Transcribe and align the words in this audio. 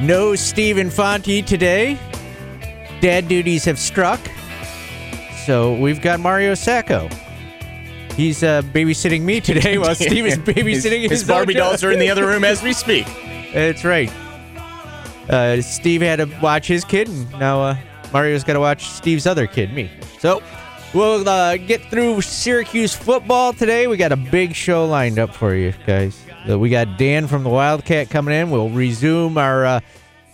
No 0.00 0.34
Stephen 0.34 0.90
Fonte 0.90 1.42
today. 1.46 1.98
Dad 3.00 3.28
duties 3.28 3.64
have 3.64 3.78
struck. 3.78 4.20
So 5.46 5.74
we've 5.74 6.02
got 6.02 6.20
Mario 6.20 6.54
Sacco. 6.54 7.08
He's 8.14 8.42
uh, 8.42 8.62
babysitting 8.62 9.22
me 9.22 9.40
today 9.40 9.78
while 9.78 9.94
Steve 9.94 10.26
is 10.26 10.38
babysitting 10.38 11.02
his, 11.02 11.10
His 11.10 11.24
Barbie 11.24 11.54
own 11.54 11.60
dolls 11.60 11.84
are 11.84 11.92
in 11.92 11.98
the 11.98 12.10
other 12.10 12.26
room 12.26 12.44
as 12.44 12.62
we 12.62 12.72
speak. 12.72 13.06
That's 13.54 13.84
right. 13.84 14.10
Uh, 15.30 15.62
Steve 15.62 16.02
had 16.02 16.16
to 16.16 16.26
watch 16.40 16.66
his 16.66 16.84
kid, 16.84 17.08
and 17.08 17.30
now 17.32 17.60
uh, 17.62 17.76
Mario's 18.12 18.44
got 18.44 18.52
to 18.54 18.60
watch 18.60 18.88
Steve's 18.88 19.26
other 19.26 19.46
kid, 19.46 19.72
me. 19.72 19.90
So 20.18 20.42
we'll 20.94 21.28
uh, 21.28 21.56
get 21.56 21.82
through 21.90 22.20
Syracuse 22.20 22.94
football 22.94 23.52
today. 23.52 23.86
We 23.86 23.96
got 23.96 24.12
a 24.12 24.16
big 24.16 24.54
show 24.54 24.86
lined 24.86 25.18
up 25.18 25.34
for 25.34 25.54
you 25.54 25.72
guys. 25.86 26.25
We 26.54 26.70
got 26.70 26.98
Dan 26.98 27.26
from 27.26 27.42
the 27.42 27.50
Wildcat 27.50 28.10
coming 28.10 28.34
in. 28.34 28.50
We'll 28.50 28.70
resume 28.70 29.36
our 29.36 29.64
uh, 29.64 29.80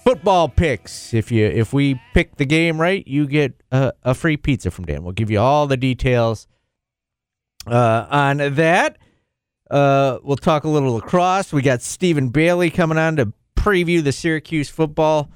football 0.04 0.48
picks. 0.48 1.14
If 1.14 1.32
you 1.32 1.46
if 1.46 1.72
we 1.72 2.00
pick 2.14 2.36
the 2.36 2.44
game 2.44 2.80
right, 2.80 3.06
you 3.06 3.26
get 3.26 3.54
uh, 3.70 3.92
a 4.02 4.14
free 4.14 4.36
pizza 4.36 4.70
from 4.70 4.84
Dan. 4.84 5.02
We'll 5.02 5.12
give 5.12 5.30
you 5.30 5.40
all 5.40 5.66
the 5.66 5.76
details 5.76 6.46
uh, 7.66 8.06
on 8.10 8.38
that. 8.38 8.98
Uh, 9.70 10.18
we'll 10.22 10.36
talk 10.36 10.64
a 10.64 10.68
little 10.68 10.94
lacrosse. 10.94 11.52
We 11.52 11.62
got 11.62 11.80
Stephen 11.80 12.28
Bailey 12.28 12.70
coming 12.70 12.98
on 12.98 13.16
to 13.16 13.32
preview 13.56 14.04
the 14.04 14.12
Syracuse 14.12 14.68
football 14.68 15.30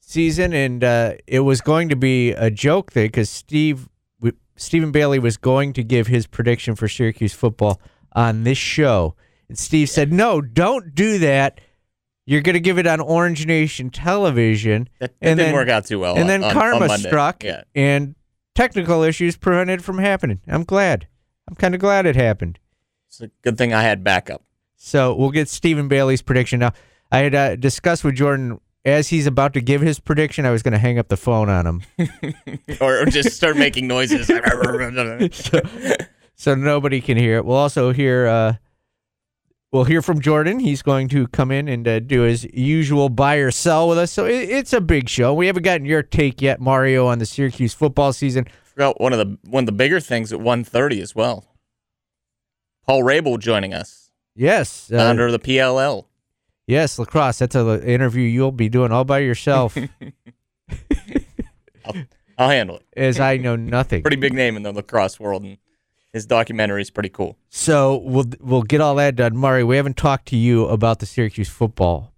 season, 0.00 0.52
and 0.52 0.82
uh, 0.82 1.14
it 1.26 1.40
was 1.40 1.60
going 1.60 1.88
to 1.90 1.96
be 1.96 2.32
a 2.32 2.50
joke 2.50 2.92
thing 2.92 3.06
because 3.06 3.30
Steve 3.30 3.88
Stephen 4.56 4.92
Bailey 4.92 5.18
was 5.18 5.36
going 5.36 5.72
to 5.74 5.82
give 5.82 6.06
his 6.06 6.26
prediction 6.26 6.74
for 6.74 6.88
Syracuse 6.88 7.32
football 7.32 7.80
on 8.12 8.44
this 8.44 8.58
show, 8.58 9.16
and 9.48 9.58
Steve 9.58 9.90
said, 9.90 10.12
"No, 10.12 10.40
don't 10.40 10.94
do 10.94 11.18
that. 11.18 11.60
You're 12.24 12.40
going 12.42 12.54
to 12.54 12.60
give 12.60 12.78
it 12.78 12.86
on 12.86 13.00
Orange 13.00 13.46
Nation 13.46 13.90
television." 13.90 14.88
That, 15.00 15.18
that 15.20 15.28
And 15.28 15.38
didn't 15.38 15.48
then- 15.50 15.54
work 15.54 15.68
out 15.68 15.86
too 15.86 15.98
well. 15.98 16.16
and 16.16 16.28
then 16.28 16.42
on- 16.44 16.50
on 16.50 16.54
karma 16.54 16.86
Monday. 16.88 17.08
struck, 17.08 17.42
Yeah. 17.44 17.62
and 17.74 18.14
technical 18.54 19.02
issues 19.02 19.36
prevented 19.36 19.80
it 19.80 19.82
from 19.82 19.98
happening. 19.98 20.40
I'm 20.46 20.64
glad. 20.64 21.06
I'm 21.48 21.56
kind 21.56 21.74
of 21.74 21.80
glad 21.80 22.06
it 22.06 22.16
happened. 22.16 22.58
It's 23.08 23.20
a 23.20 23.28
good 23.42 23.58
thing 23.58 23.74
I 23.74 23.82
had 23.82 24.04
backup. 24.04 24.42
So 24.76 25.14
we'll 25.14 25.30
get 25.30 25.48
Stephen 25.48 25.88
Bailey's 25.88 26.22
prediction 26.22 26.60
now. 26.60 26.72
I 27.10 27.18
had 27.18 27.34
uh, 27.34 27.56
discussed 27.56 28.04
with 28.04 28.14
Jordan 28.14 28.58
as 28.84 29.08
he's 29.08 29.26
about 29.26 29.52
to 29.54 29.60
give 29.60 29.80
his 29.80 30.00
prediction. 30.00 30.46
I 30.46 30.50
was 30.50 30.62
going 30.62 30.72
to 30.72 30.78
hang 30.78 30.98
up 30.98 31.08
the 31.08 31.16
phone 31.16 31.48
on 31.48 31.66
him, 31.66 31.82
or, 32.80 33.00
or 33.02 33.06
just 33.06 33.36
start 33.36 33.56
making 33.56 33.86
noises. 33.86 34.26
so 36.36 36.54
nobody 36.54 37.00
can 37.00 37.16
hear 37.16 37.36
it. 37.36 37.44
We'll 37.44 37.56
also 37.56 37.92
hear. 37.92 38.26
Uh, 38.26 38.54
we'll 39.72 39.84
hear 39.84 40.02
from 40.02 40.20
Jordan. 40.20 40.60
He's 40.60 40.82
going 40.82 41.08
to 41.08 41.26
come 41.28 41.50
in 41.50 41.66
and 41.68 41.86
uh, 41.88 41.98
do 42.00 42.22
his 42.22 42.44
usual 42.52 43.08
buy 43.08 43.36
or 43.36 43.50
sell 43.50 43.88
with 43.88 43.98
us. 43.98 44.12
So 44.12 44.26
it, 44.26 44.48
it's 44.50 44.72
a 44.72 44.80
big 44.80 45.08
show. 45.08 45.34
We 45.34 45.46
haven't 45.48 45.62
gotten 45.64 45.86
your 45.86 46.02
take 46.02 46.40
yet, 46.42 46.60
Mario, 46.60 47.06
on 47.06 47.18
the 47.18 47.26
Syracuse 47.26 47.74
football 47.74 48.12
season. 48.12 48.46
Forgot 48.64 49.00
one 49.00 49.12
of 49.12 49.18
the 49.18 49.38
one 49.50 49.62
of 49.62 49.66
the 49.66 49.72
bigger 49.72 50.00
things 50.00 50.32
at 50.32 50.38
1:30 50.38 51.00
as 51.02 51.14
well. 51.14 51.44
Paul 52.86 53.02
Rabil 53.02 53.38
joining 53.38 53.72
us, 53.74 54.10
Yes, 54.34 54.90
uh, 54.92 54.96
founder 54.98 55.26
of 55.26 55.32
the 55.32 55.38
PLL. 55.38 56.06
yes, 56.66 56.98
lacrosse. 56.98 57.38
That's 57.38 57.54
an 57.54 57.82
interview 57.82 58.22
you'll 58.22 58.50
be 58.50 58.68
doing 58.68 58.90
all 58.90 59.04
by 59.04 59.18
yourself, 59.20 59.76
I'll 62.38 62.48
handle 62.48 62.76
it. 62.78 62.86
as 62.96 63.20
I 63.20 63.36
know 63.36 63.56
nothing. 63.56 64.02
Pretty 64.02 64.16
big 64.16 64.32
name 64.32 64.56
in 64.56 64.62
the 64.62 64.72
lacrosse 64.72 65.20
world, 65.20 65.44
and 65.44 65.58
his 66.12 66.26
documentary 66.26 66.82
is 66.82 66.90
pretty 66.90 67.08
cool. 67.08 67.36
So 67.48 67.96
we'll 67.96 68.26
we'll 68.40 68.62
get 68.62 68.80
all 68.80 68.94
that 68.96 69.16
done. 69.16 69.36
Murray, 69.36 69.64
we 69.64 69.76
haven't 69.76 69.96
talked 69.96 70.26
to 70.28 70.36
you 70.36 70.66
about 70.66 70.98
the 70.98 71.06
Syracuse 71.06 71.48
football 71.48 72.12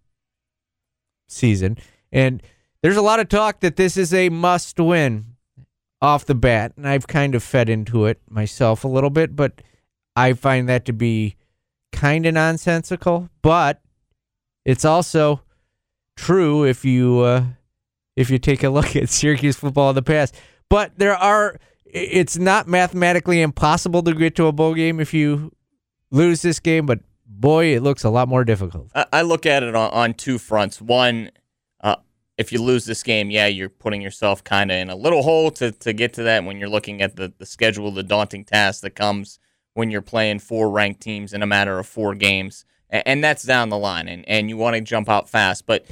season, 1.28 1.78
and 2.12 2.42
there's 2.82 2.96
a 2.96 3.02
lot 3.02 3.20
of 3.20 3.28
talk 3.28 3.60
that 3.60 3.76
this 3.76 3.96
is 3.96 4.12
a 4.12 4.28
must 4.28 4.78
win 4.78 5.36
off 6.02 6.26
the 6.26 6.34
bat, 6.34 6.72
and 6.76 6.86
I've 6.86 7.06
kind 7.06 7.34
of 7.34 7.42
fed 7.42 7.68
into 7.68 8.04
it 8.06 8.20
myself 8.28 8.84
a 8.84 8.88
little 8.88 9.10
bit, 9.10 9.34
but 9.34 9.62
I 10.16 10.34
find 10.34 10.68
that 10.68 10.84
to 10.86 10.92
be 10.92 11.36
kind 11.92 12.26
of 12.26 12.34
nonsensical. 12.34 13.30
But 13.42 13.80
it's 14.64 14.84
also 14.84 15.42
true 16.16 16.64
if 16.64 16.84
you 16.84 17.20
uh, 17.20 17.44
if 18.16 18.28
you 18.28 18.38
take 18.38 18.62
a 18.62 18.70
look 18.70 18.96
at 18.96 19.08
Syracuse 19.08 19.56
football 19.56 19.90
in 19.90 19.94
the 19.94 20.02
past. 20.02 20.34
But 20.68 20.98
there 20.98 21.14
are 21.14 21.58
it's 21.94 22.36
not 22.36 22.66
mathematically 22.66 23.40
impossible 23.40 24.02
to 24.02 24.12
get 24.14 24.34
to 24.36 24.46
a 24.46 24.52
bowl 24.52 24.74
game 24.74 24.98
if 24.98 25.14
you 25.14 25.52
lose 26.10 26.42
this 26.42 26.58
game, 26.58 26.86
but 26.86 26.98
boy, 27.24 27.66
it 27.66 27.82
looks 27.82 28.02
a 28.02 28.10
lot 28.10 28.26
more 28.28 28.44
difficult. 28.44 28.90
I, 29.12 29.22
look 29.22 29.46
at 29.46 29.62
it 29.62 29.76
on, 29.76 29.90
on 29.92 30.14
two 30.14 30.38
fronts. 30.38 30.82
One, 30.82 31.30
uh, 31.80 31.96
if 32.36 32.52
you 32.52 32.60
lose 32.60 32.84
this 32.84 33.04
game, 33.04 33.30
yeah, 33.30 33.46
you're 33.46 33.68
putting 33.68 34.02
yourself 34.02 34.42
kind 34.42 34.72
of 34.72 34.76
in 34.76 34.90
a 34.90 34.96
little 34.96 35.22
hole 35.22 35.52
to, 35.52 35.70
to 35.70 35.92
get 35.92 36.12
to 36.14 36.24
that 36.24 36.44
when 36.44 36.58
you're 36.58 36.68
looking 36.68 37.00
at 37.00 37.14
the, 37.14 37.32
the 37.38 37.46
schedule, 37.46 37.92
the 37.92 38.02
daunting 38.02 38.44
task 38.44 38.82
that 38.82 38.96
comes 38.96 39.38
when 39.74 39.92
you're 39.92 40.02
playing 40.02 40.40
four 40.40 40.70
ranked 40.70 41.00
teams 41.00 41.32
in 41.32 41.42
a 41.42 41.46
matter 41.46 41.78
of 41.78 41.86
four 41.86 42.16
games. 42.16 42.64
And, 42.90 43.02
and 43.06 43.24
that's 43.24 43.44
down 43.44 43.68
the 43.68 43.78
line, 43.78 44.08
and, 44.08 44.28
and 44.28 44.48
you 44.48 44.56
want 44.56 44.74
to 44.74 44.80
jump 44.80 45.08
out 45.08 45.28
fast. 45.28 45.64
But 45.64 45.86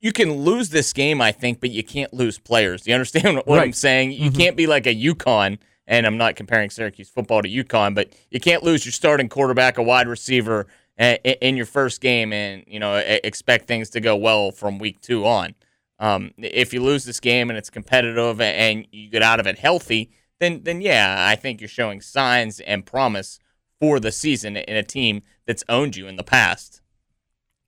you 0.00 0.12
can 0.12 0.32
lose 0.32 0.70
this 0.70 0.92
game, 0.92 1.20
I 1.20 1.32
think, 1.32 1.60
but 1.60 1.70
you 1.70 1.82
can't 1.82 2.12
lose 2.12 2.38
players. 2.38 2.86
You 2.86 2.94
understand 2.94 3.42
what 3.46 3.58
I'm 3.58 3.72
saying? 3.72 4.12
You 4.12 4.30
can't 4.30 4.56
be 4.56 4.66
like 4.66 4.86
a 4.86 4.94
UConn, 4.94 5.58
and 5.86 6.06
I'm 6.06 6.16
not 6.16 6.36
comparing 6.36 6.70
Syracuse 6.70 7.08
football 7.08 7.42
to 7.42 7.48
UConn, 7.48 7.94
but 7.94 8.12
you 8.30 8.40
can't 8.40 8.62
lose 8.62 8.84
your 8.84 8.92
starting 8.92 9.28
quarterback, 9.28 9.78
a 9.78 9.82
wide 9.82 10.08
receiver, 10.08 10.66
in 10.98 11.56
your 11.56 11.66
first 11.66 12.00
game, 12.00 12.32
and 12.32 12.64
you 12.66 12.80
know 12.80 12.96
expect 12.96 13.66
things 13.66 13.90
to 13.90 14.00
go 14.00 14.16
well 14.16 14.50
from 14.50 14.78
week 14.78 15.00
two 15.00 15.26
on. 15.26 15.54
Um, 16.00 16.32
if 16.38 16.72
you 16.72 16.82
lose 16.82 17.04
this 17.04 17.20
game 17.20 17.50
and 17.50 17.58
it's 17.58 17.70
competitive 17.70 18.40
and 18.40 18.86
you 18.90 19.10
get 19.10 19.22
out 19.22 19.40
of 19.40 19.46
it 19.46 19.58
healthy, 19.58 20.10
then 20.40 20.62
then 20.64 20.80
yeah, 20.80 21.16
I 21.28 21.36
think 21.36 21.60
you're 21.60 21.68
showing 21.68 22.00
signs 22.00 22.60
and 22.60 22.84
promise 22.84 23.38
for 23.80 24.00
the 24.00 24.10
season 24.10 24.56
in 24.56 24.76
a 24.76 24.82
team 24.82 25.22
that's 25.46 25.64
owned 25.68 25.96
you 25.96 26.08
in 26.08 26.16
the 26.16 26.24
past. 26.24 26.82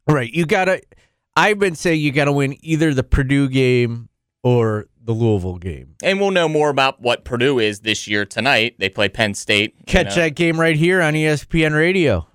Right. 0.09 0.33
You 0.33 0.45
got 0.45 0.65
to, 0.65 0.83
I've 1.37 1.59
been 1.59 1.75
saying 1.75 2.01
you 2.01 2.13
got 2.13 2.27
to 2.27 2.33
win 2.33 2.57
either 2.61 2.93
the 2.93 3.03
Purdue 3.03 3.49
game 3.49 4.09
or 4.43 4.87
the 5.03 5.13
Louisville 5.13 5.59
game. 5.59 5.97
And 6.03 6.21
we'll 6.21 6.31
know 6.31 6.49
more 6.49 6.71
about 6.71 7.01
what 7.01 7.25
Purdue 7.25 7.59
is 7.59 7.81
this 7.81 8.07
year 8.07 8.25
tonight. 8.25 8.77
They 8.79 8.89
play 8.89 9.09
Penn 9.09 9.35
State. 9.35 9.87
Catch 9.87 10.17
know. 10.17 10.23
that 10.23 10.35
game 10.35 10.61
right 10.61 10.77
here 10.77 11.01
on 11.01 11.15
ESPN 11.15 11.75
Radio. 11.75 12.27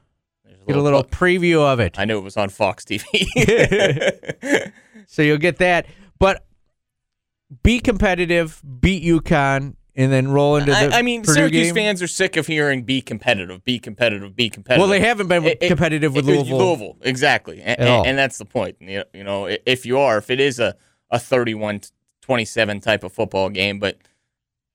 There's 0.44 0.58
Get 0.68 0.76
a 0.78 0.82
little 0.82 1.04
preview 1.04 1.62
of 1.62 1.80
it. 1.80 2.00
I 2.00 2.06
knew 2.06 2.18
it 2.18 2.24
was 2.24 2.38
on 2.38 2.50
Fox 2.50 2.86
TV. 2.86 3.04
So 5.08 5.22
you'll 5.22 5.38
get 5.38 5.58
that. 5.58 5.86
But 6.20 6.46
be 7.64 7.80
competitive, 7.80 8.62
beat 8.80 9.04
UConn, 9.04 9.76
and 9.96 10.12
then 10.12 10.28
roll 10.30 10.58
into 10.58 10.72
the 10.72 10.78
I, 10.78 11.00
I 11.00 11.02
mean, 11.02 11.22
Purdue 11.22 11.34
Syracuse 11.34 11.68
game. 11.68 11.76
fans 11.76 12.02
are 12.02 12.08
sick 12.08 12.38
of 12.38 12.48
hearing 12.48 12.84
"be 12.84 13.02
competitive, 13.02 13.64
be 13.64 13.80
competitive, 13.80 14.36
be 14.36 14.50
competitive." 14.50 14.82
Well, 14.82 14.90
they 14.90 15.00
haven't 15.00 15.28
been 15.28 15.44
It- 15.46 15.58
it- 15.62 15.68
competitive 15.68 16.14
with 16.16 16.28
it- 16.28 16.32
Louisville. 16.32 16.58
Louisville, 16.58 16.98
exactly, 17.02 17.62
and, 17.62 17.80
and 17.80 18.18
that's 18.18 18.38
the 18.38 18.46
point. 18.46 18.76
You 18.80 18.98
know, 19.00 19.04
you 19.14 19.24
know, 19.24 19.48
i- 19.48 19.60
if 19.66 19.86
you 19.86 19.98
are, 20.00 20.18
if 20.18 20.30
it 20.30 20.40
is 20.40 20.60
a 20.60 20.76
a 21.12 21.20
31-27 21.20 22.82
type 22.82 23.04
of 23.04 23.14
football 23.14 23.50
game, 23.50 23.80
but 23.80 23.98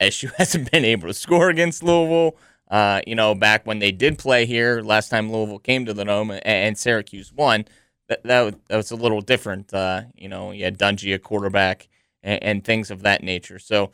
SU 0.00 0.28
hasn't 0.38 0.70
been 0.70 0.84
able 0.84 1.08
to 1.08 1.14
score 1.14 1.48
against 1.48 1.82
Louisville. 1.82 2.36
Uh, 2.70 3.00
you 3.06 3.16
know, 3.16 3.34
back 3.34 3.66
when 3.66 3.80
they 3.80 3.90
did 3.90 4.16
play 4.16 4.46
here, 4.46 4.80
last 4.80 5.08
time 5.08 5.30
Louisville 5.32 5.58
came 5.58 5.84
to 5.86 5.92
the 5.92 6.04
Dome 6.04 6.30
and, 6.30 6.40
and 6.46 6.78
Syracuse 6.78 7.32
won, 7.32 7.64
that 8.08 8.22
that 8.22 8.40
was, 8.42 8.54
that 8.68 8.76
was 8.76 8.90
a 8.92 8.96
little 8.96 9.20
different. 9.20 9.74
Uh, 9.74 10.02
you 10.14 10.28
know, 10.28 10.52
you 10.52 10.64
had 10.64 10.78
Dungey, 10.78 11.12
a 11.12 11.18
quarterback, 11.18 11.88
and, 12.22 12.40
and 12.42 12.64
things 12.64 12.92
of 12.92 13.02
that 13.02 13.24
nature. 13.24 13.58
So, 13.58 13.90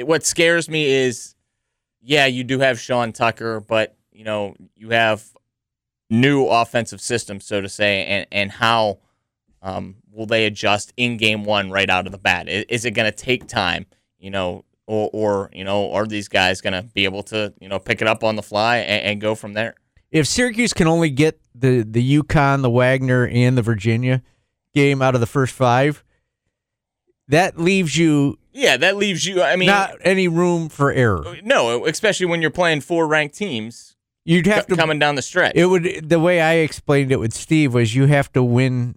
what 0.00 0.24
scares 0.24 0.68
me 0.68 0.86
is, 0.86 1.34
yeah, 2.00 2.26
you 2.26 2.44
do 2.44 2.58
have 2.58 2.80
Sean 2.80 3.12
Tucker, 3.12 3.60
but 3.60 3.96
you 4.12 4.24
know, 4.24 4.54
you 4.76 4.90
have 4.90 5.24
new 6.10 6.46
offensive 6.46 7.00
systems, 7.00 7.44
so 7.46 7.60
to 7.60 7.68
say, 7.68 8.04
and 8.04 8.26
and 8.32 8.50
how 8.52 8.98
um, 9.62 9.96
will 10.10 10.26
they 10.26 10.46
adjust 10.46 10.92
in 10.96 11.16
game 11.16 11.44
one 11.44 11.70
right 11.70 11.88
out 11.88 12.06
of 12.06 12.12
the 12.12 12.18
bat? 12.18 12.46
I- 12.48 12.64
Is 12.68 12.84
it 12.84 12.92
going 12.92 13.10
to 13.10 13.16
take 13.16 13.46
time? 13.46 13.86
You 14.18 14.30
know, 14.30 14.64
or, 14.86 15.08
or 15.12 15.50
you 15.52 15.64
know, 15.64 15.92
are 15.92 16.06
these 16.06 16.28
guys 16.28 16.60
going 16.60 16.74
to 16.74 16.82
be 16.82 17.04
able 17.04 17.22
to 17.24 17.52
you 17.60 17.68
know 17.68 17.78
pick 17.78 18.02
it 18.02 18.08
up 18.08 18.22
on 18.24 18.36
the 18.36 18.42
fly 18.42 18.78
and, 18.78 19.02
and 19.04 19.20
go 19.20 19.34
from 19.34 19.52
there? 19.54 19.74
If 20.10 20.26
Syracuse 20.26 20.72
can 20.72 20.86
only 20.88 21.10
get 21.10 21.40
the 21.54 21.82
the 21.88 22.18
UConn, 22.22 22.62
the 22.62 22.70
Wagner, 22.70 23.26
and 23.26 23.56
the 23.56 23.62
Virginia 23.62 24.22
game 24.74 25.00
out 25.02 25.14
of 25.14 25.20
the 25.20 25.26
first 25.26 25.54
five, 25.54 26.02
that 27.28 27.58
leaves 27.58 27.96
you 27.96 28.38
Yeah, 28.52 28.76
that 28.76 28.96
leaves 28.96 29.26
you. 29.26 29.42
I 29.42 29.56
mean, 29.56 29.66
not 29.68 29.94
any 30.02 30.28
room 30.28 30.68
for 30.68 30.92
error. 30.92 31.36
no, 31.42 31.86
especially 31.86 32.26
when 32.26 32.42
you're 32.42 32.50
playing 32.50 32.82
four 32.82 33.06
ranked 33.06 33.34
teams 33.34 33.96
You'd 34.24 34.46
have 34.46 34.66
co- 34.66 34.74
to 34.74 34.80
coming 34.80 34.98
down 34.98 35.16
the 35.16 35.22
stretch. 35.22 35.52
It 35.54 35.66
would 35.66 36.08
the 36.08 36.20
way 36.20 36.40
I 36.40 36.54
explained 36.54 37.12
it 37.12 37.18
with 37.18 37.32
Steve 37.32 37.74
was 37.74 37.94
you 37.94 38.06
have 38.06 38.32
to 38.32 38.42
win 38.42 38.96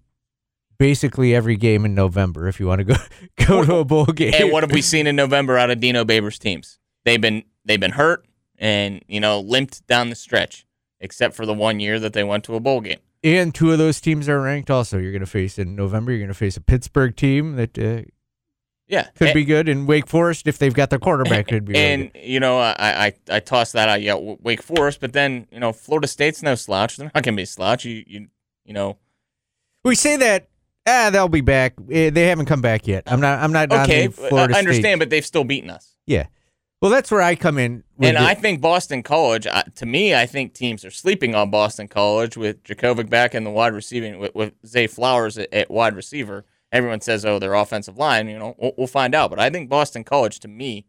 basically 0.78 1.34
every 1.34 1.56
game 1.56 1.86
in 1.86 1.96
November 1.96 2.48
if 2.48 2.60
you 2.60 2.68
want 2.68 2.80
to 2.80 2.84
go 2.86 2.96
go 3.46 3.66
to 3.66 3.76
a 3.78 3.86
bowl 3.86 4.06
game. 4.06 4.34
and 4.36 4.52
what 4.52 4.64
have 4.64 4.72
we 4.72 4.82
seen 4.82 5.08
in 5.08 5.16
November 5.16 5.58
out 5.58 5.72
of 5.72 5.80
Dino 5.80 6.04
Babers 6.04 6.38
teams? 6.38 6.80
They've 7.06 7.22
been 7.22 7.44
they've 7.64 7.80
been 7.80 7.94
hurt 7.94 8.26
and 8.58 9.04
you 9.08 9.20
know 9.20 9.40
limped 9.40 9.86
down 9.88 10.10
the 10.10 10.16
stretch, 10.16 10.66
except 11.00 11.36
for 11.36 11.46
the 11.46 11.54
one 11.54 11.80
year 11.80 12.00
that 12.00 12.14
they 12.14 12.24
went 12.24 12.44
to 12.46 12.56
a 12.56 12.60
bowl 12.60 12.82
game. 12.82 13.00
And 13.24 13.56
two 13.56 13.72
of 13.72 13.80
those 13.80 14.00
teams 14.00 14.30
are 14.30 14.40
ranked. 14.40 14.70
Also, 14.70 15.00
you're 15.00 15.12
going 15.12 15.22
to 15.22 15.26
face 15.26 15.58
in 15.58 15.76
November. 15.76 16.12
You're 16.12 16.20
going 16.20 16.28
to 16.28 16.36
face 16.36 16.58
a 16.58 16.62
Pittsburgh 16.62 17.16
team 17.16 17.56
that 17.56 17.76
uh, 17.80 18.04
Yeah, 18.88 19.08
could 19.16 19.30
and, 19.30 19.34
be 19.36 19.46
good, 19.46 19.68
and 19.68 19.88
Wake 19.88 20.08
Forest 20.08 20.48
if 20.48 20.60
they've 20.60 20.74
got 20.74 20.92
their 20.92 21.00
quarterback 21.00 21.48
could 21.48 21.66
be. 21.66 21.76
And 21.76 22.14
good. 22.14 22.24
you 22.24 22.40
know, 22.40 22.60
I, 22.60 22.76
I 22.80 23.14
I 23.30 23.40
tossed 23.40 23.74
that 23.74 23.90
out. 23.90 24.02
Yeah, 24.02 24.16
Wake 24.16 24.62
Forest, 24.62 25.02
but 25.02 25.14
then 25.14 25.48
you 25.52 25.60
know, 25.60 25.74
Florida 25.74 26.08
State's 26.08 26.44
no 26.44 26.54
slouch. 26.54 26.98
They're 26.98 27.06
not 27.14 27.24
going 27.24 27.34
to 27.34 27.38
be 27.38 27.44
a 27.44 27.48
slouch. 27.48 27.86
You 27.86 28.04
you 28.06 28.28
you 28.64 28.74
know, 28.74 28.98
we 29.84 29.96
say 29.96 30.18
that 30.18 30.50
ah 30.86 31.10
they'll 31.12 31.28
be 31.28 31.42
back. 31.42 31.74
Eh, 31.90 32.12
They 32.12 32.28
haven't 32.28 32.46
come 32.46 32.62
back 32.62 32.86
yet. 32.86 33.04
I'm 33.08 33.20
not. 33.20 33.40
I'm 33.40 33.52
not 33.52 33.72
okay, 33.72 34.08
Florida 34.08 34.56
I 34.56 34.60
understand, 34.60 34.84
State. 34.84 35.00
but 35.00 35.10
they've 35.10 35.26
still 35.26 35.44
beaten 35.44 35.72
us. 35.72 35.96
Yeah. 36.06 36.28
Well, 36.82 36.92
that's 36.92 37.10
where 37.10 37.22
I 37.22 37.36
come 37.36 37.58
in. 37.58 37.84
with 37.98 38.10
And 38.10 38.18
I 38.18 38.36
think 38.36 38.62
Boston 38.62 39.02
College, 39.02 39.48
uh, 39.48 39.64
to 39.76 39.86
me, 39.88 40.14
I 40.14 40.28
think 40.28 40.54
teams 40.54 40.86
are 40.86 40.92
sleeping 40.92 41.34
on 41.34 41.50
Boston 41.50 41.88
College 41.88 42.38
with 42.38 42.62
Jurkovec 42.64 43.10
back 43.10 43.34
in 43.34 43.44
the 43.44 43.50
wide 43.50 43.74
receiving, 43.74 44.20
with, 44.20 44.36
with 44.36 44.54
Zay 44.68 44.86
Flowers 44.86 45.38
at, 45.40 45.52
at 45.52 45.72
wide 45.72 45.96
receiver. 45.96 46.46
Everyone 46.72 47.02
says, 47.02 47.26
oh, 47.26 47.40
their 47.40 47.54
offensive 47.54 47.98
line, 47.98 48.28
you 48.28 48.38
know, 48.40 48.56
we'll, 48.58 48.74
we'll 48.78 48.88
find 48.88 49.16
out. 49.16 49.30
But 49.30 49.40
I 49.40 49.50
think 49.50 49.70
Boston 49.70 50.04
College, 50.04 50.40
to 50.42 50.48
me, 50.48 50.86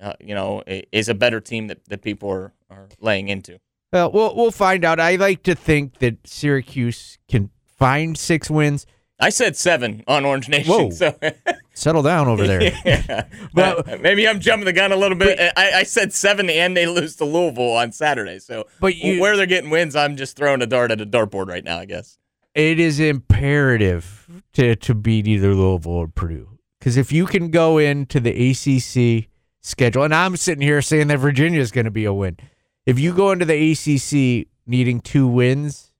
uh, 0.00 0.12
you 0.20 0.34
know, 0.34 0.62
is 0.66 1.08
a 1.08 1.14
better 1.14 1.40
team 1.40 1.68
that, 1.68 1.84
that 1.88 2.02
people 2.02 2.28
are, 2.30 2.52
are 2.70 2.88
laying 3.00 3.28
into. 3.28 3.58
Well, 3.92 4.10
we'll 4.10 4.34
we'll 4.34 4.50
find 4.50 4.84
out. 4.86 4.98
I 4.98 5.16
like 5.16 5.42
to 5.44 5.54
think 5.54 5.98
that 5.98 6.26
Syracuse 6.26 7.18
can 7.28 7.50
find 7.78 8.16
six 8.16 8.48
wins. 8.50 8.86
I 9.20 9.28
said 9.28 9.54
seven 9.56 10.02
on 10.08 10.24
Orange 10.24 10.48
Nation. 10.48 10.72
Whoa. 10.72 10.90
So 10.90 11.14
Settle 11.74 12.02
down 12.02 12.26
over 12.26 12.46
there. 12.46 12.62
yeah. 12.84 13.24
But- 13.54 13.88
Uh, 13.88 13.98
maybe 14.00 14.26
I'm 14.26 14.40
jumping 14.40 14.64
the 14.64 14.72
gun 14.72 14.90
a 14.92 14.96
little 14.96 15.16
bit. 15.16 15.38
I, 15.56 15.70
I 15.80 15.82
said 15.84 16.12
seven 16.12 16.50
and 16.50 16.76
they 16.76 16.86
lose 16.86 17.16
to 17.16 17.24
Louisville 17.24 17.72
on 17.74 17.92
Saturday. 17.92 18.38
So 18.40 18.66
But 18.80 18.96
you- 18.96 19.20
where 19.20 19.36
they're 19.36 19.46
getting 19.46 19.70
wins, 19.70 19.94
I'm 19.94 20.16
just 20.16 20.36
throwing 20.36 20.60
a 20.62 20.66
dart 20.66 20.90
at 20.90 21.00
a 21.00 21.06
dartboard 21.06 21.46
right 21.48 21.62
now, 21.62 21.78
I 21.78 21.84
guess. 21.84 22.18
It 22.54 22.80
is 22.80 22.98
imperative 22.98 24.21
to 24.54 24.76
to 24.76 24.94
beat 24.94 25.26
either 25.26 25.54
Louisville 25.54 25.92
or 25.92 26.08
Purdue 26.08 26.58
because 26.78 26.96
if 26.96 27.12
you 27.12 27.26
can 27.26 27.50
go 27.50 27.78
into 27.78 28.18
the 28.18 28.50
ACC 28.50 29.28
schedule, 29.60 30.02
and 30.02 30.14
I'm 30.14 30.36
sitting 30.36 30.62
here 30.62 30.82
saying 30.82 31.06
that 31.08 31.18
Virginia 31.18 31.60
is 31.60 31.70
going 31.70 31.84
to 31.84 31.92
be 31.92 32.04
a 32.04 32.12
win. 32.12 32.38
If 32.84 32.98
you 32.98 33.14
go 33.14 33.30
into 33.30 33.44
the 33.44 33.70
ACC 33.72 34.48
needing 34.66 35.00
two 35.00 35.28
wins, 35.28 35.92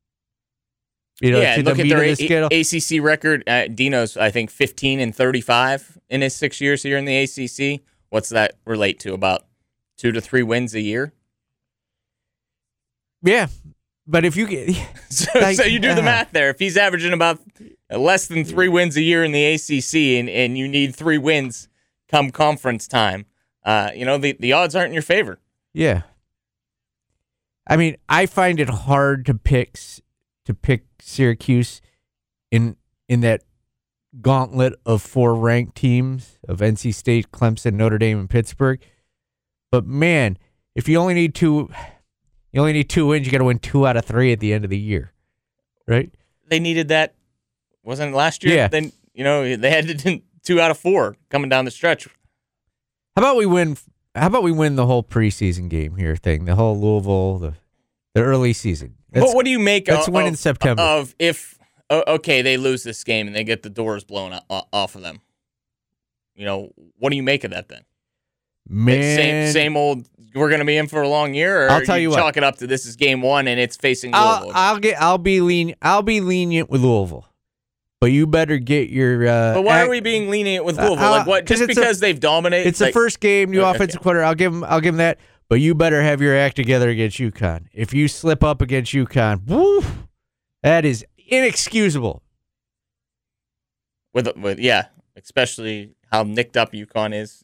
you 1.20 1.31
know, 1.31 1.40
yeah, 1.40 1.54
to 1.54 1.62
look 1.62 1.76
the 1.76 1.82
at 1.82 1.88
their 1.88 2.16
the. 2.16 2.49
A- 2.52 2.96
ACC 2.99 3.00
record. 3.04 3.44
Uh, 3.49 3.69
Dino's, 3.69 4.16
I 4.16 4.31
think, 4.31 4.50
15 4.50 4.99
and 4.99 5.14
35 5.14 5.99
in 6.10 6.20
his 6.20 6.34
six 6.34 6.60
years 6.60 6.82
here 6.82 6.99
in 6.99 7.04
the 7.04 7.16
ACC. 7.16 7.82
What's 8.10 8.31
that 8.31 8.54
relate 8.66 8.99
to? 9.00 9.14
About 9.14 9.46
two 9.96 10.10
to 10.10 10.20
three 10.20 10.43
wins 10.43 10.75
a 10.75 10.81
year. 10.81 11.12
yeah, 13.22 13.46
but 14.04 14.25
if 14.25 14.37
you 14.37 14.49
get 14.49 14.76
So, 15.10 15.38
Like, 15.38 15.56
so 15.56 15.62
you 15.62 15.78
do 15.78 15.94
the 15.94 16.00
uh, 16.00 16.04
math 16.04 16.32
there. 16.32 16.50
If 16.50 16.58
he's 16.58 16.76
averaging 16.76 17.12
about 17.12 17.38
less 17.99 18.27
than 18.27 18.44
three 18.44 18.69
wins 18.69 18.97
a 18.97 19.03
year 19.03 19.25
in 19.25 19.33
the 19.33 19.44
ACC, 19.44 20.19
and, 20.19 20.29
and 20.29 20.56
you 20.56 20.69
need 20.69 20.94
three 20.94 21.19
wins 21.19 21.69
come 22.09 22.31
conference 22.31 22.87
time, 22.87 23.27
uh, 23.65 23.91
you 23.94 24.05
know 24.05 24.19
the, 24.19 24.37
the 24.39 24.53
odds 24.53 24.75
aren't 24.75 24.89
in 24.89 24.94
your 24.94 25.03
favor. 25.03 25.39
Yeah. 25.73 26.03
I 27.67 27.77
mean, 27.77 27.97
I 28.09 28.27
find 28.27 28.61
it 28.61 28.69
hard 28.69 29.25
to 29.27 29.35
pick 29.35 29.79
to 30.44 30.55
pick 30.55 30.85
Syracuse 31.00 31.81
in 32.50 32.77
in 33.09 33.21
that 33.21 33.43
gauntlet 34.21 34.75
of 34.85 35.00
four 35.00 35.35
ranked 35.35 35.77
teams 35.77 36.38
of 36.47 36.59
NC 36.59 36.95
State, 36.95 37.33
Clemson, 37.33 37.75
Notre 37.75 37.99
Dame, 37.99 38.19
and 38.19 38.31
Pittsburgh. 38.31 38.81
But 39.71 39.87
man, 39.87 40.38
if 40.75 40.88
you 40.88 40.99
only 40.99 41.15
need 41.15 41.35
two, 41.35 41.71
you 42.53 42.61
only 42.61 42.73
need 42.73 42.91
two 42.91 43.06
wins. 43.06 43.27
You 43.27 43.33
got 43.33 43.38
to 43.38 43.45
win 43.45 43.59
two 43.59 43.87
out 43.87 43.97
of 43.97 44.05
three 44.05 44.33
at 44.33 44.41
the 44.41 44.53
end 44.53 44.65
of 44.65 44.71
the 44.71 44.79
year, 44.79 45.12
right? 45.87 46.12
They 46.49 46.61
needed 46.61 46.88
that, 46.88 47.15
wasn't 47.82 48.12
it 48.12 48.17
last 48.17 48.44
year? 48.44 48.55
Yeah. 48.56 48.69
Then 48.69 48.93
you 49.14 49.25
know 49.25 49.56
they 49.56 49.70
had 49.70 49.99
to 49.99 50.20
two 50.43 50.61
out 50.61 50.70
of 50.70 50.79
four 50.79 51.17
coming 51.31 51.49
down 51.49 51.64
the 51.64 51.70
stretch. 51.70 52.06
How 53.17 53.23
about 53.23 53.37
we 53.37 53.46
win? 53.46 53.76
How 54.14 54.26
about 54.26 54.43
we 54.43 54.52
win 54.52 54.76
the 54.76 54.87
whole 54.87 55.02
preseason 55.02 55.69
game 55.69 55.96
here 55.96 56.17
thing, 56.17 56.44
the 56.44 56.55
whole 56.55 56.79
Louisville, 56.79 57.38
the 57.38 57.55
the 58.14 58.23
early 58.23 58.52
season. 58.52 58.94
That's- 59.11 59.31
But 59.31 59.37
what 59.37 59.44
do 59.44 59.50
you 59.50 59.58
make 59.58 59.88
let's 59.88 60.08
of, 60.08 60.14
win 60.14 60.26
in 60.26 60.37
September. 60.37 60.82
of 60.82 61.14
if 61.19 61.58
okay 61.90 62.43
they 62.43 62.56
lose 62.56 62.82
this 62.82 63.02
game 63.05 63.26
and 63.26 63.37
they 63.37 63.44
get 63.44 63.62
the 63.62 63.70
doors 63.70 64.05
blown 64.05 64.38
off 64.49 64.94
of 64.94 65.02
them? 65.02 65.20
You 66.35 66.44
know 66.46 66.73
what 66.99 67.11
do 67.11 67.17
you 67.17 67.23
make 67.23 67.44
of 67.44 67.50
that 67.50 67.69
then? 67.69 67.82
man, 68.69 69.17
same 69.17 69.52
same 69.52 69.76
old. 69.76 70.08
We're 70.35 70.49
going 70.49 70.61
to 70.61 70.64
be 70.64 70.78
in 70.78 70.88
for 70.88 71.02
a 71.02 71.08
long 71.08 71.35
year. 71.35 71.67
Or 71.67 71.70
I'll 71.70 71.85
tell 71.85 71.99
you 71.99 72.08
what. 72.08 72.17
chalk 72.17 72.37
it 72.38 72.44
up 72.44 72.56
to 72.58 72.67
this 72.67 72.87
is 72.87 72.96
game 72.96 73.20
one 73.20 73.46
and 73.49 73.61
it's 73.61 73.76
facing 73.76 74.12
Louisville. 74.12 74.52
I'll, 74.55 74.75
I'll 74.75 74.78
get. 74.78 75.00
I'll 75.00 75.19
be 75.19 75.43
lean. 75.43 75.75
I'll 75.82 76.02
be 76.02 76.20
lenient 76.23 76.70
with 76.70 76.81
Louisville, 76.81 77.26
but 78.02 78.10
you 78.10 78.26
better 78.26 78.58
get 78.58 78.90
your. 78.90 79.28
Uh, 79.28 79.54
but 79.54 79.62
why 79.62 79.78
act- 79.78 79.87
are 79.87 79.90
we 79.90 80.00
being 80.00 80.28
lenient 80.28 80.64
with 80.64 80.76
Uh, 80.76 80.88
Louisville? 80.88 81.10
like 81.10 81.26
what? 81.28 81.46
Just 81.46 81.62
it's 81.62 81.72
a- 81.78 81.81
because 81.81 82.00
they've 82.00 82.19
dominated? 82.19 82.66
It's 82.69 82.81
the 82.81 82.90
first 82.90 83.20
game, 83.20 83.52
new 83.52 83.60
Okay. 83.62 83.70
offensive 83.76 84.00
quarter. 84.02 84.25
I'll 84.25 84.34
give 84.34 84.52
him. 84.52 84.64
I'll 84.64 84.81
give 84.81 84.94
him 84.94 84.99
that. 84.99 85.19
But 85.49 85.60
you 85.60 85.75
better 85.76 86.02
have 86.02 86.20
your 86.20 86.37
act 86.37 86.56
together 86.56 86.88
against 86.90 87.19
UConn. 87.19 87.66
If 87.72 87.94
you 87.94 88.08
slip 88.08 88.43
up 88.43 88.60
against 88.60 88.93
UConn, 88.93 89.46
woo, 89.46 89.84
that 90.64 90.84
is 90.84 91.06
inexcusable. 91.28 92.22
with 94.12 94.37
with 94.37 94.58
yeah, 94.58 94.87
especially 95.16 95.94
how 96.10 96.25
nicked 96.25 96.56
up 96.56 96.72
UConn 96.72 97.14
is. 97.14 97.42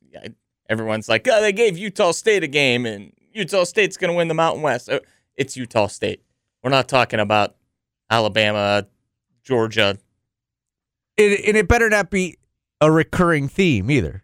Everyone's 0.69 1.09
like, 1.09 1.27
oh, 1.31 1.41
they 1.41 1.53
gave 1.53 1.79
Utah 1.79 2.11
State 2.11 2.43
a 2.43 2.49
game, 2.49 2.85
and 2.85 3.13
Utah 3.33 3.65
State's 3.65 3.97
going 3.97 4.11
to 4.11 4.17
win 4.17 4.29
the 4.29 4.35
Mountain 4.35 4.63
West. 4.63 4.91
Oh, 4.91 5.01
It's 5.37 5.57
Utah 5.57 5.87
State. 5.87 6.21
We're 6.63 6.71
not 6.71 6.89
talking 6.89 7.21
about 7.21 7.55
Alabama, 8.11 8.87
Georgia. 9.45 9.97
It, 11.19 11.47
and 11.49 11.57
it 11.57 11.69
better 11.69 11.91
not 11.91 12.11
be 12.11 12.39
a 12.81 12.91
recurring 12.91 13.49
theme 13.49 13.91
either. 13.91 14.23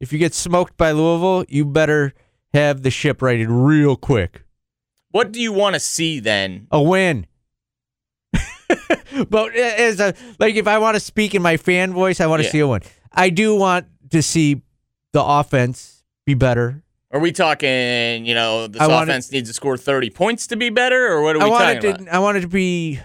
If 0.00 0.12
you 0.12 0.18
get 0.18 0.34
smoked 0.34 0.76
by 0.76 0.90
Louisville, 0.90 1.44
you 1.48 1.64
better 1.64 2.12
have 2.52 2.82
the 2.82 2.90
ship 2.90 3.22
righted 3.22 3.48
real 3.48 3.94
quick. 3.96 4.44
What 5.12 5.30
do 5.32 5.40
you 5.40 5.52
want 5.52 5.74
to 5.74 5.80
see 5.80 6.18
then? 6.20 6.66
a 6.72 6.82
win. 6.82 7.26
but 9.28 9.54
eh, 9.54 9.74
as 9.78 10.00
a 10.00 10.14
like, 10.38 10.54
if 10.56 10.66
I 10.66 10.78
want 10.78 10.94
to 10.96 11.00
speak 11.00 11.34
in 11.34 11.42
my 11.42 11.56
fan 11.56 11.92
voice, 11.92 12.20
I 12.20 12.26
want 12.26 12.40
to 12.40 12.46
Yeah. 12.46 12.52
see 12.52 12.58
a 12.60 12.66
win. 12.68 12.82
I 13.12 13.30
do 13.30 13.54
want 13.54 13.86
to 14.10 14.22
see 14.22 14.62
the 15.12 15.22
offense 15.22 16.02
be 16.26 16.34
better. 16.34 16.82
Are 17.10 17.20
we 17.20 17.30
talking, 17.30 18.24
you 18.24 18.34
know, 18.34 18.66
this 18.68 18.80
I 18.80 19.02
offense 19.02 19.30
needs 19.30 19.50
to 19.50 19.54
score 19.54 19.76
30 19.76 20.08
points 20.10 20.46
to 20.46 20.56
be 20.56 20.70
better, 20.70 21.08
or 21.12 21.22
what 21.22 21.36
are 21.36 21.40
we 21.40 21.44
I 21.44 21.48
want 21.48 21.62
talking 21.64 21.76
it 21.76 21.80
to. 21.98 22.02
about? 22.04 22.14
I 22.14 22.18
want 22.20 22.38
it 22.38 22.40
to 22.40 22.48
be 22.48 23.00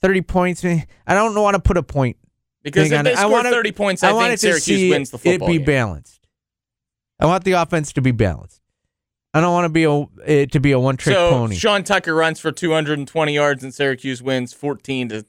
thirty 0.00 0.22
points. 0.22 0.64
I 0.64 0.86
don't 1.06 1.34
want 1.34 1.54
to 1.56 1.60
put 1.60 1.76
a 1.76 1.82
point. 1.82 2.16
Because 2.62 2.90
if 2.92 3.04
they. 3.04 3.12
I 3.14 3.20
score 3.22 3.30
want 3.32 3.46
it- 3.46 3.52
30 3.52 3.72
points, 3.72 4.02
I, 4.02 4.12
want 4.12 4.24
think 4.26 4.34
it 4.34 4.36
to 4.38 4.46
Syracuse 4.60 4.64
see 4.64 4.90
wins 4.90 5.10
the 5.10 5.16
it 5.30 5.40
be 5.40 5.56
game. 5.58 5.64
balanced. 5.64 6.20
I 7.18 7.26
want 7.26 7.44
the 7.44 7.52
offense 7.52 7.92
to 7.94 8.02
be 8.02 8.10
balanced. 8.12 8.60
I 9.32 9.40
don't 9.40 9.52
want 9.52 9.64
to 9.66 9.68
be 9.68 9.84
a 9.84 10.06
it 10.26 10.52
to 10.52 10.60
be 10.60 10.72
a 10.72 10.78
one 10.80 10.96
trick 10.96 11.14
so 11.14 11.30
pony. 11.30 11.54
Sean 11.56 11.84
Tucker 11.84 12.14
runs 12.14 12.40
for 12.40 12.50
220 12.50 13.32
yards, 13.32 13.62
and 13.62 13.72
Syracuse 13.72 14.22
wins 14.22 14.52
14 14.52 15.08
to. 15.10 15.26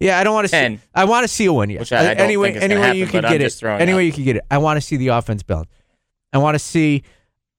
Yeah, 0.00 0.18
I 0.18 0.24
don't 0.24 0.34
want 0.34 0.48
to 0.48 0.56
see. 0.56 0.80
I 0.94 1.04
want 1.04 1.24
to 1.24 1.28
see 1.28 1.44
a 1.46 1.52
win. 1.52 1.70
Yeah. 1.70 1.80
Which 1.80 1.92
I- 1.92 2.10
I 2.10 2.14
anyway, 2.14 2.52
think 2.52 2.64
anyway 2.64 2.80
happen, 2.80 2.98
you 2.98 3.06
could 3.06 3.22
get 3.24 3.40
it. 3.42 3.62
Anyway 3.62 3.98
out. 3.98 4.06
you 4.06 4.12
could 4.12 4.24
get 4.24 4.36
it. 4.36 4.44
I 4.50 4.58
want 4.58 4.76
to 4.78 4.80
see 4.80 4.96
the 4.96 5.08
offense 5.08 5.42
balanced. 5.42 5.70
I 6.32 6.38
want 6.38 6.54
to 6.54 6.58
see 6.58 7.02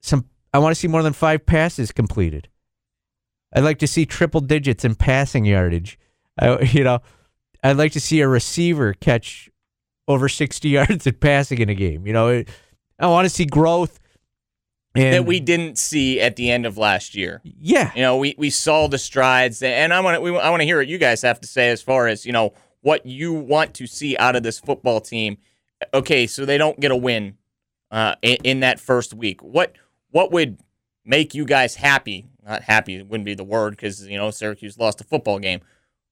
some. 0.02 0.26
I 0.54 0.60
want 0.60 0.72
to 0.74 0.80
see 0.80 0.88
more 0.88 1.04
than 1.04 1.14
five 1.14 1.46
passes 1.46 1.92
completed. 1.92 2.50
I'd 3.54 3.64
like 3.64 3.80
to 3.80 3.88
see 3.88 4.06
triple 4.06 4.42
digits 4.42 4.84
in 4.84 4.96
passing 4.96 5.46
yardage. 5.46 5.98
I, 6.40 6.60
you 6.64 6.84
know, 6.84 7.00
I'd 7.66 7.78
like 7.78 7.94
to 7.94 8.00
see 8.00 8.22
a 8.22 8.28
receiver 8.28 8.94
catch 8.94 9.50
over 10.08 10.30
sixty 10.30 10.70
yards 10.78 11.08
in 11.08 11.16
passing 11.16 11.60
in 11.60 11.70
a 11.70 11.76
game. 11.76 12.06
You 12.06 12.14
know, 12.14 12.28
it, 12.30 12.50
I 13.00 13.08
want 13.08 13.26
to 13.26 13.30
see 13.30 13.46
growth. 13.46 14.00
And 14.98 15.14
that 15.14 15.26
we 15.26 15.42
didn't 15.42 15.78
see 15.78 16.22
at 16.22 16.38
the 16.38 16.50
end 16.50 16.66
of 16.66 16.78
last 16.78 17.16
year. 17.16 17.42
yeah, 17.44 17.92
You 17.96 18.02
know, 18.02 18.16
we, 18.16 18.34
we 18.38 18.50
saw 18.50 18.88
the 18.88 18.98
strides, 18.98 19.62
and 19.62 19.94
I 19.94 20.00
want 20.00 20.16
to 20.16 20.22
we, 20.22 20.38
I 20.38 20.50
want 20.50 20.62
to 20.62 20.66
hear 20.66 20.78
what 20.78 20.88
you 20.88 20.98
guys 20.98 21.22
have 21.24 21.42
to 21.42 21.48
say 21.48 21.70
as 21.70 21.82
far 21.82 22.08
as 22.08 22.26
you 22.26 22.32
know 22.32 22.54
what 22.80 23.06
you 23.06 23.34
want 23.34 23.74
to 23.74 23.88
see 23.88 24.16
out 24.18 24.38
of 24.38 24.44
this 24.44 24.60
football 24.60 25.02
team. 25.02 25.38
Okay, 25.94 26.28
so 26.28 26.46
they 26.46 26.58
don't 26.58 26.80
get 26.80 26.92
a 26.92 26.96
win 26.96 27.36
uh, 27.92 28.16
in, 28.22 28.38
in 28.44 28.60
that 28.62 28.80
first 28.80 29.14
week. 29.14 29.42
What 29.44 29.76
what 30.12 30.32
would 30.32 30.60
make 31.04 31.34
you 31.34 31.46
guys 31.46 31.76
happy? 31.76 32.28
Not 32.46 32.62
happy 32.62 33.02
wouldn't 33.02 33.26
be 33.26 33.34
the 33.34 33.44
word 33.44 33.72
because 33.72 34.08
you 34.08 34.18
know 34.18 34.32
Syracuse 34.32 34.78
lost 34.78 35.02
a 35.02 35.04
football 35.04 35.40
game. 35.40 35.60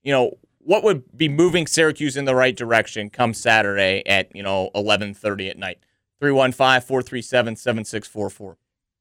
You 0.02 0.12
know 0.12 0.38
what 0.66 0.84
would 0.84 1.18
be 1.18 1.30
moving 1.30 1.68
Syracuse 1.68 2.18
in 2.18 2.26
the 2.26 2.36
right 2.36 2.56
direction 2.56 3.10
come 3.10 3.34
Saturday 3.34 4.04
at 4.06 4.36
you 4.36 4.44
know 4.44 4.70
eleven 4.76 5.14
thirty 5.14 5.50
at 5.50 5.58
night. 5.58 5.80
315-437-7644. 6.24 8.56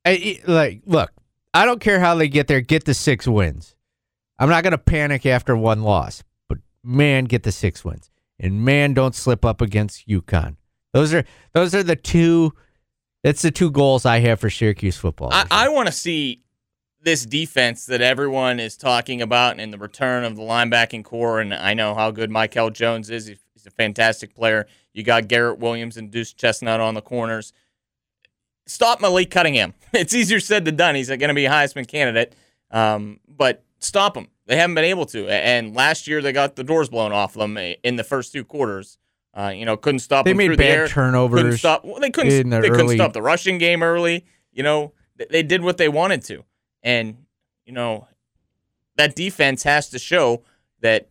I, 0.04 0.40
like, 0.46 0.82
look, 0.84 1.12
I 1.54 1.64
don't 1.64 1.80
care 1.80 2.00
how 2.00 2.16
they 2.16 2.28
get 2.28 2.48
there. 2.48 2.60
Get 2.60 2.84
the 2.84 2.94
six 2.94 3.28
wins. 3.28 3.76
I'm 4.38 4.48
not 4.48 4.64
going 4.64 4.72
to 4.72 4.78
panic 4.78 5.24
after 5.24 5.56
one 5.56 5.82
loss, 5.82 6.24
but 6.48 6.58
man, 6.82 7.26
get 7.26 7.44
the 7.44 7.52
six 7.52 7.84
wins, 7.84 8.10
and 8.40 8.64
man, 8.64 8.94
don't 8.94 9.14
slip 9.14 9.44
up 9.44 9.60
against 9.60 10.08
UConn. 10.08 10.56
Those 10.92 11.14
are 11.14 11.24
those 11.52 11.76
are 11.76 11.84
the 11.84 11.96
two. 11.96 12.52
That's 13.22 13.42
the 13.42 13.52
two 13.52 13.70
goals 13.70 14.04
I 14.04 14.18
have 14.18 14.40
for 14.40 14.50
Syracuse 14.50 14.96
football. 14.96 15.28
I, 15.32 15.46
I 15.48 15.68
want 15.68 15.86
to 15.86 15.92
see 15.92 16.41
this 17.02 17.26
defense 17.26 17.86
that 17.86 18.00
everyone 18.00 18.60
is 18.60 18.76
talking 18.76 19.20
about 19.20 19.58
and 19.58 19.72
the 19.72 19.78
return 19.78 20.24
of 20.24 20.36
the 20.36 20.42
linebacking 20.42 21.04
core. 21.04 21.40
And 21.40 21.52
I 21.52 21.74
know 21.74 21.94
how 21.94 22.10
good 22.10 22.30
Mikel 22.30 22.70
Jones 22.70 23.10
is. 23.10 23.26
He's 23.26 23.66
a 23.66 23.70
fantastic 23.70 24.34
player. 24.34 24.66
You 24.92 25.02
got 25.02 25.28
Garrett 25.28 25.58
Williams 25.58 25.96
and 25.96 26.10
Deuce 26.10 26.32
Chestnut 26.32 26.80
on 26.80 26.94
the 26.94 27.00
corners. 27.00 27.52
Stop 28.66 29.00
Malik 29.00 29.30
Cunningham. 29.30 29.74
It's 29.94 30.14
easier 30.14 30.40
said 30.40 30.64
than 30.64 30.76
done. 30.76 30.94
He's 30.94 31.08
going 31.08 31.20
to 31.20 31.34
be 31.34 31.44
a 31.44 31.50
Heisman 31.50 31.86
candidate, 31.86 32.34
um, 32.70 33.20
but 33.28 33.62
stop 33.78 34.16
him. 34.16 34.28
They 34.46 34.56
haven't 34.56 34.74
been 34.74 34.86
able 34.86 35.04
to. 35.06 35.28
And 35.28 35.74
last 35.74 36.06
year 36.08 36.22
they 36.22 36.32
got 36.32 36.56
the 36.56 36.64
doors 36.64 36.88
blown 36.88 37.12
off 37.12 37.34
them 37.34 37.58
in 37.58 37.96
the 37.96 38.04
first 38.04 38.32
two 38.32 38.42
quarters. 38.42 38.96
Uh, 39.34 39.52
you 39.54 39.66
know, 39.66 39.76
couldn't 39.76 39.98
stop. 39.98 40.24
They 40.24 40.30
them 40.30 40.38
made 40.38 40.48
bad 40.48 40.58
the 40.58 40.64
air. 40.66 40.88
turnovers 40.88 41.40
Couldn't 41.42 41.58
stop. 41.58 41.84
Well, 41.84 42.00
they 42.00 42.08
couldn't. 42.08 42.48
They 42.48 42.70
couldn't 42.70 42.88
stop 42.88 43.12
the 43.12 43.20
rushing 43.20 43.58
game 43.58 43.82
early. 43.82 44.24
You 44.50 44.62
know, 44.62 44.92
Th- 45.18 45.28
they 45.28 45.42
did 45.42 45.62
what 45.62 45.76
they 45.76 45.88
wanted 45.90 46.22
to, 46.24 46.42
and 46.82 47.16
you 47.64 47.72
know, 47.72 48.08
that 48.96 49.14
defense 49.14 49.62
has 49.62 49.88
to 49.90 49.98
show 49.98 50.42
that. 50.80 51.08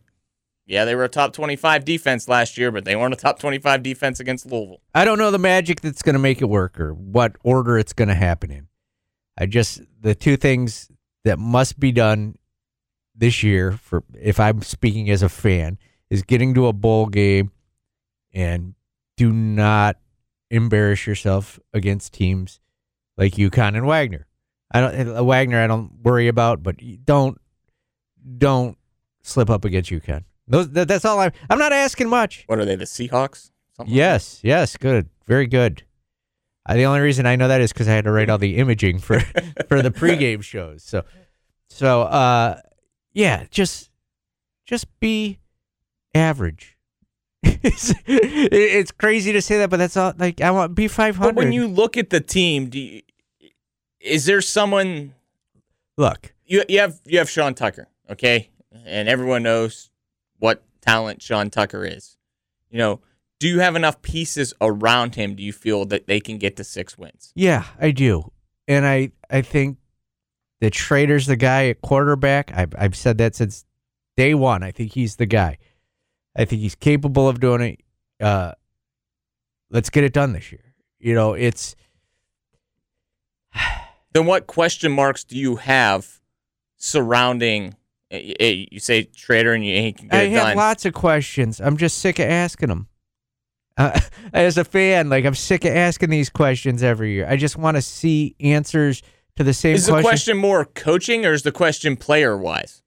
Yeah, 0.64 0.84
they 0.84 0.94
were 0.94 1.04
a 1.04 1.08
top 1.08 1.32
twenty-five 1.32 1.84
defense 1.84 2.28
last 2.28 2.56
year, 2.56 2.70
but 2.70 2.84
they 2.84 2.94
weren't 2.94 3.12
a 3.12 3.16
top 3.16 3.40
twenty-five 3.40 3.82
defense 3.82 4.20
against 4.20 4.46
Louisville. 4.46 4.80
I 4.94 5.04
don't 5.04 5.18
know 5.18 5.32
the 5.32 5.38
magic 5.38 5.80
that's 5.80 6.02
going 6.02 6.14
to 6.14 6.20
make 6.20 6.40
it 6.40 6.46
work 6.46 6.78
or 6.78 6.94
what 6.94 7.36
order 7.42 7.76
it's 7.78 7.92
going 7.92 8.08
to 8.08 8.14
happen 8.14 8.50
in. 8.52 8.68
I 9.36 9.46
just 9.46 9.82
the 10.00 10.14
two 10.14 10.36
things 10.36 10.88
that 11.24 11.38
must 11.38 11.80
be 11.80 11.90
done 11.90 12.36
this 13.14 13.42
year 13.42 13.72
for 13.72 14.04
if 14.18 14.38
I'm 14.38 14.62
speaking 14.62 15.10
as 15.10 15.22
a 15.22 15.28
fan 15.28 15.78
is 16.08 16.22
getting 16.22 16.54
to 16.54 16.68
a 16.68 16.72
bowl 16.72 17.06
game 17.06 17.50
and 18.32 18.74
do 19.16 19.32
not 19.32 19.96
embarrass 20.50 21.06
yourself 21.06 21.58
against 21.72 22.14
teams 22.14 22.60
like 23.16 23.32
UConn 23.32 23.76
and 23.76 23.86
Wagner. 23.86 24.26
I 24.72 24.80
don't 24.80 25.16
uh, 25.16 25.24
Wagner 25.24 25.62
I 25.62 25.66
don't 25.66 25.92
worry 26.02 26.28
about, 26.28 26.62
but 26.62 26.76
don't 27.04 27.40
don't 28.38 28.76
slip 29.22 29.50
up 29.50 29.64
against 29.64 29.90
UConn. 29.90 30.24
Those 30.48 30.70
that, 30.70 30.88
that's 30.88 31.04
all 31.04 31.20
I'm 31.20 31.32
I'm 31.48 31.58
not 31.58 31.72
asking 31.72 32.08
much. 32.08 32.44
What 32.46 32.58
are 32.58 32.64
they? 32.64 32.76
The 32.76 32.84
Seahawks? 32.84 33.50
Something 33.76 33.94
like 33.94 33.96
Yes, 33.96 34.40
yes, 34.42 34.76
good, 34.76 35.08
very 35.26 35.46
good. 35.46 35.84
Uh, 36.64 36.74
the 36.74 36.84
only 36.84 37.00
reason 37.00 37.26
I 37.26 37.36
know 37.36 37.48
that 37.48 37.60
is 37.60 37.72
because 37.72 37.88
I 37.88 37.92
had 37.92 38.04
to 38.04 38.12
write 38.12 38.30
all 38.30 38.38
the 38.38 38.56
imaging 38.56 38.98
for 38.98 39.20
for 39.68 39.82
the 39.82 39.90
pregame 39.90 40.42
shows. 40.42 40.82
So, 40.82 41.04
so 41.68 42.02
uh, 42.02 42.60
yeah, 43.12 43.44
just 43.50 43.90
just 44.64 44.86
be 45.00 45.38
average. 46.14 46.78
it's, 47.42 47.92
it's 48.06 48.92
crazy 48.92 49.32
to 49.32 49.42
say 49.42 49.58
that, 49.58 49.70
but 49.70 49.78
that's 49.78 49.96
all. 49.96 50.12
Like 50.16 50.40
I 50.40 50.50
want 50.52 50.74
be 50.74 50.86
five 50.86 51.16
hundred. 51.16 51.34
But 51.34 51.44
when 51.44 51.52
you 51.52 51.66
look 51.66 51.96
at 51.96 52.10
the 52.10 52.20
team, 52.20 52.68
do 52.68 52.78
you, 52.78 53.02
is 54.02 54.26
there 54.26 54.40
someone 54.40 55.14
look, 55.96 56.34
you 56.44 56.64
you 56.68 56.80
have 56.80 57.00
you 57.04 57.18
have 57.18 57.30
Sean 57.30 57.54
Tucker, 57.54 57.88
okay, 58.10 58.50
and 58.84 59.08
everyone 59.08 59.42
knows 59.42 59.90
what 60.38 60.62
talent 60.80 61.22
Sean 61.22 61.50
Tucker 61.50 61.84
is. 61.84 62.16
You 62.70 62.78
know, 62.78 63.00
do 63.38 63.48
you 63.48 63.60
have 63.60 63.76
enough 63.76 64.02
pieces 64.02 64.54
around 64.60 65.14
him? 65.14 65.34
Do 65.34 65.42
you 65.42 65.52
feel 65.52 65.84
that 65.86 66.06
they 66.06 66.20
can 66.20 66.38
get 66.38 66.56
to 66.56 66.64
six 66.64 66.98
wins? 66.98 67.32
yeah, 67.34 67.64
I 67.80 67.90
do, 67.90 68.32
and 68.66 68.86
I 68.86 69.12
I 69.30 69.42
think 69.42 69.78
that 70.60 70.74
Shrader's 70.74 71.26
the 71.26 71.36
guy 71.36 71.68
at 71.68 71.80
quarterback. 71.82 72.52
I've 72.54 72.74
I've 72.76 72.96
said 72.96 73.18
that 73.18 73.34
since 73.34 73.64
day 74.16 74.34
one. 74.34 74.62
I 74.62 74.70
think 74.70 74.92
he's 74.92 75.16
the 75.16 75.26
guy. 75.26 75.58
I 76.36 76.44
think 76.44 76.62
he's 76.62 76.74
capable 76.74 77.28
of 77.28 77.40
doing 77.40 77.60
it. 77.60 77.80
Uh, 78.24 78.52
let's 79.70 79.90
get 79.90 80.04
it 80.04 80.12
done 80.12 80.32
this 80.32 80.50
year. 80.50 80.74
You 80.98 81.14
know, 81.14 81.34
it's 81.34 81.76
Then 84.12 84.26
what 84.26 84.46
question 84.46 84.92
marks 84.92 85.24
do 85.24 85.36
you 85.36 85.56
have 85.56 86.20
surrounding? 86.76 87.76
eh, 88.10 88.34
eh, 88.38 88.66
You 88.70 88.80
say 88.80 89.04
Shrader 89.06 89.54
and 89.54 89.64
you 89.64 89.74
he 89.80 89.92
can 89.92 90.08
get 90.08 90.18
I 90.20 90.22
it 90.24 90.32
have 90.32 90.46
done. 90.48 90.56
lots 90.56 90.84
of 90.84 90.92
questions. 90.92 91.60
I'm 91.60 91.76
just 91.76 91.98
sick 91.98 92.18
of 92.18 92.26
asking 92.28 92.68
them. 92.68 92.88
Uh, 93.76 93.98
as 94.32 94.58
a 94.58 94.64
fan, 94.64 95.08
like 95.08 95.24
I'm 95.24 95.34
sick 95.34 95.64
of 95.64 95.74
asking 95.74 96.10
these 96.10 96.28
questions 96.28 96.82
every 96.82 97.12
year. 97.12 97.26
I 97.28 97.36
just 97.36 97.56
want 97.56 97.76
to 97.76 97.82
see 97.82 98.34
answers 98.40 99.02
to 99.36 99.44
the 99.44 99.54
same 99.54 99.74
is 99.76 99.86
the 99.86 99.92
question. 99.92 100.08
question 100.08 100.36
more 100.36 100.64
coaching 100.66 101.24
or 101.24 101.32
is 101.32 101.42
the 101.42 101.52
question 101.52 101.96
player 101.96 102.36
wise? 102.36 102.82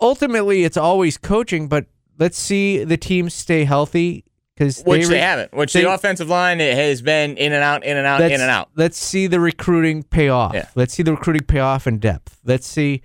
Ultimately, 0.00 0.64
it's 0.64 0.76
always 0.76 1.16
coaching, 1.18 1.68
but 1.68 1.86
let's 2.18 2.38
see 2.38 2.82
the 2.84 2.96
team 2.96 3.30
stay 3.30 3.64
healthy 3.64 4.24
because 4.60 4.82
Which 4.82 5.08
they, 5.08 5.18
haven't. 5.18 5.54
Which 5.54 5.72
they- 5.72 5.82
the 5.82 5.92
offensive 5.92 6.28
line 6.28 6.60
it 6.60 6.76
has 6.76 7.00
been 7.00 7.36
in 7.38 7.52
and 7.54 7.62
out, 7.62 7.82
in 7.82 7.96
and 7.96 8.06
out, 8.06 8.20
in 8.20 8.32
and 8.32 8.42
out. 8.42 8.68
Let's 8.76 8.98
see 8.98 9.26
the 9.26 9.40
recruiting 9.40 10.02
pay 10.02 10.28
off. 10.28 10.52
Yeah. 10.54 10.68
Let's 10.74 10.92
see 10.92 11.02
the 11.02 11.12
recruiting 11.12 11.44
pay 11.46 11.60
off 11.60 11.86
in 11.86 11.98
depth. 11.98 12.38
Let's 12.44 12.66
see, 12.66 13.00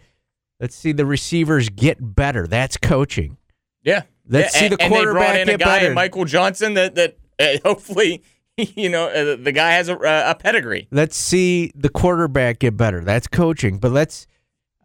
let's 0.59 0.75
see 0.75 0.91
the 0.91 1.05
receivers 1.05 1.69
get 1.69 1.97
better. 2.15 2.45
That's 2.45 2.75
coaching. 2.75 3.38
Yeah. 3.83 4.03
Let's 4.27 4.53
Yeah, 4.53 4.59
see 4.59 4.65
and- 4.65 4.74
the 4.74 4.83
and 4.83 4.93
they 4.93 4.97
brought 5.03 5.13
quarterback 5.15 5.35
in 5.39 5.50
a 5.50 5.51
get 5.53 5.59
guy, 5.62 5.79
better. 5.79 5.93
Michael 5.93 6.25
Johnson, 6.25 6.74
that 6.74 6.95
that 6.95 7.17
uh, 7.39 7.57
hopefully, 7.63 8.21
you 8.57 8.89
know, 8.89 9.07
uh, 9.07 9.38
the 9.41 9.51
guy 9.53 9.71
has 9.71 9.88
a, 9.88 9.95
a 9.95 10.35
pedigree. 10.35 10.88
let's 10.91 11.15
see 11.15 11.71
the 11.74 11.89
quarterback 11.89 12.59
get 12.59 12.75
better. 12.75 13.00
That's 13.01 13.27
coaching. 13.27 13.77
But 13.79 13.91
let's 13.91 14.27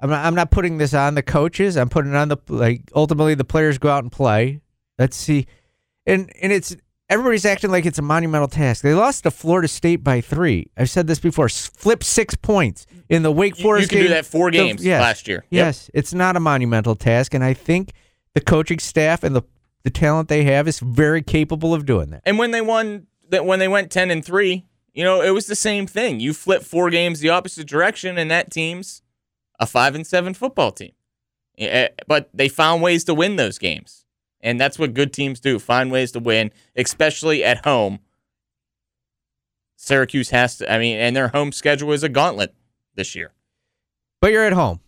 I'm 0.00 0.08
not, 0.10 0.24
I'm 0.24 0.34
not 0.36 0.50
putting 0.52 0.78
this 0.78 0.94
on 0.94 1.14
the 1.16 1.22
coaches. 1.22 1.76
I'm 1.76 1.88
putting 1.88 2.12
it 2.12 2.16
on 2.16 2.28
the 2.28 2.36
like 2.48 2.82
ultimately 2.94 3.34
the 3.34 3.44
players 3.44 3.76
go 3.78 3.88
out 3.90 4.04
and 4.04 4.12
play. 4.12 4.60
Let's 4.98 5.16
see. 5.16 5.46
And 6.06 6.30
and 6.40 6.52
it's 6.52 6.76
everybody's 7.08 7.44
acting 7.44 7.70
like 7.70 7.86
it's 7.86 7.98
a 7.98 8.02
monumental 8.02 8.48
task. 8.48 8.82
They 8.82 8.94
lost 8.94 9.24
to 9.24 9.30
Florida 9.30 9.68
State 9.68 10.02
by 10.04 10.20
3. 10.20 10.66
I've 10.76 10.90
said 10.90 11.06
this 11.06 11.18
before. 11.18 11.48
Flip 11.48 12.02
6 12.04 12.34
points 12.36 12.86
in 13.08 13.22
the 13.22 13.32
Wake 13.32 13.58
You, 13.58 13.62
Forest 13.64 13.82
you 13.82 13.88
can 13.88 13.98
do 13.98 14.02
game. 14.04 14.10
that 14.12 14.26
four 14.26 14.50
The- 14.50 14.58
games 14.58 14.84
yes. 14.84 15.00
last 15.00 15.28
year. 15.28 15.44
Yep. 15.50 15.64
Yes, 15.66 15.90
it's 15.94 16.14
not 16.14 16.36
a 16.36 16.40
monumental 16.40 16.94
task 16.94 17.34
and 17.34 17.42
I 17.44 17.54
think 17.54 17.92
the 18.34 18.40
coaching 18.40 18.78
staff 18.78 19.22
and 19.24 19.34
the 19.34 19.42
the 19.82 19.90
talent 19.90 20.28
they 20.28 20.44
have 20.44 20.68
is 20.68 20.78
very 20.78 21.22
capable 21.22 21.72
of 21.74 21.86
doing 21.86 22.10
that. 22.10 22.22
And 22.26 22.38
when 22.38 22.50
they 22.50 22.60
won, 22.60 23.06
that 23.30 23.46
when 23.46 23.58
they 23.60 23.68
went 23.68 23.90
ten 23.90 24.10
and 24.10 24.22
three, 24.24 24.66
you 24.92 25.02
know, 25.04 25.22
it 25.22 25.30
was 25.30 25.46
the 25.46 25.54
same 25.56 25.86
thing. 25.86 26.20
You 26.20 26.34
flip 26.34 26.62
four 26.62 26.90
games 26.90 27.20
the 27.20 27.30
opposite 27.30 27.66
direction, 27.66 28.18
and 28.18 28.30
that 28.30 28.50
team's 28.50 29.00
a 29.58 29.66
five 29.66 29.94
and 29.94 30.06
seven 30.06 30.34
football 30.34 30.70
team. 30.70 30.92
Yeah, 31.56 31.88
But 32.06 32.28
they 32.34 32.48
found 32.48 32.82
ways 32.82 33.04
to 33.04 33.14
win 33.14 33.36
those 33.36 33.56
games, 33.58 34.04
and 34.42 34.60
that's 34.60 34.78
what 34.78 34.94
good 34.94 35.12
teams 35.12 35.40
do: 35.40 35.58
find 35.58 35.90
ways 35.90 36.12
to 36.12 36.20
win, 36.20 36.50
especially 36.76 37.44
at 37.44 37.64
home. 37.64 38.00
Syracuse 39.76 40.30
has 40.30 40.58
to. 40.58 40.70
I 40.70 40.78
mean, 40.78 40.98
and 40.98 41.16
their 41.16 41.28
home 41.28 41.52
schedule 41.52 41.92
is 41.92 42.02
a 42.02 42.08
gauntlet 42.08 42.54
this 42.94 43.14
year. 43.14 43.32
But 44.20 44.32
you're 44.32 44.44
at 44.44 44.52
home. 44.52 44.80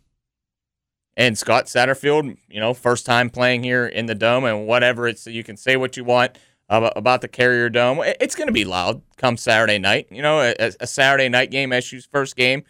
And 1.16 1.36
Scott 1.36 1.66
Satterfield, 1.66 2.36
you 2.48 2.60
know, 2.60 2.72
first 2.72 3.04
time 3.04 3.28
playing 3.28 3.64
here 3.64 3.86
in 3.86 4.06
the 4.06 4.14
dome, 4.14 4.44
and 4.44 4.66
whatever 4.66 5.06
it's, 5.06 5.26
you 5.26 5.44
can 5.44 5.56
say 5.56 5.76
what 5.76 5.96
you 5.96 6.04
want 6.04 6.38
about, 6.68 7.20
the 7.20 7.28
Carrier 7.28 7.68
Dome. 7.68 8.00
It's 8.02 8.34
going 8.34 8.46
to 8.48 8.52
be 8.52 8.64
loud 8.64 9.02
come 9.16 9.36
Saturday 9.36 9.78
night. 9.78 10.08
You 10.10 10.22
know, 10.22 10.40
a, 10.40 10.72
a 10.80 10.86
Saturday 10.86 11.28
night 11.28 11.50
game, 11.50 11.72
SU's 11.80 12.06
first 12.06 12.34
game, 12.34 12.64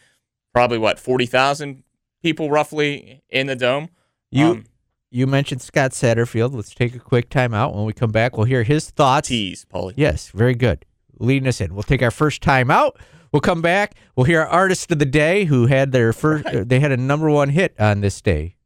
probably 0.53 0.79
what 0.79 0.99
forty 0.99 1.27
thousand 1.27 1.85
people 2.23 2.51
roughly 2.51 3.23
in 3.31 3.47
the 3.47 3.57
dome. 3.57 3.89
You 4.31 4.47
Um, 4.47 4.65
you 5.13 5.27
mentioned 5.27 5.61
Scott 5.63 5.93
Satterfield. 5.93 6.55
Let's 6.55 6.75
take 6.75 6.95
a 6.95 6.99
quick 6.99 7.29
time 7.29 7.53
out. 7.55 7.75
When 7.75 7.85
we 7.85 7.93
come 7.93 8.11
back, 8.11 8.37
we'll 8.37 8.47
hear 8.47 8.63
his 8.65 8.91
thoughts. 8.91 9.29
tease, 9.29 9.65
Paulie. 9.73 9.95
Yes, 9.97 10.31
very 10.31 10.55
good. 10.55 10.85
Leading 11.19 11.47
us 11.49 11.61
in. 11.61 11.75
We'll 11.75 11.83
take 11.85 12.03
our 12.03 12.11
first 12.11 12.43
time 12.43 12.71
out. 12.71 12.99
We'll 13.31 13.41
come 13.41 13.63
back. 13.63 13.95
We'll 14.17 14.25
hear 14.25 14.41
our 14.41 14.49
artist 14.49 14.91
of 14.91 14.99
the 14.99 15.05
day 15.07 15.45
who 15.45 15.67
had 15.67 15.93
their 15.93 16.13
first. 16.13 16.45
uh, 16.47 16.65
They 16.67 16.81
had 16.81 16.91
a 16.93 16.97
number 16.97 17.31
one 17.31 17.51
hit 17.51 17.75
on 17.79 18.01
this 18.01 18.21
day, 18.21 18.57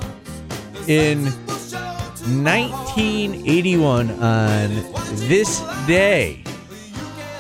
in 0.88 1.26
1981 1.26 4.12
on 4.12 4.70
this 5.28 5.62
day. 5.88 6.44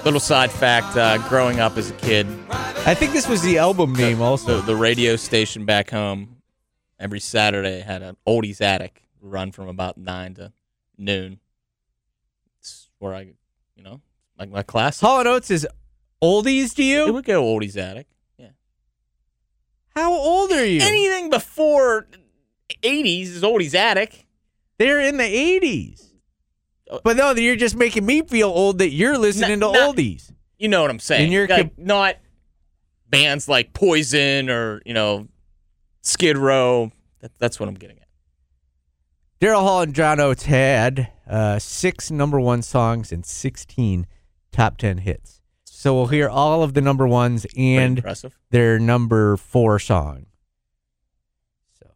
Little 0.03 0.19
side 0.19 0.49
fact: 0.49 0.97
uh, 0.97 1.19
growing 1.29 1.59
up 1.59 1.77
as 1.77 1.91
a 1.91 1.93
kid, 1.93 2.25
I 2.49 2.95
think 2.95 3.11
this 3.11 3.29
was 3.29 3.43
the 3.43 3.59
album 3.59 3.93
name 3.93 4.19
also. 4.19 4.61
the, 4.61 4.65
the 4.65 4.75
radio 4.75 5.15
station 5.15 5.63
back 5.63 5.91
home 5.91 6.40
every 7.01 7.19
Saturday 7.19 7.81
had 7.81 8.01
an 8.01 8.15
oldies 8.27 8.61
attic 8.61 9.03
run 9.19 9.51
from 9.51 9.67
about 9.67 9.97
nine 9.97 10.33
to 10.35 10.53
noon. 10.97 11.39
It's 12.59 12.89
where 12.99 13.13
I, 13.15 13.33
you 13.75 13.83
know, 13.83 14.01
like 14.37 14.49
my 14.49 14.63
class. 14.63 14.99
Hall 14.99 15.19
and 15.19 15.27
Oates 15.27 15.51
is 15.51 15.67
oldies 16.21 16.73
to 16.75 16.81
It 16.81 16.85
you? 16.85 17.13
would 17.13 17.25
go 17.25 17.43
oldies 17.43 17.75
attic. 17.77 18.07
Yeah. 18.37 18.49
How 19.95 20.13
old 20.13 20.51
are 20.51 20.65
you? 20.65 20.81
Anything 20.81 21.29
before 21.29 22.07
'80s 22.83 23.23
is 23.27 23.41
oldies 23.43 23.73
attic. 23.75 24.27
They're 24.77 25.01
in 25.01 25.17
the 25.17 25.23
80s. 25.23 26.07
But 27.03 27.15
no, 27.15 27.31
you're 27.31 27.55
just 27.55 27.75
making 27.75 28.05
me 28.05 28.21
feel 28.23 28.49
old 28.49 28.79
that 28.79 28.89
you're 28.89 29.17
listening 29.17 29.59
No, 29.59 29.71
to 29.71 29.79
no. 29.79 29.93
oldies. 29.93 30.31
You 30.57 30.67
know 30.69 30.81
what 30.81 30.89
I'm 30.91 30.99
saying? 30.99 31.25
And 31.25 31.31
you're 31.33 31.47
like, 31.47 31.75
com- 31.75 31.85
not 31.85 32.15
bands 33.09 33.47
like 33.47 33.73
Poison 33.73 34.49
or 34.49 34.81
you 34.85 34.93
know 34.93 35.27
Skid 36.01 36.37
Row. 36.37 36.91
That, 37.19 37.31
that's 37.37 37.59
what 37.59 37.69
I'm 37.69 37.75
getting 37.75 37.97
at. 37.97 38.07
Daryl 39.39 39.61
Hall 39.61 39.81
and 39.81 39.95
John 39.95 40.19
Oates 40.19 40.43
had 40.43 41.11
uh, 41.27 41.57
six 41.57 42.11
number 42.11 42.39
one 42.39 42.61
songs 42.61 43.11
and 43.11 43.25
16 43.25 44.05
top 44.51 44.77
10 44.77 44.99
hits. 44.99 45.41
So 45.63 45.95
we'll 45.95 46.07
hear 46.07 46.29
all 46.29 46.61
of 46.61 46.75
the 46.75 46.81
number 46.81 47.07
ones 47.07 47.47
and 47.57 48.03
their 48.51 48.77
number 48.77 49.35
four 49.37 49.79
song. 49.79 50.27
So 51.79 51.87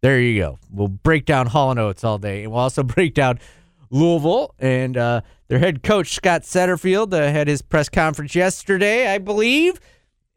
there 0.00 0.20
you 0.20 0.40
go. 0.40 0.58
We'll 0.72 0.88
break 0.88 1.24
down 1.24 1.46
Hall 1.46 1.70
and 1.70 1.78
Oates 1.78 2.02
all 2.02 2.18
day, 2.18 2.42
and 2.42 2.52
we'll 2.52 2.62
also 2.62 2.82
break 2.82 3.14
down 3.14 3.38
Louisville 3.90 4.54
and 4.58 4.96
uh, 4.96 5.20
their 5.46 5.60
head 5.60 5.84
coach 5.84 6.14
Scott 6.14 6.42
Satterfield 6.42 7.12
uh, 7.14 7.30
had 7.30 7.46
his 7.46 7.62
press 7.62 7.88
conference 7.88 8.34
yesterday, 8.34 9.06
I 9.08 9.18
believe. 9.18 9.78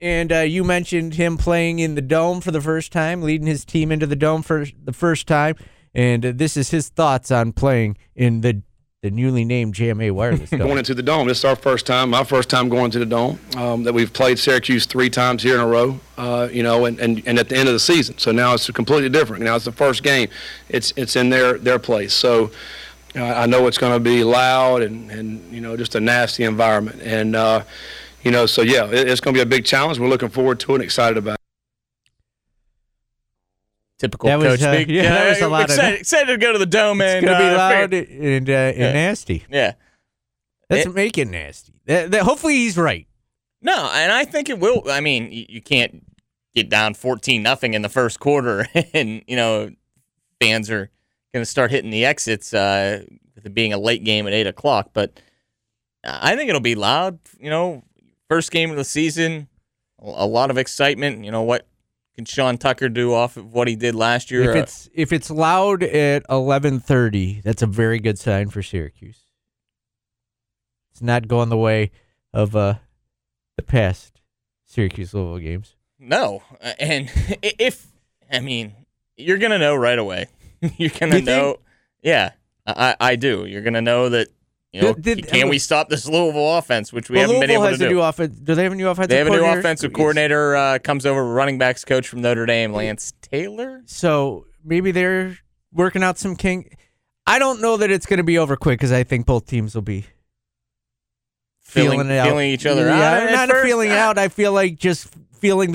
And 0.01 0.31
uh, 0.31 0.39
you 0.39 0.63
mentioned 0.63 1.13
him 1.13 1.37
playing 1.37 1.77
in 1.77 1.93
the 1.93 2.01
dome 2.01 2.41
for 2.41 2.49
the 2.49 2.61
first 2.61 2.91
time, 2.91 3.21
leading 3.21 3.45
his 3.45 3.63
team 3.63 3.91
into 3.91 4.07
the 4.07 4.15
dome 4.15 4.41
for 4.41 4.65
the 4.83 4.93
first 4.93 5.27
time. 5.27 5.55
And 5.93 6.25
uh, 6.25 6.31
this 6.33 6.57
is 6.57 6.71
his 6.71 6.89
thoughts 6.89 7.29
on 7.29 7.53
playing 7.53 7.97
in 8.15 8.41
the 8.41 8.63
the 9.03 9.09
newly 9.09 9.43
named 9.43 9.73
JMA 9.73 10.11
Wireless 10.11 10.49
Dome. 10.51 10.59
going 10.59 10.77
into 10.77 10.93
the 10.93 11.01
dome. 11.01 11.27
This 11.27 11.39
is 11.39 11.45
our 11.45 11.55
first 11.55 11.87
time, 11.87 12.11
my 12.11 12.23
first 12.23 12.51
time 12.51 12.69
going 12.69 12.91
to 12.91 12.99
the 12.99 13.05
dome. 13.05 13.39
Um, 13.57 13.83
that 13.83 13.93
we've 13.93 14.13
played 14.13 14.37
Syracuse 14.37 14.85
three 14.85 15.09
times 15.09 15.41
here 15.41 15.55
in 15.55 15.59
a 15.59 15.65
row. 15.65 15.99
Uh, 16.19 16.49
you 16.51 16.61
know, 16.61 16.85
and, 16.85 16.99
and, 16.99 17.23
and 17.25 17.39
at 17.39 17.49
the 17.49 17.57
end 17.57 17.67
of 17.67 17.73
the 17.73 17.79
season. 17.79 18.19
So 18.19 18.31
now 18.31 18.53
it's 18.53 18.69
completely 18.69 19.09
different. 19.09 19.43
Now 19.43 19.55
it's 19.55 19.65
the 19.65 19.71
first 19.71 20.03
game. 20.03 20.29
It's 20.69 20.93
it's 20.95 21.15
in 21.15 21.29
their 21.29 21.57
their 21.57 21.79
place. 21.79 22.13
So. 22.13 22.51
Uh, 23.13 23.25
I 23.25 23.45
know 23.45 23.67
it's 23.67 23.77
going 23.77 23.91
to 23.91 23.99
be 23.99 24.23
loud 24.23 24.81
and, 24.83 25.11
and 25.11 25.51
you 25.51 25.59
know 25.59 25.75
just 25.75 25.95
a 25.95 25.99
nasty 25.99 26.45
environment 26.45 27.01
and 27.01 27.35
uh, 27.35 27.63
you 28.23 28.31
know 28.31 28.45
so 28.45 28.61
yeah 28.61 28.85
it, 28.87 29.07
it's 29.09 29.19
going 29.21 29.33
to 29.33 29.37
be 29.37 29.41
a 29.41 29.45
big 29.45 29.65
challenge. 29.65 29.99
We're 29.99 30.07
looking 30.09 30.29
forward 30.29 30.59
to 30.61 30.71
it 30.71 30.75
and 30.75 30.83
excited 30.83 31.17
about 31.17 31.33
it. 31.35 31.37
Typical 33.99 34.29
That 34.29 34.39
was, 34.39 34.47
coach 34.47 34.61
uh, 34.63 34.73
speak. 34.73 34.87
yeah, 34.89 35.03
that 35.09 35.29
was 35.29 35.41
a 35.41 35.47
lot 35.47 35.65
of- 35.65 35.69
excited, 35.69 35.99
excited 35.99 36.27
to 36.27 36.37
go 36.37 36.51
to 36.53 36.57
the 36.57 36.65
dome 36.65 37.01
It's 37.01 37.13
and 37.15 37.25
going 37.25 37.37
to 37.37 37.43
be 37.43 37.49
uh, 37.53 37.57
loud 37.57 37.89
figure- 37.91 38.35
and, 38.37 38.49
uh, 38.49 38.53
and 38.53 38.77
Yeah. 38.77 38.93
nasty. 38.93 39.45
Yeah. 39.49 39.73
Let's 40.71 40.87
It- 40.87 40.95
make 40.95 41.17
it 41.19 41.27
nasty. 41.27 41.73
That, 41.85 42.09
that- 42.11 42.23
hopefully 42.23 42.55
he's 42.55 42.77
right. 42.77 43.07
No, 43.61 43.91
and 43.93 44.11
I 44.11 44.25
think 44.25 44.49
it 44.49 44.57
will. 44.57 44.83
I 44.89 45.01
mean, 45.01 45.31
you, 45.31 45.45
you 45.47 45.61
can't 45.61 46.03
get 46.55 46.67
down 46.67 46.95
fourteen 46.95 47.43
nothing 47.43 47.75
in 47.75 47.83
the 47.83 47.89
first 47.89 48.19
quarter, 48.19 48.65
and 48.93 49.21
you 49.27 49.35
know, 49.35 49.69
fans 50.41 50.71
are 50.71 50.89
going 51.31 51.41
to 51.43 51.45
start 51.45 51.69
hitting 51.69 51.91
the 51.91 52.03
exits 52.03 52.55
uh, 52.55 53.03
with 53.35 53.45
it 53.45 53.53
being 53.53 53.71
a 53.71 53.77
late 53.77 54.03
game 54.03 54.25
at 54.25 54.33
eight 54.33 54.47
o'clock. 54.47 54.89
But 54.93 55.19
I 56.03 56.35
think 56.35 56.49
it'll 56.49 56.59
be 56.59 56.73
loud. 56.73 57.19
You 57.39 57.51
know, 57.51 57.83
first 58.31 58.49
game 58.51 58.71
of 58.71 58.77
the 58.77 58.85
season, 58.85 59.49
a 60.01 60.05
a 60.23 60.25
lot 60.25 60.49
of 60.49 60.57
excitement. 60.57 61.25
You 61.25 61.31
know 61.31 61.41
what 61.41 61.67
can 62.15 62.23
Sean 62.23 62.57
Tucker 62.57 62.87
do 62.87 63.13
off 63.13 63.35
of 63.35 63.53
what 63.53 63.67
he 63.67 63.75
did 63.75 63.93
last 63.93 64.31
year? 64.31 64.49
If 64.51 64.55
it's 64.55 64.89
if 64.93 65.11
it's 65.11 65.29
loud 65.29 65.83
at 65.83 66.23
eleven 66.29 66.79
thirty, 66.79 67.41
that's 67.43 67.61
a 67.61 67.67
very 67.67 67.99
good 67.99 68.17
sign 68.17 68.49
for 68.49 68.63
Syracuse. 68.63 69.19
It's 70.91 71.01
not 71.01 71.27
going 71.27 71.49
the 71.49 71.57
way 71.57 71.91
of 72.33 72.55
uh, 72.55 72.75
the 73.57 73.63
past 73.63 74.21
Syracuse 74.65 75.13
Louisville 75.13 75.39
games. 75.39 75.75
No, 75.99 76.41
Uh, 76.61 76.73
and 76.79 77.09
if 77.43 77.87
I 78.31 78.39
mean, 78.39 78.73
you're 79.17 79.37
gonna 79.39 79.59
know 79.59 79.75
right 79.75 79.99
away. 79.99 80.27
you're 80.77 80.89
gonna 80.89 81.17
You 81.17 81.25
think? 81.25 81.25
know. 81.25 81.57
Yeah, 82.01 82.31
I 82.65 82.95
I 82.99 83.15
do. 83.17 83.45
You're 83.45 83.61
gonna 83.61 83.81
know 83.81 84.07
that. 84.09 84.29
You 84.73 84.81
know, 84.81 84.93
Did- 84.93 85.17
did- 85.17 85.27
can 85.27 85.49
we 85.49 85.59
stop 85.59 85.89
this 85.89 86.07
Louisville 86.07 86.57
offense, 86.57 86.93
which 86.93 87.09
we 87.09 87.15
well, 87.15 87.23
haven't 87.23 87.35
Louisville 87.39 87.47
been 87.47 87.55
able 87.61 87.69
has 87.71 87.79
to 87.79 87.85
a 87.85 87.89
do? 87.89 87.95
new 87.95 88.01
offense. 88.01 88.35
Do 88.37 88.55
they 88.55 88.63
have 88.63 88.71
a 88.71 88.75
new 88.75 88.87
offensive? 88.87 89.09
they 89.09 89.17
have 89.17 89.27
a 89.27 89.29
new 89.31 89.43
offensive 89.45 89.91
coordinator. 89.91 90.55
Uh, 90.55 90.79
comes 90.79 91.05
over, 91.05 91.25
running 91.25 91.57
backs 91.57 91.83
coach 91.83 92.07
from 92.07 92.21
Notre 92.21 92.45
Dame, 92.45 92.71
Lance 92.71 93.11
Taylor. 93.21 93.81
So 93.85 94.45
maybe 94.63 94.91
they're 94.91 95.37
working 95.73 96.03
out 96.03 96.17
some 96.17 96.37
king. 96.37 96.69
I 97.27 97.37
don't 97.37 97.61
know 97.61 97.75
that 97.77 97.91
it's 97.91 98.05
going 98.05 98.17
to 98.19 98.23
be 98.23 98.37
over 98.37 98.55
quick 98.55 98.79
because 98.79 98.91
I 98.93 99.03
think 99.03 99.25
both 99.25 99.45
teams 99.45 99.75
will 99.75 99.81
be 99.81 100.05
Feeling, 101.59 101.91
feeling 101.99 102.09
it 102.09 102.17
out. 102.19 102.27
feeling 102.27 102.49
each 102.49 102.65
other 102.65 102.87
yeah, 102.87 103.11
out. 103.23 103.31
not 103.31 103.49
first. 103.49 103.65
feeling 103.65 103.91
Uh, 103.91 103.95
out. 103.95 104.17
I 104.17 104.27
feel 104.29 104.51
like 104.53 104.77
just 104.77 105.07
feeling 105.39 105.71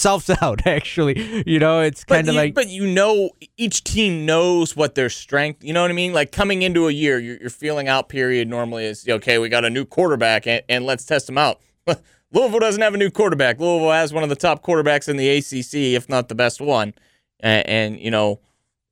themselves 0.00 0.30
out. 0.42 0.66
Actually, 0.66 1.44
you 1.46 1.58
know, 1.58 1.80
it's 1.80 2.04
kind 2.04 2.28
of 2.28 2.34
like 2.34 2.54
but 2.54 2.68
you 2.68 2.86
know, 2.86 3.30
each 3.56 3.84
team 3.84 4.26
knows 4.26 4.76
what 4.76 4.94
their 4.94 5.10
strength. 5.10 5.62
You 5.62 5.72
know 5.72 5.82
what 5.82 5.90
I 5.90 5.94
mean? 5.94 6.12
Like 6.12 6.32
coming 6.32 6.62
into 6.62 6.88
a 6.88 6.92
year, 6.92 7.18
your, 7.18 7.36
your 7.38 7.50
feeling 7.50 7.88
out 7.88 8.08
period 8.08 8.48
normally 8.48 8.86
is 8.86 9.06
okay. 9.08 9.38
We 9.38 9.48
got 9.48 9.64
a 9.64 9.70
new 9.70 9.84
quarterback, 9.84 10.46
and, 10.46 10.62
and 10.68 10.86
let's 10.86 11.04
test 11.04 11.26
them 11.26 11.38
out. 11.38 11.60
Louisville 12.32 12.60
doesn't 12.60 12.82
have 12.82 12.94
a 12.94 12.98
new 12.98 13.10
quarterback. 13.10 13.58
Louisville 13.58 13.90
has 13.90 14.12
one 14.12 14.22
of 14.22 14.28
the 14.28 14.36
top 14.36 14.62
quarterbacks 14.62 15.08
in 15.08 15.16
the 15.16 15.28
ACC, 15.28 15.96
if 15.96 16.08
not 16.08 16.28
the 16.28 16.34
best 16.34 16.60
one. 16.60 16.94
And, 17.40 17.66
and 17.66 18.00
you 18.00 18.10
know, 18.10 18.40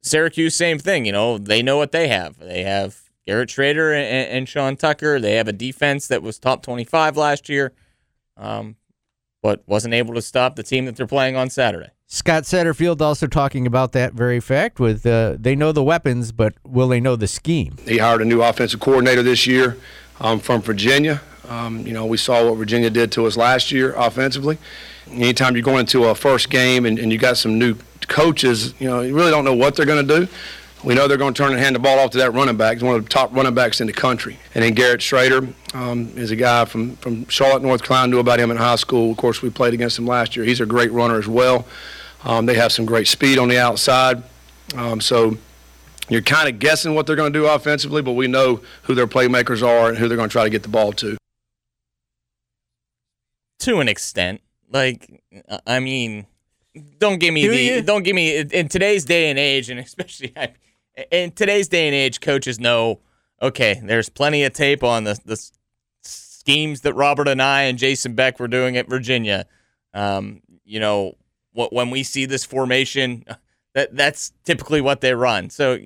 Syracuse, 0.03 0.55
same 0.55 0.79
thing. 0.79 1.05
You 1.05 1.13
know, 1.13 1.39
they 1.39 1.63
know 1.63 1.77
what 1.77 1.93
they 1.93 2.09
have. 2.09 2.39
They 2.39 2.65
have 2.65 3.01
Garrett 3.27 3.51
Shrader 3.51 3.95
and, 3.95 4.31
and 4.31 4.49
Sean 4.49 4.77
Tucker. 4.77 5.21
They 5.21 5.35
have 5.35 5.49
a 5.49 5.53
defense 5.53 6.09
that 6.09 6.23
was 6.23 6.39
top 6.39 6.63
twenty-five 6.63 7.17
last 7.17 7.49
year, 7.49 7.73
um, 8.37 8.77
but 9.43 9.63
wasn't 9.67 9.95
able 9.95 10.15
to 10.15 10.23
stop 10.23 10.57
the 10.57 10.63
team 10.63 10.85
that 10.87 10.97
they're 10.97 11.07
playing 11.07 11.37
on 11.37 11.51
Saturday. 11.51 11.91
Scott 12.07 12.45
Satterfield 12.45 13.03
also 13.03 13.27
talking 13.27 13.67
about 13.67 13.93
that 13.93 14.15
very 14.15 14.41
fact. 14.41 14.81
With 14.81 15.05
uh, 15.05 15.37
they 15.39 15.55
know 15.55 15.73
the 15.73 15.85
weapons, 15.85 16.33
but 16.33 16.55
will 16.65 16.89
they 16.89 17.01
know 17.01 17.17
the 17.17 17.29
scheme? 17.29 17.77
He 17.85 17.99
hired 17.99 18.23
a 18.23 18.25
new 18.25 18.43
offensive 18.43 18.81
coordinator 18.81 19.23
this 19.23 19.47
year 19.47 19.77
um, 20.21 20.41
from 20.41 20.63
Virginia. 20.63 21.21
Um, 21.49 21.87
you 21.87 21.93
know, 21.93 22.07
we 22.07 22.17
saw 22.17 22.49
what 22.49 22.57
Virginia 22.57 22.91
did 22.91 23.13
to 23.13 23.27
us 23.27 23.37
last 23.37 23.71
year 23.71 23.95
offensively. 23.95 24.59
Anytime 25.11 25.55
you're 25.55 25.63
going 25.63 25.81
into 25.81 26.05
a 26.05 26.15
first 26.15 26.51
game 26.51 26.85
and, 26.85 26.99
and 26.99 27.13
you 27.13 27.19
got 27.19 27.37
some 27.37 27.59
new 27.59 27.77
coaches, 28.09 28.75
you 28.79 28.89
know, 28.89 29.01
you 29.01 29.15
really 29.15 29.31
don't 29.31 29.45
know 29.45 29.55
what 29.55 29.77
they're 29.77 29.87
going 29.87 30.07
to 30.07 30.27
do. 30.27 30.33
We 30.85 30.95
know 30.95 31.09
they're 31.09 31.17
going 31.19 31.35
to 31.35 31.43
turn 31.43 31.51
and 31.53 31.61
hand 31.61 31.75
the 31.75 31.81
ball 31.81 31.99
off 31.99 32.13
to 32.13 32.19
that 32.19 32.33
running 32.33 32.57
back. 32.57 32.75
He's 32.75 32.85
one 32.85 32.95
of 32.95 33.03
the 33.03 33.09
top 33.09 33.35
running 33.35 33.53
backs 33.55 33.81
in 33.81 33.89
the 33.89 33.93
country. 33.93 34.39
And 34.55 34.63
then 34.63 34.75
Garrett 34.75 35.01
Shrader 35.01 35.53
um, 35.75 36.09
is 36.17 36.31
a 36.31 36.37
guy 36.37 36.65
from, 36.67 36.95
from 36.97 37.27
Charlotte, 37.29 37.63
North 37.63 37.83
Carolina. 37.83 38.11
Knew 38.13 38.19
about 38.21 38.39
him 38.39 38.51
in 38.53 38.57
high 38.57 38.77
school. 38.77 39.11
Of 39.11 39.17
course, 39.17 39.43
we 39.43 39.51
played 39.51 39.75
against 39.75 39.99
him 39.99 40.07
last 40.07 40.37
year. 40.37 40.45
He's 40.45 40.61
a 40.61 40.67
great 40.67 40.93
runner 40.93 41.19
as 41.19 41.27
well. 41.27 41.67
Um, 42.25 42.47
they 42.47 42.55
have 42.55 42.71
some 42.73 42.85
great 42.87 43.09
speed 43.09 43.39
on 43.39 43.49
the 43.49 43.59
outside. 43.59 44.23
Um, 44.77 45.01
so 45.01 45.37
you're 46.09 46.23
kind 46.23 46.49
of 46.49 46.59
guessing 46.61 46.95
what 46.95 47.07
they're 47.07 47.17
going 47.17 47.33
to 47.33 47.39
do 47.39 47.47
offensively, 47.47 48.01
but 48.03 48.13
we 48.13 48.29
know 48.29 48.61
who 48.83 48.95
their 48.95 49.07
playmakers 49.09 49.67
are 49.67 49.89
and 49.89 49.99
who 49.99 50.07
they're 50.09 50.17
going 50.17 50.29
to 50.29 50.33
try 50.33 50.45
to 50.45 50.51
get 50.51 50.63
the 50.63 50.69
ball 50.69 50.93
to. 50.95 51.17
to 53.61 53.81
an 53.81 53.89
extent. 53.89 54.41
Like, 54.71 55.23
I 55.67 55.81
mean, 55.81 56.27
don't 56.99 57.19
give 57.19 57.35
me 57.35 57.43
Do 57.43 57.51
the 57.51 57.63
you? 57.63 57.83
don't 57.83 58.03
give 58.05 58.15
me 58.15 58.39
in 58.39 58.69
today's 58.69 59.05
day 59.05 59.31
and 59.31 59.39
age, 59.39 59.71
and 59.71 59.81
especially 59.81 60.33
in 61.11 61.33
today's 61.33 61.69
day 61.69 61.87
and 61.89 61.95
age, 61.95 62.21
coaches 62.21 62.59
know. 62.61 63.01
Okay, 63.41 63.81
there's 63.83 64.09
plenty 64.09 64.43
of 64.45 64.53
tape 64.53 64.83
on 64.83 65.05
the 65.05 65.19
the 65.25 65.51
schemes 66.03 66.81
that 66.83 66.95
Robert 66.95 67.27
Anae 67.29 67.69
and 67.69 67.79
Jason 67.79 68.15
Beck 68.15 68.41
were 68.41 68.49
doing 68.49 68.77
at 68.77 68.89
Virginia. 68.89 69.47
Um, 69.95 70.43
you 70.65 70.81
know, 70.81 71.15
what 71.53 71.73
when 71.73 71.91
we 71.91 72.03
see 72.03 72.25
this 72.27 72.45
formation, 72.45 73.25
that 73.75 73.95
that's 73.97 74.33
typically 74.45 74.81
what 74.81 75.01
they 75.01 75.15
run. 75.15 75.51
So, 75.51 75.79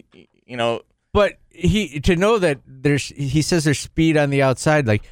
you 0.47 0.57
know, 0.57 0.83
But 1.13 1.35
he 1.51 2.01
to 2.01 2.17
know 2.17 2.39
that 2.39 2.61
there's 2.67 3.09
he 3.09 3.43
says 3.43 3.65
there's 3.65 3.79
speed 3.79 4.17
on 4.17 4.31
the 4.31 4.43
outside. 4.43 4.87
Like 4.87 5.03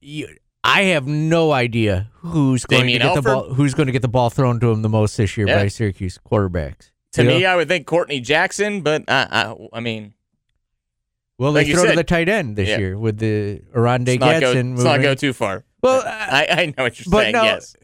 you, 0.00 0.28
I 0.62 0.82
have 0.82 1.06
no 1.06 1.52
idea 1.52 2.10
who's 2.16 2.66
going 2.66 2.82
Damien 2.82 3.00
to 3.00 3.06
get 3.06 3.16
Alford? 3.16 3.24
the 3.24 3.34
ball. 3.34 3.54
Who's 3.54 3.72
going 3.74 3.86
to 3.86 3.92
get 3.92 4.02
the 4.02 4.08
ball 4.08 4.28
thrown 4.30 4.60
to 4.60 4.70
him 4.70 4.82
the 4.82 4.88
most 4.90 5.16
this 5.16 5.36
year 5.36 5.46
Yeah. 5.48 5.62
by 5.62 5.68
Syracuse 5.68 6.18
quarterbacks? 6.18 6.89
To 7.12 7.22
You 7.22 7.28
me. 7.28 7.44
I 7.44 7.56
would 7.56 7.68
think 7.68 7.86
Courtney 7.86 8.20
Jackson, 8.20 8.82
but 8.82 9.04
I, 9.08 9.26
I, 9.30 9.68
I 9.72 9.80
mean, 9.80 10.14
Well, 11.38 11.52
Like 11.52 11.66
they 11.66 11.72
throw 11.72 11.86
to 11.86 11.96
the 11.96 12.04
tight 12.04 12.28
end 12.28 12.56
this 12.56 12.68
Yeah. 12.68 12.78
year 12.78 12.98
with 12.98 13.18
the 13.18 13.62
Oronde 13.74 14.06
let's 14.06 14.20
not, 14.20 14.26
go, 14.34 14.40
Gadsden 14.40 14.70
let's 14.76 14.84
not 14.84 15.02
go 15.02 15.14
too 15.14 15.32
far. 15.32 15.64
Well, 15.82 16.02
I, 16.06 16.46
I 16.50 16.66
know 16.66 16.84
what 16.84 16.98
you're 17.00 17.10
but 17.10 17.22
saying. 17.22 17.32
no, 17.32 17.42
yes. 17.42 17.74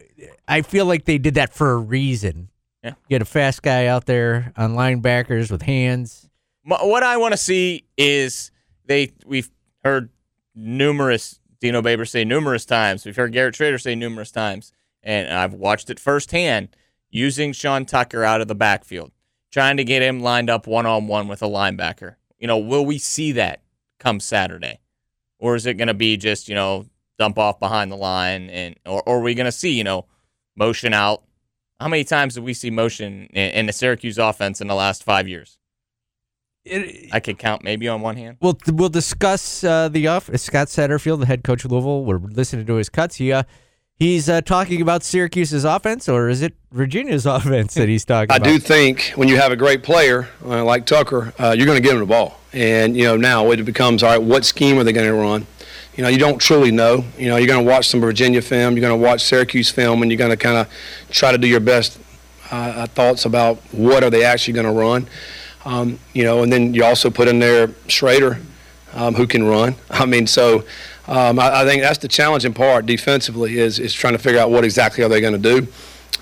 I 0.47 0.61
feel 0.61 0.85
like 0.85 1.05
they 1.05 1.17
did 1.17 1.33
that 1.35 1.53
for 1.53 1.71
a 1.71 1.77
reason. 1.77 2.49
Yeah. 2.83 2.93
Get 3.09 3.21
a 3.21 3.25
fast 3.25 3.63
guy 3.63 3.87
out 3.87 4.05
there 4.05 4.53
on 4.55 4.73
linebackers 4.75 5.51
with 5.51 5.63
hands. 5.63 6.29
What 6.63 7.03
I 7.03 7.17
want 7.17 7.33
to 7.33 7.37
see 7.37 7.85
is 7.97 8.51
they. 8.85 9.11
We've 9.25 9.49
heard 9.83 10.09
numerous 10.53 11.39
Dino 11.59 11.81
Baber 11.81 12.05
say 12.05 12.23
numerous 12.25 12.65
times. 12.65 13.05
We've 13.05 13.15
heard 13.15 13.31
Garrett 13.33 13.55
Shrader 13.55 13.81
say 13.81 13.95
numerous 13.95 14.31
times, 14.31 14.71
and 15.03 15.29
I've 15.29 15.53
watched 15.53 15.89
it 15.89 15.99
firsthand. 15.99 16.69
Using 17.09 17.53
Sean 17.53 17.85
Tucker 17.85 18.23
out 18.25 18.41
of 18.41 18.49
the 18.49 18.55
backfield, 18.55 19.11
trying 19.51 19.77
to 19.77 19.83
get 19.83 20.01
him 20.01 20.19
lined 20.21 20.49
up 20.49 20.67
one 20.67 20.85
on 20.85 21.07
one 21.07 21.27
with 21.27 21.41
a 21.41 21.47
linebacker. 21.47 22.15
You 22.39 22.47
know, 22.47 22.57
will 22.57 22.85
we 22.85 22.97
see 22.97 23.31
that 23.33 23.61
come 23.99 24.19
Saturday, 24.19 24.79
or 25.39 25.55
is 25.55 25.65
it 25.65 25.75
going 25.75 25.87
to 25.87 25.93
be 25.93 26.17
just 26.17 26.47
you 26.47 26.55
know 26.55 26.85
dump 27.17 27.37
off 27.37 27.59
behind 27.59 27.91
the 27.91 27.95
line, 27.95 28.49
and 28.49 28.75
or, 28.85 29.01
or 29.03 29.17
are 29.17 29.21
we 29.21 29.33
going 29.33 29.45
to 29.45 29.51
see 29.51 29.71
you 29.71 29.83
know 29.83 30.05
motion 30.55 30.93
out? 30.93 31.23
How 31.79 31.87
many 31.87 32.03
times 32.03 32.33
did 32.33 32.43
we 32.43 32.53
see 32.53 32.71
motion 32.71 33.27
in, 33.33 33.51
in 33.51 33.65
the 33.67 33.73
Syracuse 33.73 34.17
offense 34.17 34.61
in 34.61 34.67
the 34.67 34.75
last 34.75 35.03
five 35.03 35.27
years? 35.27 35.57
It, 36.65 37.09
I 37.13 37.19
could 37.19 37.37
count 37.37 37.63
maybe 37.63 37.87
on 37.87 38.01
one 38.01 38.17
hand. 38.17 38.37
we'll 38.41 38.57
we'll 38.67 38.89
discuss 38.89 39.63
uh, 39.63 39.87
the 39.87 40.07
off. 40.07 40.29
Scott 40.37 40.67
Satterfield, 40.67 41.19
the 41.19 41.25
head 41.25 41.43
coach 41.43 41.63
of 41.65 41.71
Louisville. 41.71 42.03
We're 42.03 42.17
listening 42.17 42.65
to 42.65 42.75
his 42.75 42.89
cuts. 42.89 43.15
He 43.15 43.31
uh, 43.31 43.43
he's 43.97 44.29
uh, 44.29 44.41
talking 44.41 44.81
about 44.81 45.03
Syracuse's 45.03 45.65
offense, 45.65 46.07
or 46.07 46.29
is 46.29 46.41
it 46.41 46.53
Virginia's 46.71 47.25
offense 47.37 47.73
that 47.73 47.89
he's 47.89 48.05
talking 48.05 48.31
I 48.31 48.37
about? 48.37 48.47
I 48.47 48.51
do 48.51 48.59
think 48.59 49.13
when 49.15 49.27
you 49.27 49.37
have 49.37 49.51
a 49.51 49.55
great 49.55 49.83
player 49.83 50.29
uh, 50.45 50.63
like 50.63 50.85
Tucker, 50.85 51.33
uh, 51.39 51.55
you're 51.57 51.65
going 51.65 51.77
to 51.77 51.83
give 51.83 51.93
him 51.93 51.99
the 51.99 52.05
ball. 52.05 52.39
And, 52.53 52.95
you 52.95 53.03
know, 53.03 53.17
now 53.17 53.51
it 53.51 53.63
becomes, 53.65 54.03
all 54.03 54.09
right, 54.09 54.21
what 54.21 54.45
scheme 54.45 54.79
are 54.79 54.83
they 54.83 54.93
going 54.93 55.07
to 55.07 55.13
run? 55.13 55.45
You 55.95 56.03
know, 56.03 56.09
you 56.09 56.17
don't 56.17 56.37
truly 56.37 56.71
know. 56.71 57.03
You 57.17 57.27
know, 57.29 57.37
you're 57.37 57.47
going 57.47 57.63
to 57.63 57.69
watch 57.69 57.87
some 57.87 57.99
Virginia 57.99 58.41
film, 58.41 58.75
you're 58.75 58.87
going 58.87 58.99
to 58.99 59.05
watch 59.05 59.23
Syracuse 59.23 59.69
film, 59.69 60.01
and 60.01 60.11
you're 60.11 60.17
going 60.17 60.31
to 60.31 60.37
kind 60.37 60.57
of 60.57 60.71
try 61.09 61.31
to 61.31 61.37
do 61.37 61.47
your 61.47 61.59
best 61.59 61.99
uh, 62.51 62.87
thoughts 62.87 63.25
about 63.25 63.57
what 63.73 64.03
are 64.03 64.09
they 64.09 64.23
actually 64.23 64.53
going 64.53 64.65
to 64.65 64.71
run. 64.71 65.07
Um, 65.65 65.99
you 66.13 66.23
know, 66.23 66.43
and 66.43 66.53
then 66.53 66.73
you 66.73 66.85
also 66.85 67.09
put 67.09 67.27
in 67.27 67.39
there 67.39 67.67
Shrader, 67.87 68.41
um, 68.93 69.15
who 69.15 69.27
can 69.27 69.43
run. 69.43 69.75
I 69.89 70.05
mean, 70.05 70.27
so 70.27 70.63
um, 71.07 71.39
I, 71.39 71.61
I 71.61 71.65
think 71.65 71.81
that's 71.81 71.99
the 71.99 72.07
challenging 72.07 72.53
part 72.53 72.85
defensively 72.85 73.57
is 73.57 73.79
is 73.79 73.93
trying 73.93 74.13
to 74.13 74.19
figure 74.19 74.39
out 74.39 74.51
what 74.51 74.63
exactly 74.63 75.03
are 75.03 75.09
they 75.09 75.21
going 75.21 75.39
to 75.41 75.61
do. 75.61 75.67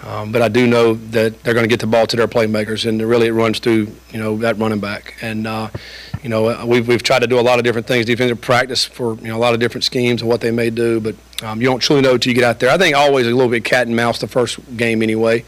Um, 0.04 0.32
but 0.32 0.42
I 0.42 0.50
do 0.50 0.68
know 0.68 0.94
that 0.94 1.42
they're 1.44 1.54
going 1.54 1.64
to 1.64 1.70
get 1.70 1.80
the 1.80 1.88
ball 1.88 2.06
to 2.06 2.16
their 2.16 2.28
playmakers, 2.28 2.88
and 2.88 3.02
really 3.02 3.28
it 3.28 3.32
runs 3.32 3.60
through 3.60 3.88
you 4.12 4.20
know 4.20 4.38
that 4.38 4.58
running 4.58 4.80
back. 4.80 5.16
And 5.22 5.48
uh, 5.48 5.70
you 6.22 6.30
know 6.30 6.66
we've 6.66 6.88
we've 6.88 7.02
tried 7.02 7.20
to 7.20 7.28
do 7.28 7.40
a 7.40 7.42
lot 7.42 7.58
of 7.58 7.66
different 7.66 7.88
things, 7.88 8.06
defensive 8.06 8.42
practice 8.42 8.86
for 8.86 9.16
you 9.16 9.28
know 9.28 9.38
a 9.38 9.40
lot 9.40 9.54
of 9.54 9.60
different 9.60 9.84
schemes 9.84 10.22
and 10.22 10.30
what 10.30 10.42
they 10.42 10.52
may 10.52 10.70
do, 10.70 11.00
but 11.00 11.16
um, 11.44 11.62
you 11.62 11.68
don't 11.68 11.80
truly 11.80 12.02
know 12.02 12.14
until 12.14 12.30
you 12.30 12.36
get 12.36 12.44
out 12.44 12.60
there. 12.60 12.70
I 12.70 12.78
think 12.78 12.96
always 12.96 13.26
a 13.26 13.32
little 13.32 13.50
bit 13.50 13.64
cat 13.64 13.88
and 13.88 13.96
mouse 13.96 14.20
the 14.20 14.28
first 14.28 14.60
game 14.78 15.02
anyway. 15.02 15.46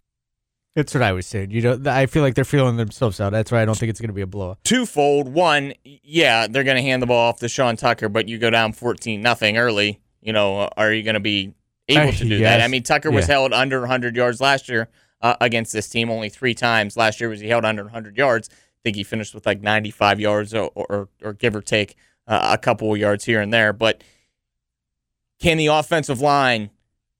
That's 0.77 0.93
what 0.93 1.01
I 1.01 1.11
was 1.11 1.25
saying. 1.25 1.49
You 1.49 1.61
know, 1.63 1.81
I 1.87 2.05
feel 2.05 2.21
like 2.21 2.35
they're 2.35 2.45
feeling 2.45 2.77
themselves 2.77 3.19
out. 3.19 3.31
That's 3.31 3.51
why 3.51 3.63
I 3.63 3.65
don't 3.65 3.75
think 3.75 3.89
it's 3.89 3.99
going 3.99 4.09
to 4.09 4.13
be 4.13 4.21
a 4.21 4.27
blowout. 4.27 4.63
Twofold. 4.63 5.27
One, 5.27 5.73
yeah, 5.83 6.45
they're 6.45 6.63
going 6.63 6.77
to 6.77 6.83
hand 6.83 7.01
the 7.01 7.07
ball 7.07 7.29
off 7.29 7.39
to 7.39 7.49
Sean 7.49 7.75
Tucker, 7.77 8.09
but 8.09 8.27
you 8.29 8.37
go 8.37 8.51
down 8.51 8.73
14 8.73 9.19
nothing 9.19 9.57
early. 9.57 9.99
You 10.21 10.33
know, 10.33 10.69
are 10.77 10.93
you 10.93 11.01
going 11.01 11.15
to 11.15 11.19
be 11.19 11.55
able 11.87 12.11
to 12.11 12.23
do 12.29 12.37
that? 12.41 12.61
I 12.61 12.67
mean, 12.67 12.83
Tucker 12.83 13.09
was 13.09 13.27
Yeah. 13.27 13.33
held 13.33 13.53
under 13.53 13.79
100 13.79 14.15
yards 14.15 14.39
last 14.39 14.69
year 14.69 14.87
uh, 15.19 15.35
against 15.41 15.73
this 15.73 15.89
team 15.89 16.11
only 16.11 16.29
three 16.29 16.53
times. 16.53 16.95
Last 16.95 17.19
year 17.19 17.29
was 17.31 17.39
he 17.39 17.47
held 17.47 17.65
under 17.65 17.81
100 17.85 18.15
yards. 18.15 18.47
I 18.51 18.55
think 18.83 18.97
he 18.97 19.03
finished 19.03 19.33
with 19.33 19.47
like 19.47 19.61
95 19.61 20.19
yards 20.19 20.53
or, 20.53 20.69
or, 20.75 21.09
or 21.23 21.33
give 21.33 21.55
or 21.55 21.61
take 21.61 21.95
uh, 22.27 22.49
a 22.53 22.57
couple 22.59 22.93
of 22.93 22.99
yards 22.99 23.25
here 23.25 23.41
and 23.41 23.51
there. 23.51 23.73
But 23.73 24.03
can 25.41 25.57
the 25.57 25.67
offensive 25.67 26.21
line 26.21 26.69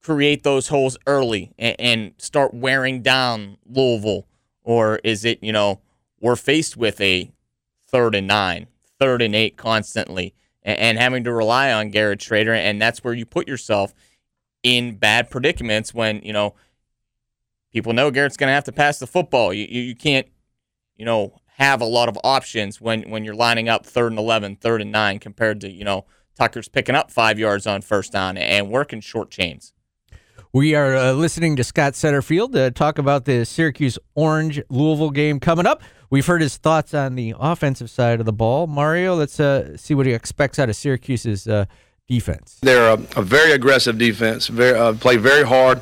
create 0.07 0.43
those 0.43 0.69
holes 0.69 0.97
early 1.05 1.51
and, 1.59 1.75
and 1.79 2.13
start 2.17 2.53
wearing 2.53 3.01
down 3.01 3.57
Louisville? 3.65 4.25
Or 4.63 5.01
is 5.03 5.25
it, 5.25 5.39
you 5.43 5.51
know, 5.51 5.81
we're 6.21 6.37
faced 6.37 6.77
with 6.77 7.01
a 7.01 7.29
third 7.89 8.15
and 8.15 8.25
nine, 8.25 8.67
third 8.97 9.21
and 9.21 9.35
eight 9.35 9.57
constantly, 9.57 10.33
and, 10.63 10.79
and 10.79 10.97
having 10.97 11.25
to 11.25 11.33
rely 11.33 11.73
on 11.73 11.89
Garrett 11.89 12.21
Shrader, 12.21 12.55
and 12.55 12.81
that's 12.81 13.03
where 13.03 13.13
you 13.13 13.25
put 13.25 13.49
yourself 13.49 13.93
in 14.63 14.95
bad 14.95 15.29
predicaments 15.29 15.93
when 15.93 16.21
you 16.23 16.31
know 16.31 16.55
people 17.73 17.91
know 17.91 18.09
Garrett's 18.09 18.37
going 18.37 18.47
to 18.49 18.53
have 18.53 18.63
to 18.63 18.71
pass 18.71 18.99
the 18.99 19.07
football. 19.07 19.53
You, 19.53 19.67
you 19.69 19.81
you 19.81 19.95
can't, 19.95 20.27
you 20.95 21.05
know, 21.05 21.33
have 21.57 21.81
a 21.81 21.85
lot 21.85 22.07
of 22.07 22.17
options 22.23 22.79
when 22.79 23.09
when 23.09 23.25
you're 23.25 23.35
lining 23.35 23.67
up 23.67 23.85
third 23.85 24.13
and 24.13 24.19
11, 24.19 24.55
third 24.55 24.81
and 24.81 24.91
nine 24.91 25.19
compared 25.19 25.59
to 25.61 25.69
you 25.69 25.83
know 25.83 26.05
Tucker's 26.39 26.69
picking 26.69 26.95
up 26.95 27.11
five 27.11 27.37
yards 27.37 27.67
on 27.67 27.81
first 27.81 28.13
down 28.13 28.37
and 28.37 28.71
working 28.71 29.01
short 29.01 29.29
chains. 29.29 29.73
We 30.53 30.75
are 30.75 30.95
uh, 30.95 31.11
listening 31.11 31.57
to 31.57 31.63
Scott 31.63 31.93
Satterfield 31.93 32.55
uh, 32.55 32.69
talk 32.69 32.97
about 32.97 33.25
the 33.25 33.45
Syracuse 33.45 33.99
Orange 34.15 34.61
Louisville 34.69 35.09
game 35.09 35.41
coming 35.41 35.65
up. 35.65 35.81
We've 36.09 36.25
heard 36.25 36.41
his 36.41 36.55
thoughts 36.55 36.93
on 36.93 37.15
the 37.15 37.35
offensive 37.37 37.89
side 37.89 38.21
of 38.21 38.25
the 38.25 38.31
ball. 38.31 38.65
Mario, 38.65 39.13
let's 39.15 39.41
uh, 39.41 39.75
see 39.75 39.93
what 39.93 40.05
he 40.05 40.13
expects 40.13 40.57
out 40.57 40.69
of 40.69 40.77
Syracuse's 40.77 41.49
uh, 41.49 41.65
defense. 42.07 42.59
They're 42.61 42.93
a, 42.93 42.99
a 43.17 43.21
very 43.21 43.51
aggressive 43.51 43.97
defense. 43.97 44.47
Very 44.47 44.79
uh, 44.79 44.93
play 44.93 45.17
very 45.17 45.43
hard. 45.43 45.81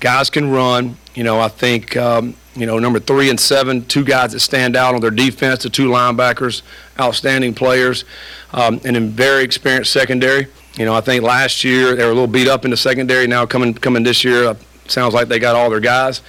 Guys 0.00 0.30
can 0.30 0.50
run. 0.50 0.96
You 1.14 1.24
know, 1.24 1.38
I 1.38 1.48
think 1.48 1.94
um, 1.98 2.34
you 2.54 2.64
know 2.64 2.78
number 2.78 2.98
three 2.98 3.28
and 3.28 3.38
seven, 3.38 3.84
two 3.84 4.04
guys 4.04 4.32
that 4.32 4.40
stand 4.40 4.76
out 4.76 4.94
on 4.94 5.02
their 5.02 5.10
defense. 5.10 5.64
The 5.64 5.70
two 5.70 5.90
linebackers, 5.90 6.62
outstanding 6.98 7.52
players, 7.52 8.06
um, 8.54 8.80
and 8.82 8.96
a 8.96 9.00
very 9.00 9.44
experienced 9.44 9.92
secondary. 9.92 10.46
You 10.76 10.84
know, 10.84 10.94
I 10.94 11.00
think 11.00 11.24
last 11.24 11.64
year 11.64 11.96
they 11.96 12.04
were 12.04 12.10
a 12.10 12.14
little 12.14 12.26
beat 12.26 12.48
up 12.48 12.64
in 12.64 12.70
the 12.70 12.76
secondary. 12.76 13.26
Now 13.26 13.46
coming 13.46 13.72
coming 13.74 14.02
this 14.02 14.24
year, 14.24 14.44
uh, 14.48 14.54
sounds 14.88 15.14
like 15.14 15.28
they 15.28 15.38
got 15.38 15.56
all 15.56 15.70
their 15.70 15.80
guys. 15.80 16.22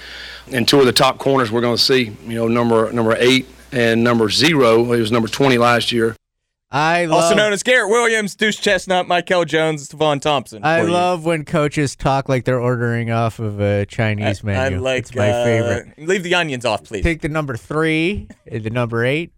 And 0.50 0.66
two 0.66 0.80
of 0.80 0.86
the 0.86 0.92
top 0.92 1.18
corners 1.18 1.52
we're 1.52 1.60
going 1.60 1.76
to 1.76 1.82
see. 1.82 2.16
You 2.26 2.34
know, 2.34 2.48
number 2.48 2.90
number 2.92 3.14
eight 3.18 3.46
and 3.72 4.02
number 4.02 4.30
zero. 4.30 4.84
He 4.92 5.00
was 5.00 5.12
number 5.12 5.28
20 5.28 5.58
last 5.58 5.92
year. 5.92 6.16
I 6.70 7.06
love, 7.06 7.22
Also 7.24 7.34
known 7.34 7.54
as 7.54 7.62
Garrett 7.62 7.88
Williams, 7.90 8.34
Deuce 8.34 8.56
Chestnut, 8.58 9.08
Mikel 9.08 9.46
Jones, 9.46 9.88
Stefon 9.88 10.20
Thompson. 10.20 10.62
I 10.62 10.80
for 10.80 10.86
you. 10.86 10.92
love 10.92 11.24
when 11.24 11.46
coaches 11.46 11.96
talk 11.96 12.28
like 12.28 12.44
they're 12.44 12.60
ordering 12.60 13.10
off 13.10 13.38
of 13.38 13.58
a 13.58 13.86
Chinese 13.86 14.44
man. 14.44 14.60
I 14.60 14.64
menu. 14.64 14.80
like 14.80 14.98
it's 15.00 15.14
my 15.14 15.30
uh, 15.30 15.44
favorite. 15.44 15.98
Leave 15.98 16.22
the 16.22 16.34
onions 16.34 16.66
off, 16.66 16.84
please. 16.84 17.02
Take 17.02 17.22
the 17.22 17.30
number 17.30 17.56
three, 17.56 18.28
the 18.44 18.68
number 18.68 19.02
eight, 19.02 19.32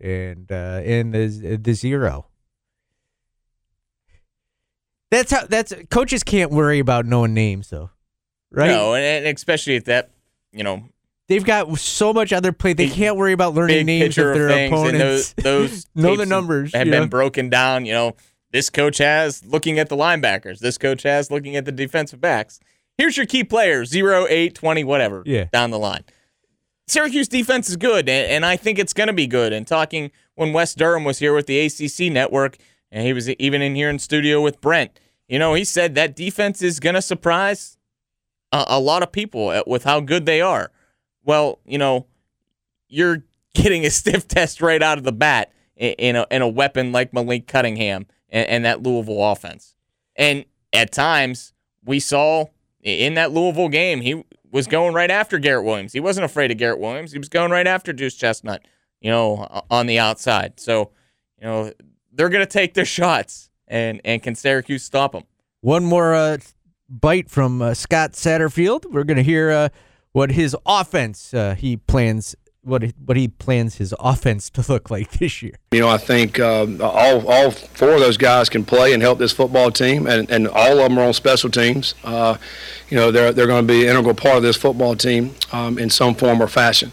and 0.00 0.50
uh, 0.50 0.80
in 0.82 1.10
the 1.10 1.58
the 1.60 1.74
zero. 1.74 2.28
That's 5.14 5.32
how. 5.32 5.46
That's 5.46 5.72
coaches 5.90 6.22
can't 6.22 6.50
worry 6.50 6.78
about 6.78 7.06
knowing 7.06 7.34
names 7.34 7.70
though, 7.70 7.90
right? 8.50 8.68
No, 8.68 8.94
and, 8.94 9.26
and 9.26 9.36
especially 9.36 9.76
at 9.76 9.84
that, 9.86 10.10
you 10.52 10.64
know, 10.64 10.84
They've 11.26 11.44
got 11.44 11.78
so 11.78 12.12
much 12.12 12.32
other 12.32 12.52
play. 12.52 12.74
They 12.74 12.90
can't 12.90 13.16
worry 13.16 13.32
about 13.32 13.54
learning 13.54 13.78
big 13.78 13.86
names 13.86 14.18
of 14.18 14.34
their 14.34 14.48
things, 14.48 14.72
and 14.72 14.96
opponents. 14.96 15.32
those, 15.32 15.84
those 15.84 15.86
Know 15.94 16.16
the 16.16 16.26
numbers, 16.26 16.74
have 16.74 16.86
yeah. 16.86 17.00
been 17.00 17.08
broken 17.08 17.48
down. 17.48 17.86
You 17.86 17.94
know, 17.94 18.16
this 18.50 18.68
coach 18.68 18.98
has 18.98 19.44
looking 19.46 19.78
at 19.78 19.88
the 19.88 19.96
linebackers. 19.96 20.58
This 20.58 20.76
coach 20.76 21.02
has 21.04 21.30
looking 21.30 21.56
at 21.56 21.64
the 21.64 21.72
defensive 21.72 22.20
backs. 22.20 22.60
Here's 22.98 23.16
your 23.16 23.24
key 23.24 23.42
players: 23.42 23.88
zero, 23.88 24.26
eight, 24.28 24.54
twenty, 24.54 24.84
whatever. 24.84 25.22
Yeah. 25.24 25.44
down 25.44 25.70
the 25.70 25.78
line. 25.78 26.04
Syracuse 26.86 27.28
defense 27.28 27.70
is 27.70 27.76
good, 27.76 28.06
and, 28.06 28.30
and 28.30 28.44
I 28.44 28.56
think 28.58 28.78
it's 28.78 28.92
going 28.92 29.06
to 29.06 29.14
be 29.14 29.26
good. 29.26 29.54
And 29.54 29.66
talking 29.66 30.10
when 30.34 30.52
Wes 30.52 30.74
Durham 30.74 31.04
was 31.04 31.20
here 31.20 31.34
with 31.34 31.46
the 31.46 31.58
ACC 31.58 32.12
network, 32.12 32.58
and 32.92 33.06
he 33.06 33.14
was 33.14 33.30
even 33.30 33.62
in 33.62 33.74
here 33.74 33.88
in 33.88 33.98
studio 33.98 34.42
with 34.42 34.60
Brent. 34.60 35.00
You 35.28 35.38
know, 35.38 35.54
he 35.54 35.64
said 35.64 35.94
that 35.94 36.16
defense 36.16 36.62
is 36.62 36.80
going 36.80 36.94
to 36.94 37.02
surprise 37.02 37.78
a, 38.52 38.64
a 38.68 38.80
lot 38.80 39.02
of 39.02 39.12
people 39.12 39.62
with 39.66 39.84
how 39.84 40.00
good 40.00 40.26
they 40.26 40.40
are. 40.40 40.70
Well, 41.24 41.60
you 41.64 41.78
know, 41.78 42.06
you're 42.88 43.24
getting 43.54 43.84
a 43.84 43.90
stiff 43.90 44.28
test 44.28 44.60
right 44.60 44.82
out 44.82 44.98
of 44.98 45.04
the 45.04 45.12
bat 45.12 45.52
in, 45.76 45.92
in, 45.94 46.16
a, 46.16 46.26
in 46.30 46.42
a 46.42 46.48
weapon 46.48 46.92
like 46.92 47.12
Malik 47.12 47.46
Cunningham 47.46 48.06
and, 48.28 48.48
and 48.48 48.64
that 48.64 48.82
Louisville 48.82 49.24
offense. 49.24 49.74
And 50.16 50.44
at 50.72 50.92
times, 50.92 51.52
we 51.84 52.00
saw 52.00 52.46
in 52.82 53.14
that 53.14 53.32
Louisville 53.32 53.68
game, 53.68 54.00
he 54.00 54.24
was 54.50 54.66
going 54.66 54.94
right 54.94 55.10
after 55.10 55.38
Garrett 55.38 55.64
Williams. 55.64 55.92
He 55.92 56.00
wasn't 56.00 56.24
afraid 56.24 56.50
of 56.50 56.58
Garrett 56.58 56.78
Williams. 56.78 57.12
He 57.12 57.18
was 57.18 57.28
going 57.28 57.50
right 57.50 57.66
after 57.66 57.92
Deuce 57.92 58.14
Chestnut, 58.14 58.64
you 59.00 59.10
know, 59.10 59.64
on 59.70 59.86
the 59.86 59.98
outside. 59.98 60.60
So, 60.60 60.92
you 61.40 61.46
know, 61.46 61.72
they're 62.12 62.28
going 62.28 62.46
to 62.46 62.52
take 62.52 62.74
their 62.74 62.84
shots. 62.84 63.50
And, 63.66 64.00
and 64.04 64.22
can 64.22 64.34
Syracuse 64.34 64.82
stop 64.82 65.12
them? 65.12 65.24
One 65.60 65.84
more 65.84 66.14
uh, 66.14 66.38
bite 66.88 67.30
from 67.30 67.62
uh, 67.62 67.74
Scott 67.74 68.12
Satterfield. 68.12 68.84
We're 68.90 69.04
going 69.04 69.16
to 69.16 69.22
hear 69.22 69.50
uh, 69.50 69.68
what 70.12 70.32
his 70.32 70.56
offense 70.66 71.32
uh, 71.34 71.54
he 71.54 71.76
plans 71.76 72.36
what 72.62 72.82
he, 72.82 72.94
what 73.04 73.16
he 73.16 73.28
plans 73.28 73.76
his 73.76 73.94
offense 74.00 74.48
to 74.50 74.64
look 74.72 74.90
like 74.90 75.10
this 75.18 75.42
year. 75.42 75.54
You 75.72 75.80
know, 75.80 75.88
I 75.88 75.98
think 75.98 76.40
um, 76.40 76.80
all 76.82 77.26
all 77.30 77.50
four 77.50 77.92
of 77.94 78.00
those 78.00 78.16
guys 78.16 78.48
can 78.48 78.64
play 78.64 78.92
and 78.92 79.02
help 79.02 79.18
this 79.18 79.32
football 79.32 79.70
team, 79.70 80.06
and, 80.06 80.30
and 80.30 80.48
all 80.48 80.78
of 80.78 80.88
them 80.88 80.98
are 80.98 81.06
on 81.06 81.12
special 81.12 81.50
teams. 81.50 81.94
Uh, 82.04 82.36
you 82.88 82.96
know, 82.96 83.10
they're 83.10 83.32
they're 83.32 83.46
going 83.46 83.66
to 83.66 83.72
be 83.72 83.84
an 83.84 83.90
integral 83.90 84.14
part 84.14 84.36
of 84.36 84.42
this 84.42 84.56
football 84.56 84.96
team 84.96 85.34
um, 85.52 85.78
in 85.78 85.90
some 85.90 86.14
form 86.14 86.42
or 86.42 86.48
fashion. 86.48 86.92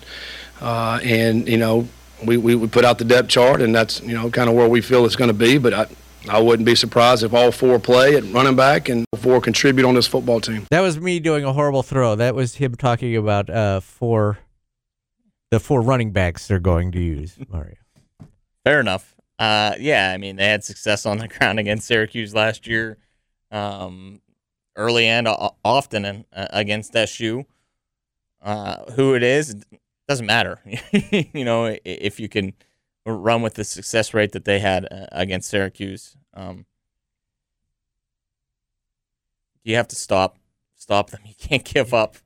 uh, 0.62 1.00
and 1.04 1.48
you 1.48 1.58
know 1.58 1.88
we, 2.26 2.38
we, 2.38 2.56
we 2.56 2.68
put 2.68 2.86
out 2.86 2.98
the 2.98 3.06
depth 3.06 3.30
chart, 3.30 3.62
and 3.62 3.74
that's 3.74 4.02
you 4.02 4.14
know 4.14 4.30
kind 4.30 4.50
of 4.50 4.56
where 4.56 4.68
we 4.68 4.82
feel 4.82 5.06
it's 5.06 5.16
going 5.16 5.30
to 5.30 5.34
be. 5.34 5.58
But 5.58 5.74
I, 5.74 5.88
I 6.30 6.40
wouldn't 6.40 6.66
be 6.66 6.76
surprised 6.76 7.24
if 7.24 7.34
all 7.34 7.52
four 7.52 7.80
play 7.80 8.16
at 8.16 8.24
running 8.26 8.56
back 8.56 8.90
and 8.90 9.06
four 9.18 9.42
contribute 9.42 9.88
on 9.88 9.96
this 9.96 10.08
football 10.08 10.40
team. 10.40 10.68
That 10.70 10.82
was 10.82 11.00
me 11.00 11.20
doing 11.20 11.44
a 11.44 11.52
horrible 11.54 11.84
throw. 11.84 12.16
That 12.16 12.36
was 12.36 12.56
him 12.56 12.76
talking 12.76 13.16
about 13.18 13.50
uh, 13.50 13.80
four, 13.80 14.40
the 15.50 15.60
four 15.60 15.82
running 15.82 16.12
backs 16.12 16.48
they're 16.48 16.60
going 16.60 16.92
to 16.92 17.00
use, 17.00 17.38
Mario. 17.50 17.76
Fair 18.64 18.80
enough. 18.80 19.16
Uh, 19.40 19.74
yeah, 19.80 20.12
I 20.14 20.18
mean 20.18 20.36
they 20.36 20.46
had 20.46 20.64
success 20.64 21.06
on 21.06 21.18
the 21.18 21.28
ground 21.40 21.60
against 21.60 21.88
Syracuse 21.88 22.36
last 22.36 22.68
year, 22.68 22.98
um, 23.50 24.22
early 24.76 25.08
and 25.08 25.28
o- 25.28 25.56
often 25.66 26.06
in, 26.06 26.26
uh, 26.32 26.48
against 26.52 26.96
SU. 26.96 27.46
Uh, 28.44 28.92
who 28.94 29.14
it 29.14 29.22
is 29.22 29.56
doesn't 30.08 30.26
matter. 30.26 30.60
you 31.34 31.46
know, 31.46 31.76
if 31.86 32.20
you 32.20 32.28
can 32.28 32.54
run 33.06 33.42
with 33.42 33.56
the 33.56 33.64
success 33.64 34.14
rate 34.14 34.32
that 34.34 34.46
they 34.46 34.60
had 34.60 34.86
uh, 34.92 35.08
against 35.12 35.50
Syracuse, 35.50 36.16
um, 36.34 36.66
you 39.64 39.76
have 39.76 39.88
to 39.90 39.96
stop 39.96 40.38
stop 40.76 41.10
them. 41.10 41.22
You 41.26 41.36
can't 41.38 41.64
give 41.64 41.94
up. 41.94 42.18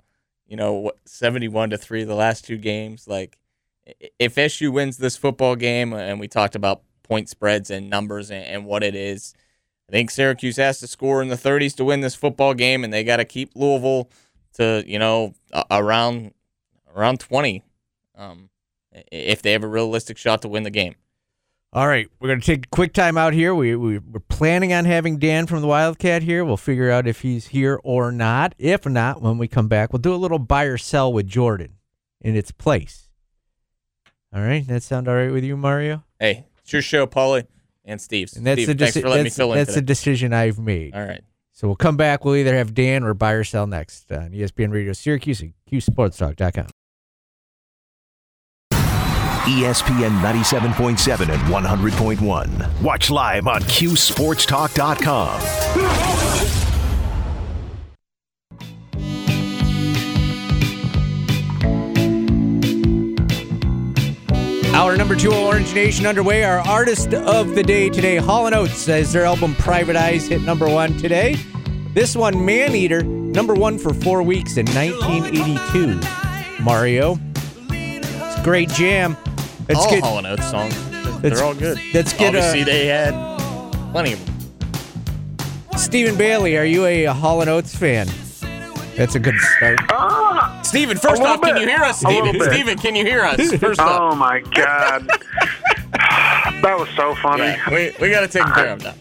You 0.47 0.57
know, 0.57 0.73
what 0.73 0.97
seventy-one 1.05 1.71
to 1.71 1.77
three 1.77 2.03
the 2.03 2.15
last 2.15 2.45
two 2.45 2.57
games. 2.57 3.07
Like, 3.07 3.37
if 4.19 4.37
SU 4.37 4.71
wins 4.71 4.97
this 4.97 5.17
football 5.17 5.55
game, 5.55 5.93
and 5.93 6.19
we 6.19 6.27
talked 6.27 6.55
about 6.55 6.81
point 7.03 7.29
spreads 7.29 7.69
and 7.69 7.89
numbers 7.89 8.29
and, 8.29 8.45
and 8.45 8.65
what 8.65 8.83
it 8.83 8.95
is, 8.95 9.33
I 9.89 9.91
think 9.91 10.11
Syracuse 10.11 10.57
has 10.57 10.79
to 10.79 10.87
score 10.87 11.21
in 11.21 11.29
the 11.29 11.35
30s 11.35 11.75
to 11.77 11.85
win 11.85 12.01
this 12.01 12.15
football 12.15 12.53
game, 12.53 12.83
and 12.83 12.93
they 12.93 13.03
got 13.03 13.17
to 13.17 13.25
keep 13.25 13.51
Louisville 13.55 14.09
to 14.53 14.83
you 14.85 14.99
know 14.99 15.33
around 15.71 16.33
around 16.95 17.19
20 17.19 17.63
um, 18.17 18.49
if 19.11 19.41
they 19.41 19.51
have 19.51 19.63
a 19.63 19.67
realistic 19.67 20.17
shot 20.17 20.41
to 20.43 20.47
win 20.47 20.63
the 20.63 20.69
game. 20.69 20.95
All 21.73 21.87
right, 21.87 22.07
we're 22.19 22.29
going 22.29 22.39
to 22.39 22.45
take 22.45 22.67
a 22.67 22.69
quick 22.69 22.93
time 22.93 23.17
out 23.17 23.33
here. 23.33 23.53
We, 23.53 23.75
we, 23.75 23.97
we're 23.99 24.21
planning 24.21 24.71
on 24.71 24.85
having 24.85 25.19
Dan 25.19 25.45
from 25.45 25.59
the 25.59 25.67
Wildcat 25.67 26.23
here. 26.23 26.45
We'll 26.45 26.55
figure 26.55 26.89
out 26.89 27.05
if 27.05 27.19
he's 27.19 27.47
here 27.47 27.81
or 27.83 28.13
not. 28.13 28.55
If 28.57 28.85
not, 28.85 29.21
when 29.21 29.37
we 29.37 29.49
come 29.49 29.67
back, 29.67 29.91
we'll 29.91 29.99
do 29.99 30.13
a 30.13 30.15
little 30.15 30.39
buy 30.39 30.63
or 30.63 30.77
sell 30.77 31.11
with 31.11 31.27
Jordan 31.27 31.73
in 32.21 32.37
its 32.37 32.51
place. 32.51 33.09
All 34.33 34.41
right, 34.41 34.65
that 34.67 34.83
sound 34.83 35.09
all 35.09 35.15
right 35.15 35.31
with 35.31 35.43
you, 35.43 35.57
Mario? 35.57 36.05
Hey, 36.17 36.45
it's 36.61 36.71
your 36.71 36.81
show, 36.81 37.07
Paulie 37.07 37.45
and 37.83 37.99
Steve's. 37.99 38.37
And 38.37 38.45
that's 38.45 38.63
Steve, 38.63 38.67
the 38.67 38.75
thanks 38.75 38.97
deci- 38.97 39.01
for 39.01 39.09
letting 39.09 39.23
me 39.23 39.29
that's, 39.29 39.35
fill 39.35 39.53
in 39.53 39.57
that's 39.57 39.81
decision 39.81 40.33
I've 40.33 40.59
made. 40.59 40.95
All 40.95 41.05
right. 41.05 41.21
So 41.51 41.67
we'll 41.67 41.75
come 41.75 41.95
back. 41.95 42.25
We'll 42.25 42.35
either 42.35 42.55
have 42.55 42.73
Dan 42.73 43.03
or 43.03 43.13
buy 43.13 43.31
or 43.31 43.43
sell 43.45 43.65
next 43.65 44.11
on 44.11 44.31
ESPN 44.31 44.71
Radio 44.73 44.91
Syracuse 44.91 45.41
and 45.41 45.53
QSportsTalk.com. 45.71 46.67
ESPN 49.45 50.19
97.7 50.21 51.29
and 51.29 51.41
100.1. 51.43 52.81
Watch 52.81 53.09
live 53.11 53.47
on 53.47 53.61
QSportsTalk.com. 53.61 55.41
Hour 64.75 64.97
number 64.97 65.15
two 65.15 65.29
of 65.29 65.37
Orange 65.37 65.73
Nation 65.73 66.05
underway. 66.05 66.43
Our 66.43 66.59
artist 66.59 67.13
of 67.13 67.55
the 67.55 67.63
day 67.63 67.89
today, 67.89 68.17
Hall 68.17 68.53
& 68.53 68.53
Oates, 68.53 68.77
says 68.77 69.13
their 69.13 69.23
album 69.23 69.55
Private 69.55 69.95
Eyes 69.95 70.27
hit 70.27 70.41
number 70.41 70.67
one 70.67 70.97
today. 70.97 71.37
This 71.93 72.13
one, 72.13 72.45
Maneater, 72.45 73.03
number 73.03 73.53
one 73.53 73.77
for 73.77 73.93
four 73.93 74.21
weeks 74.21 74.57
in 74.57 74.65
1982. 74.65 76.61
Mario. 76.61 77.17
It's 77.69 78.37
a 78.37 78.43
great 78.43 78.67
jam. 78.69 79.15
Let's 79.67 79.79
all 79.79 79.89
get, 79.89 80.03
Hall 80.03 80.17
and 80.19 80.27
Oates 80.27 80.49
songs. 80.49 80.91
They're, 81.21 81.43
all 81.43 81.55
good. 81.55 81.79
let's 81.93 82.13
get, 82.13 82.35
uh, 82.35 82.51
they 82.65 82.87
had 82.87 83.13
plenty 83.91 84.13
of 84.13 84.25
them. 84.25 85.77
Stephen 85.77 86.15
Bailey, 86.15 86.57
are 86.57 86.65
you 86.65 86.85
a 86.85 87.05
Hall 87.05 87.41
& 87.41 87.49
Oates 87.49 87.75
fan? 87.75 88.07
That's 88.95 89.15
a 89.15 89.19
good 89.19 89.35
start. 89.57 89.79
Steven, 90.65 90.97
first 90.97 91.21
little 91.21 91.35
off, 91.35 91.41
can 91.41 91.57
you 91.57 91.67
hear 91.67 91.81
us? 91.81 92.03
A 92.03 92.07
little 92.07 92.29
Steven. 92.29 92.51
Steven, 92.51 92.77
can 92.77 92.95
you 92.95 93.05
hear 93.05 93.21
us? 93.23 93.53
First 93.55 93.79
off. 93.79 94.13
Oh 94.13 94.15
my 94.15 94.39
god, 94.39 95.07
that 96.61 96.75
was 96.77 96.87
so 96.95 97.13
funny. 97.15 97.43
Yeah, 97.43 97.69
we, 97.69 97.93
we 97.99 98.09
got 98.09 98.21
to 98.21 98.27
take 98.27 98.45
care 98.53 98.69
of 98.69 98.83
that. 98.83 98.95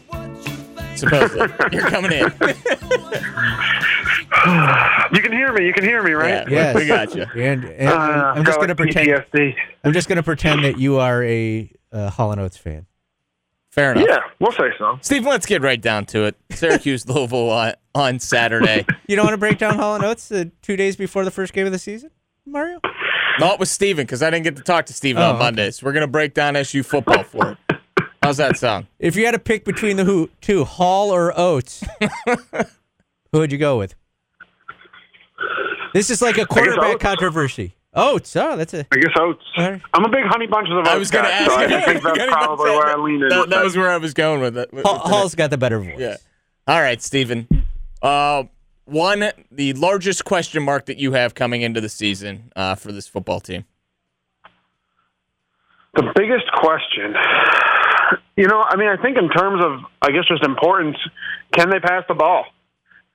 Supposedly. 1.04 1.48
You're 1.72 1.88
coming 1.90 2.12
in. 2.12 2.32
You 5.12 5.20
can 5.22 5.32
hear 5.32 5.52
me. 5.52 5.66
You 5.66 5.72
can 5.72 5.84
hear 5.84 6.02
me, 6.02 6.12
right? 6.12 6.48
Yeah, 6.48 6.72
Yes. 6.72 6.74
we 6.74 6.86
got 6.86 7.14
you. 7.14 7.24
And, 7.42 7.64
and 7.64 7.88
Uh, 7.88 8.32
I'm 8.36 8.44
just 8.44 8.56
going 8.58 8.68
to 8.68 8.74
pretend. 8.74 9.08
PTSD. 9.08 9.54
I'm 9.84 9.92
just 9.92 10.08
going 10.08 10.16
to 10.16 10.22
pretend 10.22 10.64
that 10.64 10.78
you 10.78 10.98
are 10.98 11.22
a 11.24 11.70
uh, 11.92 12.10
Hall 12.10 12.38
& 12.38 12.40
Oates 12.40 12.56
fan. 12.56 12.86
Fair 13.70 13.92
enough. 13.92 14.06
Yeah, 14.08 14.18
we'll 14.38 14.52
say 14.52 14.70
so. 14.78 14.98
Steve, 15.02 15.24
let's 15.26 15.46
get 15.46 15.60
right 15.62 15.80
down 15.80 16.04
to 16.06 16.24
it. 16.24 16.36
Syracuse, 16.50 17.08
Louisville 17.08 17.50
on, 17.50 17.74
on 17.94 18.18
Saturday. 18.20 18.86
You 19.08 19.16
don't 19.16 19.24
want 19.24 19.34
to 19.34 19.38
break 19.38 19.58
down 19.58 19.74
Hall 19.76 20.02
& 20.04 20.04
Oates 20.04 20.30
uh, 20.30 20.44
two 20.62 20.76
days 20.76 20.94
before 20.96 21.24
the 21.24 21.30
first 21.32 21.52
game 21.52 21.66
of 21.66 21.72
the 21.72 21.78
season, 21.78 22.10
Mario? 22.46 22.80
Not 23.40 23.58
with 23.58 23.68
Steven, 23.68 24.04
because 24.04 24.22
I 24.22 24.30
didn't 24.30 24.44
get 24.44 24.56
to 24.56 24.62
talk 24.62 24.86
to 24.86 24.92
Steven 24.92 25.20
Oh, 25.22 25.30
on 25.30 25.34
okay. 25.36 25.44
Mondays. 25.44 25.82
We're 25.82 25.92
going 25.92 26.02
to 26.02 26.06
break 26.08 26.34
down 26.34 26.54
SU 26.54 26.84
football 26.84 27.24
for 27.24 27.52
it. 27.52 27.58
How's 28.24 28.38
that 28.38 28.56
sound? 28.56 28.86
If 28.98 29.16
you 29.16 29.26
had 29.26 29.32
to 29.32 29.38
pick 29.38 29.66
between 29.66 29.98
the 29.98 30.04
who, 30.04 30.30
two, 30.40 30.64
Hall 30.64 31.10
or 31.10 31.38
Oates, 31.38 31.84
who 33.32 33.38
would 33.38 33.52
you 33.52 33.58
go 33.58 33.76
with? 33.76 33.94
This 35.92 36.08
is 36.08 36.22
like 36.22 36.38
a 36.38 36.46
quarterback 36.46 36.94
Oates. 36.94 37.02
controversy. 37.02 37.74
Oats, 37.92 38.34
oh, 38.34 38.56
that's 38.56 38.72
a. 38.72 38.86
I 38.90 38.96
guess 38.96 39.12
oats. 39.20 39.44
All 39.58 39.70
right. 39.70 39.80
I'm 39.92 40.04
a 40.04 40.08
big 40.08 40.24
honey 40.24 40.46
bunches 40.46 40.72
of 40.72 40.78
oats 40.78 40.88
I 40.88 40.96
was 40.96 41.10
going 41.10 41.26
to 41.26 41.32
ask. 41.32 41.50
so 41.50 41.56
I 41.58 41.68
think 41.68 42.02
that's 42.02 42.16
probably 42.32 42.70
where 42.70 42.86
I 42.86 42.96
lean 42.96 43.22
in. 43.22 43.28
That, 43.28 43.50
that 43.50 43.62
was 43.62 43.76
where 43.76 43.90
I 43.90 43.98
was 43.98 44.14
going 44.14 44.40
with 44.40 44.56
it. 44.56 44.72
with- 44.72 44.84
Hall, 44.84 44.98
Hall's 45.00 45.34
got 45.34 45.50
the 45.50 45.58
better 45.58 45.78
voice. 45.78 45.96
Yeah. 45.98 46.16
All 46.66 46.80
right, 46.80 47.00
Stephen. 47.02 47.46
Uh, 48.02 48.44
one, 48.86 49.30
the 49.52 49.74
largest 49.74 50.24
question 50.24 50.62
mark 50.62 50.86
that 50.86 50.96
you 50.96 51.12
have 51.12 51.34
coming 51.34 51.60
into 51.60 51.80
the 51.82 51.90
season 51.90 52.50
uh, 52.56 52.74
for 52.74 52.90
this 52.90 53.06
football 53.06 53.38
team. 53.38 53.64
The 55.94 56.12
biggest 56.14 56.50
question, 56.52 57.14
you 58.36 58.48
know, 58.48 58.62
I 58.66 58.76
mean, 58.76 58.88
I 58.88 59.00
think 59.00 59.16
in 59.16 59.28
terms 59.28 59.64
of, 59.64 59.80
I 60.02 60.10
guess, 60.10 60.24
just 60.28 60.44
importance, 60.44 60.96
can 61.52 61.70
they 61.70 61.78
pass 61.78 62.02
the 62.08 62.14
ball? 62.14 62.46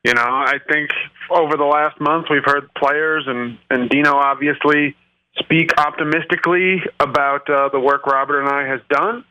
You 0.04 0.13
know, 0.13 0.24
I 0.24 0.60
think 0.72 0.89
over 1.30 1.58
the 1.58 1.65
last 1.65 2.00
month 2.00 2.28
we've 2.32 2.46
heard 2.46 2.74
players 2.74 3.26
and 3.28 3.58
and 3.70 3.89
Dino 3.89 4.15
obviously 4.15 4.96
speak 5.39 5.72
optimistically 5.78 6.78
about 7.00 7.50
uh, 7.50 7.68
the 7.70 7.80
work 7.80 8.06
Robert 8.08 8.46
Anae 8.46 8.70
has 8.70 8.82
done. 8.89 9.26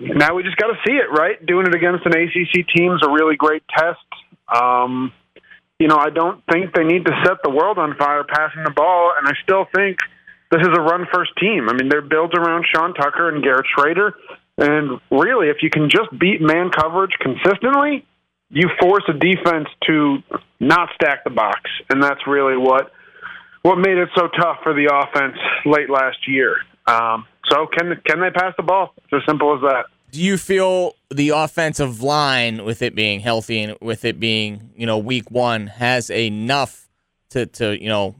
Now 0.00 0.34
we 0.34 0.44
just 0.44 0.56
got 0.56 0.68
to 0.68 0.78
see 0.86 0.94
it, 0.94 1.10
right? 1.10 1.44
Doing 1.44 1.66
it 1.66 1.74
against 1.74 2.06
an 2.06 2.12
ACC 2.16 2.66
team 2.74 2.92
is 2.92 3.02
a 3.04 3.10
really 3.10 3.36
great 3.36 3.62
test. 3.76 3.98
Um, 4.48 5.12
you 5.78 5.88
know, 5.88 5.96
I 5.96 6.10
don't 6.10 6.42
think 6.50 6.74
they 6.74 6.84
need 6.84 7.04
to 7.04 7.12
set 7.24 7.38
the 7.42 7.50
world 7.50 7.78
on 7.78 7.96
fire 7.96 8.24
passing 8.24 8.64
the 8.64 8.70
ball, 8.70 9.12
and 9.18 9.28
I 9.28 9.32
still 9.42 9.66
think 9.74 9.98
this 10.50 10.62
is 10.62 10.68
a 10.76 10.80
run 10.80 11.06
first 11.12 11.30
team. 11.40 11.68
I 11.68 11.74
mean, 11.74 11.88
they're 11.88 12.02
built 12.02 12.34
around 12.36 12.66
Sean 12.74 12.94
Tucker 12.94 13.28
and 13.28 13.42
Garrett 13.42 13.66
Shrader. 13.76 14.12
And 14.58 15.00
really, 15.10 15.48
if 15.48 15.58
you 15.62 15.70
can 15.70 15.88
just 15.88 16.10
beat 16.18 16.40
man 16.40 16.70
coverage 16.70 17.12
consistently, 17.20 18.04
you 18.50 18.68
force 18.80 19.04
a 19.08 19.12
defense 19.12 19.68
to 19.86 20.18
not 20.58 20.90
stack 20.94 21.24
the 21.24 21.30
box. 21.30 21.60
And 21.88 22.02
that's 22.02 22.20
really 22.26 22.56
what 22.56 22.92
what 23.62 23.76
made 23.76 23.98
it 23.98 24.08
so 24.16 24.28
tough 24.28 24.58
for 24.62 24.72
the 24.74 24.90
offense 24.92 25.36
late 25.64 25.90
last 25.90 26.26
year. 26.26 26.56
Um, 26.86 27.26
so 27.48 27.66
can 27.66 28.00
can 28.06 28.20
they 28.20 28.30
pass 28.30 28.54
the 28.56 28.62
ball? 28.62 28.94
It's 28.98 29.12
as 29.12 29.20
simple 29.26 29.54
as 29.54 29.62
that. 29.62 29.86
Do 30.10 30.20
you 30.20 30.36
feel 30.36 30.96
the 31.10 31.28
offensive 31.30 32.02
line, 32.02 32.64
with 32.64 32.82
it 32.82 32.96
being 32.96 33.20
healthy 33.20 33.62
and 33.62 33.76
with 33.80 34.04
it 34.04 34.18
being, 34.18 34.70
you 34.74 34.84
know, 34.84 34.98
week 34.98 35.30
one, 35.30 35.68
has 35.68 36.10
enough 36.10 36.88
to, 37.30 37.46
to 37.46 37.80
you 37.80 37.88
know, 37.88 38.16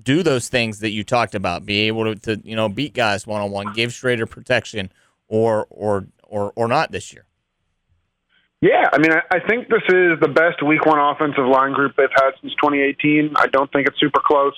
do 0.00 0.22
those 0.22 0.48
things 0.48 0.80
that 0.80 0.90
you 0.90 1.04
talked 1.04 1.34
about, 1.34 1.64
be 1.64 1.82
able 1.82 2.04
to, 2.04 2.36
to 2.36 2.42
you 2.44 2.56
know, 2.56 2.68
beat 2.68 2.94
guys 2.94 3.26
one 3.26 3.40
on 3.40 3.50
one, 3.50 3.72
give 3.72 3.90
Shrader 3.90 4.28
protection, 4.28 4.90
or 5.28 5.66
or 5.70 6.06
or 6.22 6.52
or 6.56 6.68
not 6.68 6.90
this 6.90 7.12
year? 7.12 7.26
Yeah, 8.60 8.88
I 8.90 8.96
mean, 8.96 9.12
I, 9.12 9.40
think 9.46 9.68
this 9.68 9.82
is 9.90 10.18
the 10.20 10.32
best 10.34 10.62
Week 10.64 10.86
One 10.86 10.98
offensive 10.98 11.44
line 11.44 11.74
group 11.74 11.96
they've 11.98 12.08
had 12.16 12.30
since 12.40 12.54
2018. 12.54 13.34
I 13.36 13.46
don't 13.48 13.70
think 13.70 13.86
it's 13.86 14.00
super 14.00 14.22
close. 14.24 14.56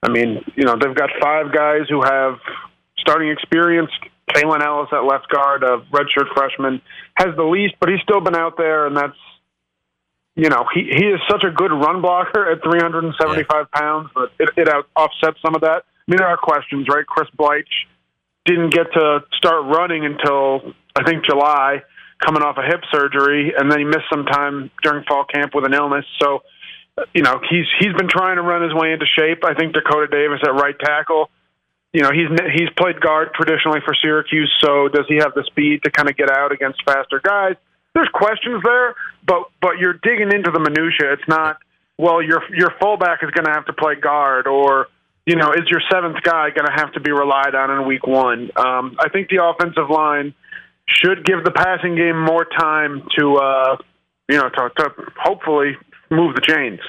I 0.00 0.10
mean, 0.10 0.44
you 0.54 0.62
know, 0.62 0.76
they've 0.80 0.94
got 0.94 1.10
five 1.20 1.52
guys 1.52 1.88
who 1.88 2.02
have 2.02 2.38
starting 2.98 3.30
experience. 3.30 3.90
Kalen 4.30 4.62
Ellis 4.62 4.90
at 4.92 5.04
left 5.04 5.28
guard, 5.28 5.64
a 5.64 5.78
redshirt 5.90 6.32
freshman, 6.34 6.80
has 7.16 7.34
the 7.36 7.42
least, 7.42 7.74
but 7.80 7.88
he's 7.88 7.98
still 8.02 8.20
been 8.20 8.36
out 8.36 8.56
there, 8.56 8.86
and 8.86 8.96
that's, 8.96 9.18
you 10.34 10.48
know, 10.48 10.64
he 10.74 10.84
he 10.84 11.04
is 11.06 11.20
such 11.30 11.44
a 11.44 11.50
good 11.50 11.72
run 11.72 12.00
blocker 12.00 12.50
at 12.50 12.62
375 12.62 13.70
pounds, 13.70 14.10
but 14.14 14.32
it, 14.38 14.48
it 14.56 14.68
out, 14.68 14.86
offsets 14.96 15.38
some 15.44 15.54
of 15.54 15.60
that. 15.60 15.84
I 15.84 16.10
mean, 16.10 16.18
there 16.18 16.28
are 16.28 16.38
questions, 16.38 16.88
right? 16.88 17.06
Chris 17.06 17.28
Bleich 17.36 17.64
didn't 18.46 18.70
get 18.70 18.92
to 18.94 19.20
start 19.34 19.64
running 19.66 20.04
until 20.04 20.74
I 20.96 21.04
think 21.04 21.24
July, 21.24 21.82
coming 22.24 22.42
off 22.42 22.56
a 22.56 22.62
hip 22.62 22.80
surgery, 22.90 23.52
and 23.56 23.70
then 23.70 23.78
he 23.78 23.84
missed 23.84 24.08
some 24.10 24.24
time 24.24 24.70
during 24.82 25.04
fall 25.04 25.24
camp 25.24 25.54
with 25.54 25.64
an 25.64 25.74
illness. 25.74 26.04
So, 26.20 26.42
you 27.14 27.22
know, 27.22 27.40
he's 27.48 27.66
he's 27.78 27.92
been 27.92 28.08
trying 28.08 28.36
to 28.36 28.42
run 28.42 28.62
his 28.62 28.72
way 28.74 28.92
into 28.92 29.06
shape. 29.06 29.44
I 29.44 29.54
think 29.54 29.74
Dakota 29.74 30.08
Davis 30.08 30.40
at 30.44 30.54
right 30.54 30.78
tackle. 30.78 31.30
You 31.92 32.00
know, 32.00 32.10
he's 32.10 32.28
he's 32.56 32.70
played 32.78 33.02
guard 33.02 33.30
traditionally 33.34 33.80
for 33.84 33.94
Syracuse, 34.00 34.52
so 34.64 34.88
does 34.88 35.04
he 35.08 35.16
have 35.16 35.34
the 35.34 35.44
speed 35.44 35.82
to 35.84 35.90
kind 35.90 36.08
of 36.08 36.16
get 36.16 36.30
out 36.30 36.52
against 36.52 36.82
faster 36.86 37.20
guys? 37.22 37.56
There's 37.94 38.08
questions 38.12 38.62
there, 38.64 38.94
but 39.26 39.44
but 39.60 39.78
you're 39.78 39.94
digging 40.02 40.32
into 40.32 40.50
the 40.50 40.60
minutia. 40.60 41.12
It's 41.12 41.28
not 41.28 41.58
well, 41.98 42.22
your 42.22 42.42
your 42.54 42.72
fullback 42.80 43.22
is 43.22 43.30
going 43.30 43.44
to 43.44 43.52
have 43.52 43.66
to 43.66 43.72
play 43.72 43.94
guard, 43.94 44.46
or 44.46 44.88
you 45.26 45.36
know, 45.36 45.52
is 45.52 45.68
your 45.70 45.80
seventh 45.90 46.22
guy 46.22 46.50
going 46.50 46.66
to 46.66 46.72
have 46.74 46.92
to 46.94 47.00
be 47.00 47.12
relied 47.12 47.54
on 47.54 47.70
in 47.70 47.86
week 47.86 48.06
one? 48.06 48.50
Um, 48.56 48.96
I 48.98 49.08
think 49.08 49.28
the 49.28 49.44
offensive 49.44 49.88
line 49.88 50.34
should 50.86 51.24
give 51.24 51.44
the 51.44 51.52
passing 51.52 51.94
game 51.94 52.20
more 52.20 52.44
time 52.44 53.06
to, 53.16 53.36
uh, 53.36 53.76
you 54.28 54.36
know, 54.36 54.48
to, 54.48 54.70
to 54.76 54.90
hopefully 55.16 55.76
move 56.10 56.34
the 56.34 56.40
chains. 56.40 56.80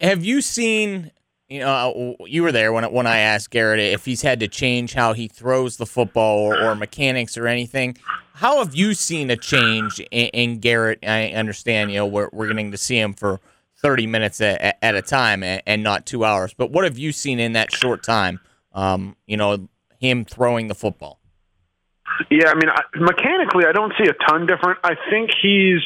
Have 0.00 0.24
you 0.24 0.40
seen? 0.40 1.10
You 1.50 1.58
know, 1.58 2.16
you 2.26 2.44
were 2.44 2.52
there 2.52 2.72
when 2.72 2.84
when 2.92 3.08
I 3.08 3.18
asked 3.18 3.50
Garrett 3.50 3.80
if 3.80 4.04
he's 4.04 4.22
had 4.22 4.38
to 4.38 4.46
change 4.46 4.94
how 4.94 5.14
he 5.14 5.26
throws 5.26 5.78
the 5.78 5.86
football 5.86 6.38
or, 6.38 6.62
or 6.62 6.76
mechanics 6.76 7.36
or 7.36 7.48
anything. 7.48 7.96
How 8.34 8.58
have 8.58 8.72
you 8.74 8.94
seen 8.94 9.30
a 9.30 9.36
change 9.36 9.98
in, 10.12 10.28
in 10.28 10.58
Garrett? 10.60 11.00
I 11.02 11.30
understand, 11.30 11.90
you 11.90 11.98
know, 11.98 12.06
we're 12.06 12.28
we're 12.32 12.46
getting 12.46 12.70
to 12.70 12.78
see 12.78 13.00
him 13.00 13.14
for 13.14 13.40
30 13.78 14.06
minutes 14.06 14.40
at, 14.40 14.78
at 14.80 14.94
a 14.94 15.02
time 15.02 15.42
and, 15.42 15.60
and, 15.66 15.82
not 15.82 16.06
two 16.06 16.24
hours. 16.24 16.54
But 16.54 16.70
what 16.70 16.84
have 16.84 16.98
you 16.98 17.12
seen 17.12 17.40
in 17.40 17.54
that 17.54 17.72
short 17.72 18.02
time? 18.02 18.38
Um, 18.72 19.16
you 19.26 19.36
know, 19.36 19.68
him 19.98 20.24
throwing 20.24 20.68
the 20.68 20.74
football. 20.74 21.18
Yeah, 22.30 22.50
I 22.50 22.54
mean, 22.54 22.70
mechanically, 22.94 23.64
I 23.66 23.72
don't 23.72 23.92
see 23.98 24.08
a 24.08 24.12
ton 24.12 24.46
different. 24.46 24.78
I 24.84 24.94
think 25.10 25.30
he's 25.42 25.80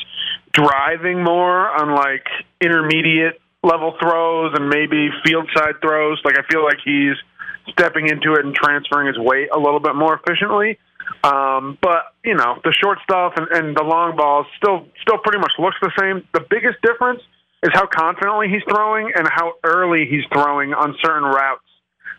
driving 0.52 1.22
more 1.22 1.70
on 1.70 1.94
like 1.94 2.26
intermediate 2.60 3.40
level 3.64 3.96
throws 4.00 4.52
and 4.54 4.68
maybe 4.68 5.08
field 5.24 5.48
side 5.56 5.80
throws. 5.80 6.20
Like 6.24 6.38
I 6.38 6.42
feel 6.50 6.62
like 6.62 6.78
he's 6.84 7.16
stepping 7.70 8.08
into 8.08 8.34
it 8.34 8.44
and 8.44 8.54
transferring 8.54 9.08
his 9.08 9.18
weight 9.18 9.48
a 9.52 9.58
little 9.58 9.80
bit 9.80 9.96
more 9.96 10.20
efficiently. 10.20 10.78
Um, 11.24 11.78
but 11.80 12.12
you 12.24 12.34
know, 12.34 12.60
the 12.62 12.72
short 12.72 12.98
stuff 13.02 13.34
and, 13.36 13.48
and 13.50 13.76
the 13.76 13.82
long 13.82 14.16
balls 14.16 14.46
still 14.56 14.86
still 15.02 15.18
pretty 15.18 15.38
much 15.38 15.52
looks 15.58 15.76
the 15.80 15.92
same. 15.98 16.26
The 16.32 16.44
biggest 16.48 16.80
difference 16.82 17.20
is 17.62 17.70
how 17.72 17.86
confidently 17.86 18.48
he's 18.48 18.62
throwing 18.68 19.12
and 19.16 19.26
how 19.28 19.54
early 19.64 20.06
he's 20.08 20.24
throwing 20.32 20.74
on 20.74 20.94
certain 21.02 21.24
routes. 21.24 21.64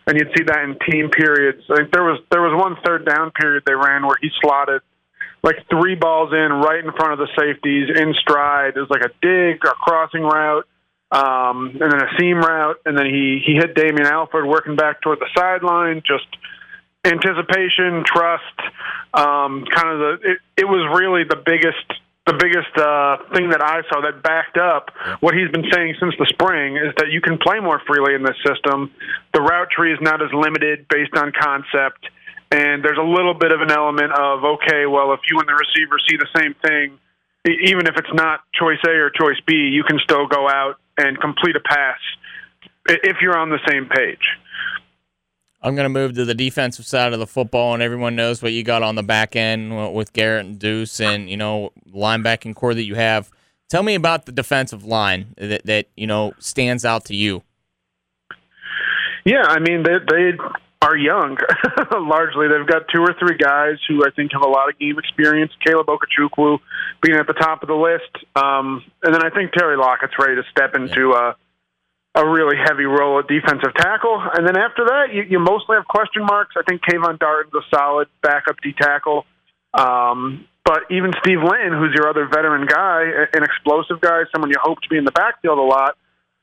And 0.08 0.18
you'd 0.18 0.30
see 0.36 0.44
that 0.44 0.62
in 0.62 0.78
team 0.90 1.10
periods. 1.10 1.62
Like 1.68 1.90
there 1.90 2.02
was 2.02 2.20
there 2.30 2.42
was 2.42 2.54
one 2.54 2.76
third 2.84 3.06
down 3.06 3.30
period 3.30 3.62
they 3.66 3.74
ran 3.74 4.02
where 4.02 4.18
he 4.20 4.30
slotted 4.42 4.82
like 5.42 5.56
three 5.70 5.94
balls 5.94 6.32
in 6.32 6.50
right 6.58 6.84
in 6.84 6.90
front 6.92 7.12
of 7.12 7.18
the 7.18 7.28
safeties 7.38 7.88
in 7.94 8.14
stride. 8.20 8.76
It 8.76 8.80
was 8.80 8.90
like 8.90 9.06
a 9.06 9.14
dig, 9.22 9.62
a 9.64 9.74
crossing 9.78 10.22
route, 10.22 10.66
um, 11.10 11.78
and 11.80 11.92
then 11.92 12.02
a 12.02 12.18
seam 12.18 12.38
route, 12.38 12.80
and 12.84 12.98
then 12.98 13.06
he 13.06 13.42
he 13.44 13.54
hit 13.54 13.74
Damien 13.74 14.06
Alford 14.06 14.46
working 14.46 14.76
back 14.76 15.00
toward 15.00 15.20
the 15.20 15.28
sideline. 15.36 16.02
Just 16.06 16.26
anticipation, 17.04 18.02
trust, 18.04 18.58
um, 19.14 19.64
kind 19.72 19.88
of 19.88 19.98
the. 19.98 20.18
It, 20.22 20.38
it 20.58 20.64
was 20.64 20.98
really 20.98 21.24
the 21.24 21.36
biggest 21.36 21.86
the 22.26 22.34
biggest 22.34 22.74
uh, 22.74 23.22
thing 23.30 23.50
that 23.50 23.62
I 23.62 23.86
saw 23.86 24.02
that 24.02 24.20
backed 24.20 24.58
up 24.58 24.90
what 25.20 25.34
he's 25.34 25.48
been 25.54 25.70
saying 25.70 25.94
since 26.00 26.12
the 26.18 26.26
spring 26.26 26.76
is 26.76 26.92
that 26.98 27.14
you 27.14 27.20
can 27.20 27.38
play 27.38 27.60
more 27.60 27.80
freely 27.86 28.14
in 28.18 28.24
this 28.24 28.34
system. 28.42 28.90
The 29.32 29.40
route 29.40 29.70
tree 29.70 29.92
is 29.92 30.00
not 30.02 30.20
as 30.20 30.34
limited 30.34 30.90
based 30.90 31.14
on 31.14 31.30
concept, 31.30 32.02
and 32.50 32.82
there's 32.82 32.98
a 32.98 33.06
little 33.06 33.34
bit 33.34 33.52
of 33.52 33.62
an 33.62 33.70
element 33.70 34.10
of 34.10 34.42
okay, 34.58 34.86
well, 34.86 35.14
if 35.14 35.20
you 35.30 35.38
and 35.38 35.46
the 35.46 35.54
receiver 35.54 36.02
see 36.02 36.18
the 36.18 36.26
same 36.34 36.54
thing, 36.66 36.98
even 37.46 37.86
if 37.86 37.96
it's 37.96 38.12
not 38.12 38.40
choice 38.54 38.78
A 38.86 38.90
or 38.90 39.10
choice 39.10 39.40
B, 39.46 39.54
you 39.54 39.84
can 39.84 39.98
still 40.02 40.26
go 40.26 40.48
out 40.48 40.76
and 40.98 41.18
complete 41.20 41.56
a 41.56 41.60
pass 41.60 41.98
if 42.88 43.18
you're 43.20 43.36
on 43.36 43.50
the 43.50 43.58
same 43.68 43.86
page. 43.86 44.38
I'm 45.62 45.74
going 45.74 45.84
to 45.84 45.88
move 45.90 46.14
to 46.14 46.24
the 46.24 46.34
defensive 46.34 46.86
side 46.86 47.12
of 47.12 47.18
the 47.18 47.26
football, 47.26 47.74
and 47.74 47.82
everyone 47.82 48.14
knows 48.14 48.42
what 48.42 48.52
you 48.52 48.62
got 48.62 48.82
on 48.82 48.94
the 48.94 49.02
back 49.02 49.34
end 49.34 49.94
with 49.94 50.12
Garrett 50.12 50.46
and 50.46 50.58
Duce, 50.58 51.00
and 51.00 51.28
you 51.28 51.36
know 51.36 51.72
linebacking 51.92 52.54
corps 52.54 52.74
that 52.74 52.84
you 52.84 52.94
have. 52.94 53.30
Tell 53.68 53.82
me 53.82 53.96
about 53.96 54.26
the 54.26 54.32
defensive 54.32 54.84
line 54.84 55.34
that 55.36 55.64
that 55.66 55.86
you 55.96 56.06
know 56.06 56.34
stands 56.38 56.84
out 56.84 57.04
to 57.06 57.16
you. 57.16 57.42
Yeah, 59.24 59.42
I 59.42 59.58
mean 59.58 59.82
they 59.82 59.98
they 60.08 60.32
are 60.82 60.96
young. 60.96 61.36
Largely, 61.92 62.48
they've 62.48 62.66
got 62.66 62.88
two 62.94 63.02
or 63.02 63.14
three 63.18 63.36
guys 63.36 63.76
who 63.88 64.04
I 64.04 64.10
think 64.10 64.32
have 64.32 64.42
a 64.42 64.48
lot 64.48 64.68
of 64.68 64.78
game 64.78 64.98
experience. 64.98 65.52
Caleb 65.64 65.86
Okechukwu 65.86 66.58
being 67.02 67.18
at 67.18 67.26
the 67.26 67.32
top 67.34 67.62
of 67.62 67.68
the 67.68 67.74
list, 67.74 68.24
um, 68.36 68.84
and 69.02 69.14
then 69.14 69.24
I 69.24 69.30
think 69.30 69.52
Terry 69.52 69.76
Lockett's 69.76 70.14
ready 70.18 70.36
to 70.36 70.42
step 70.50 70.74
into. 70.74 71.12
Yeah. 71.14 71.30
Uh, 71.30 71.32
a 72.16 72.26
really 72.26 72.56
heavy 72.56 72.86
role 72.86 73.18
at 73.18 73.28
defensive 73.28 73.74
tackle. 73.76 74.18
And 74.32 74.48
then 74.48 74.56
after 74.56 74.86
that, 74.86 75.12
you, 75.12 75.22
you 75.28 75.38
mostly 75.38 75.76
have 75.76 75.84
question 75.86 76.24
marks. 76.24 76.54
I 76.56 76.62
think 76.66 76.80
Kevon 76.80 77.18
Darton's 77.18 77.52
a 77.52 77.60
solid 77.68 78.08
backup 78.22 78.56
D 78.62 78.72
tackle. 78.72 79.26
Um, 79.74 80.46
but 80.64 80.84
even 80.90 81.12
Steve 81.20 81.44
Linton, 81.44 81.78
who's 81.78 81.92
your 81.94 82.08
other 82.08 82.26
veteran 82.26 82.66
guy, 82.66 83.04
an 83.34 83.44
explosive 83.44 84.00
guy, 84.00 84.22
someone 84.32 84.50
you 84.50 84.56
hope 84.58 84.80
to 84.80 84.88
be 84.88 84.96
in 84.96 85.04
the 85.04 85.12
backfield 85.12 85.58
a 85.58 85.62
lot, 85.62 85.98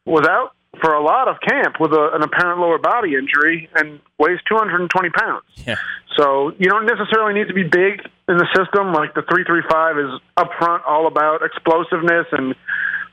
was 0.05 0.27
out 0.29 0.53
for 0.81 0.93
a 0.93 1.03
lot 1.03 1.27
of 1.27 1.37
camp 1.39 1.79
with 1.79 1.91
a, 1.91 2.09
an 2.13 2.23
apparent 2.23 2.59
lower 2.59 2.77
body 2.77 3.15
injury 3.15 3.69
and 3.75 3.99
weighs 4.17 4.39
220 4.47 5.09
pounds. 5.09 5.43
Yeah. 5.65 5.75
So 6.17 6.51
you 6.57 6.69
don't 6.69 6.85
necessarily 6.85 7.33
need 7.33 7.47
to 7.47 7.53
be 7.53 7.63
big 7.63 8.01
in 8.27 8.37
the 8.37 8.47
system. 8.55 8.93
Like 8.93 9.13
the 9.13 9.21
335 9.21 9.99
is 9.99 10.21
up 10.37 10.49
front 10.57 10.83
all 10.85 11.07
about 11.07 11.41
explosiveness 11.43 12.27
and 12.31 12.55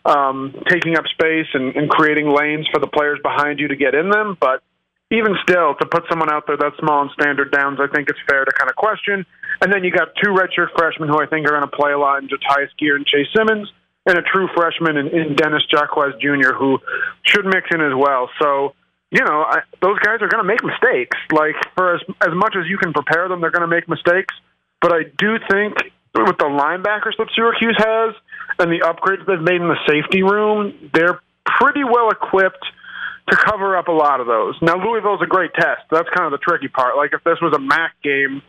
um, 0.04 0.54
taking 0.68 0.96
up 0.96 1.04
space 1.12 1.48
and, 1.52 1.76
and 1.76 1.90
creating 1.90 2.32
lanes 2.32 2.66
for 2.72 2.80
the 2.80 2.88
players 2.88 3.18
behind 3.22 3.60
you 3.60 3.68
to 3.68 3.76
get 3.76 3.94
in 3.94 4.10
them. 4.10 4.36
But 4.40 4.62
even 5.10 5.34
still, 5.42 5.74
to 5.74 5.86
put 5.86 6.04
someone 6.08 6.30
out 6.32 6.46
there 6.46 6.56
that 6.56 6.72
small 6.78 7.02
in 7.02 7.10
standard 7.18 7.50
downs, 7.50 7.78
I 7.80 7.92
think 7.92 8.08
it's 8.08 8.20
fair 8.28 8.44
to 8.44 8.52
kind 8.52 8.70
of 8.70 8.76
question. 8.76 9.26
And 9.60 9.72
then 9.72 9.84
you 9.84 9.90
got 9.90 10.14
two 10.22 10.30
redshirt 10.30 10.72
freshmen 10.76 11.08
who 11.08 11.20
I 11.20 11.26
think 11.26 11.46
are 11.46 11.50
going 11.50 11.68
to 11.68 11.76
play 11.76 11.92
a 11.92 11.98
lot 11.98 12.22
in 12.22 12.28
Jatius 12.28 12.70
Geer 12.78 12.96
and 12.96 13.04
Chase 13.04 13.26
Simmons, 13.36 13.70
and 14.10 14.18
a 14.18 14.22
true 14.22 14.48
freshman 14.54 14.96
in, 14.96 15.06
in 15.08 15.36
Denis 15.36 15.62
Jaquez 15.70 16.18
Jr. 16.20 16.52
who 16.58 16.78
should 17.22 17.46
mix 17.46 17.70
in 17.72 17.80
as 17.80 17.94
well. 17.96 18.28
So, 18.42 18.74
you 19.10 19.24
know, 19.24 19.46
I, 19.46 19.60
those 19.80 19.98
guys 20.00 20.18
are 20.20 20.28
going 20.28 20.42
to 20.42 20.48
make 20.48 20.64
mistakes. 20.64 21.16
Like 21.30 21.54
for 21.76 21.94
as 21.94 22.02
as 22.20 22.34
much 22.34 22.56
as 22.58 22.66
you 22.66 22.76
can 22.76 22.92
prepare 22.92 23.28
them, 23.28 23.40
they're 23.40 23.54
going 23.54 23.68
to 23.68 23.70
make 23.70 23.88
mistakes. 23.88 24.34
But 24.82 24.92
I 24.92 25.04
do 25.16 25.38
think 25.48 25.74
with 26.14 26.38
the 26.38 26.50
linebackers 26.50 27.16
that 27.18 27.28
Syracuse 27.34 27.76
has 27.78 28.14
and 28.58 28.70
the 28.70 28.82
upgrades 28.82 29.24
they've 29.26 29.40
made 29.40 29.62
in 29.62 29.68
the 29.68 29.78
safety 29.86 30.22
room, 30.22 30.90
they're 30.92 31.20
pretty 31.46 31.84
well 31.84 32.10
equipped 32.10 32.66
to 33.30 33.36
cover 33.36 33.76
up 33.76 33.86
a 33.86 33.92
lot 33.92 34.20
of 34.20 34.26
those. 34.26 34.56
Now 34.60 34.74
Louisville's 34.74 35.22
a 35.22 35.26
great 35.26 35.54
test. 35.54 35.82
That's 35.90 36.08
kind 36.10 36.26
of 36.26 36.32
the 36.32 36.42
tricky 36.42 36.68
part. 36.68 36.96
Like 36.96 37.12
if 37.12 37.22
this 37.22 37.38
was 37.40 37.54
a 37.54 37.60
MAC 37.60 37.92
game, 38.02 38.42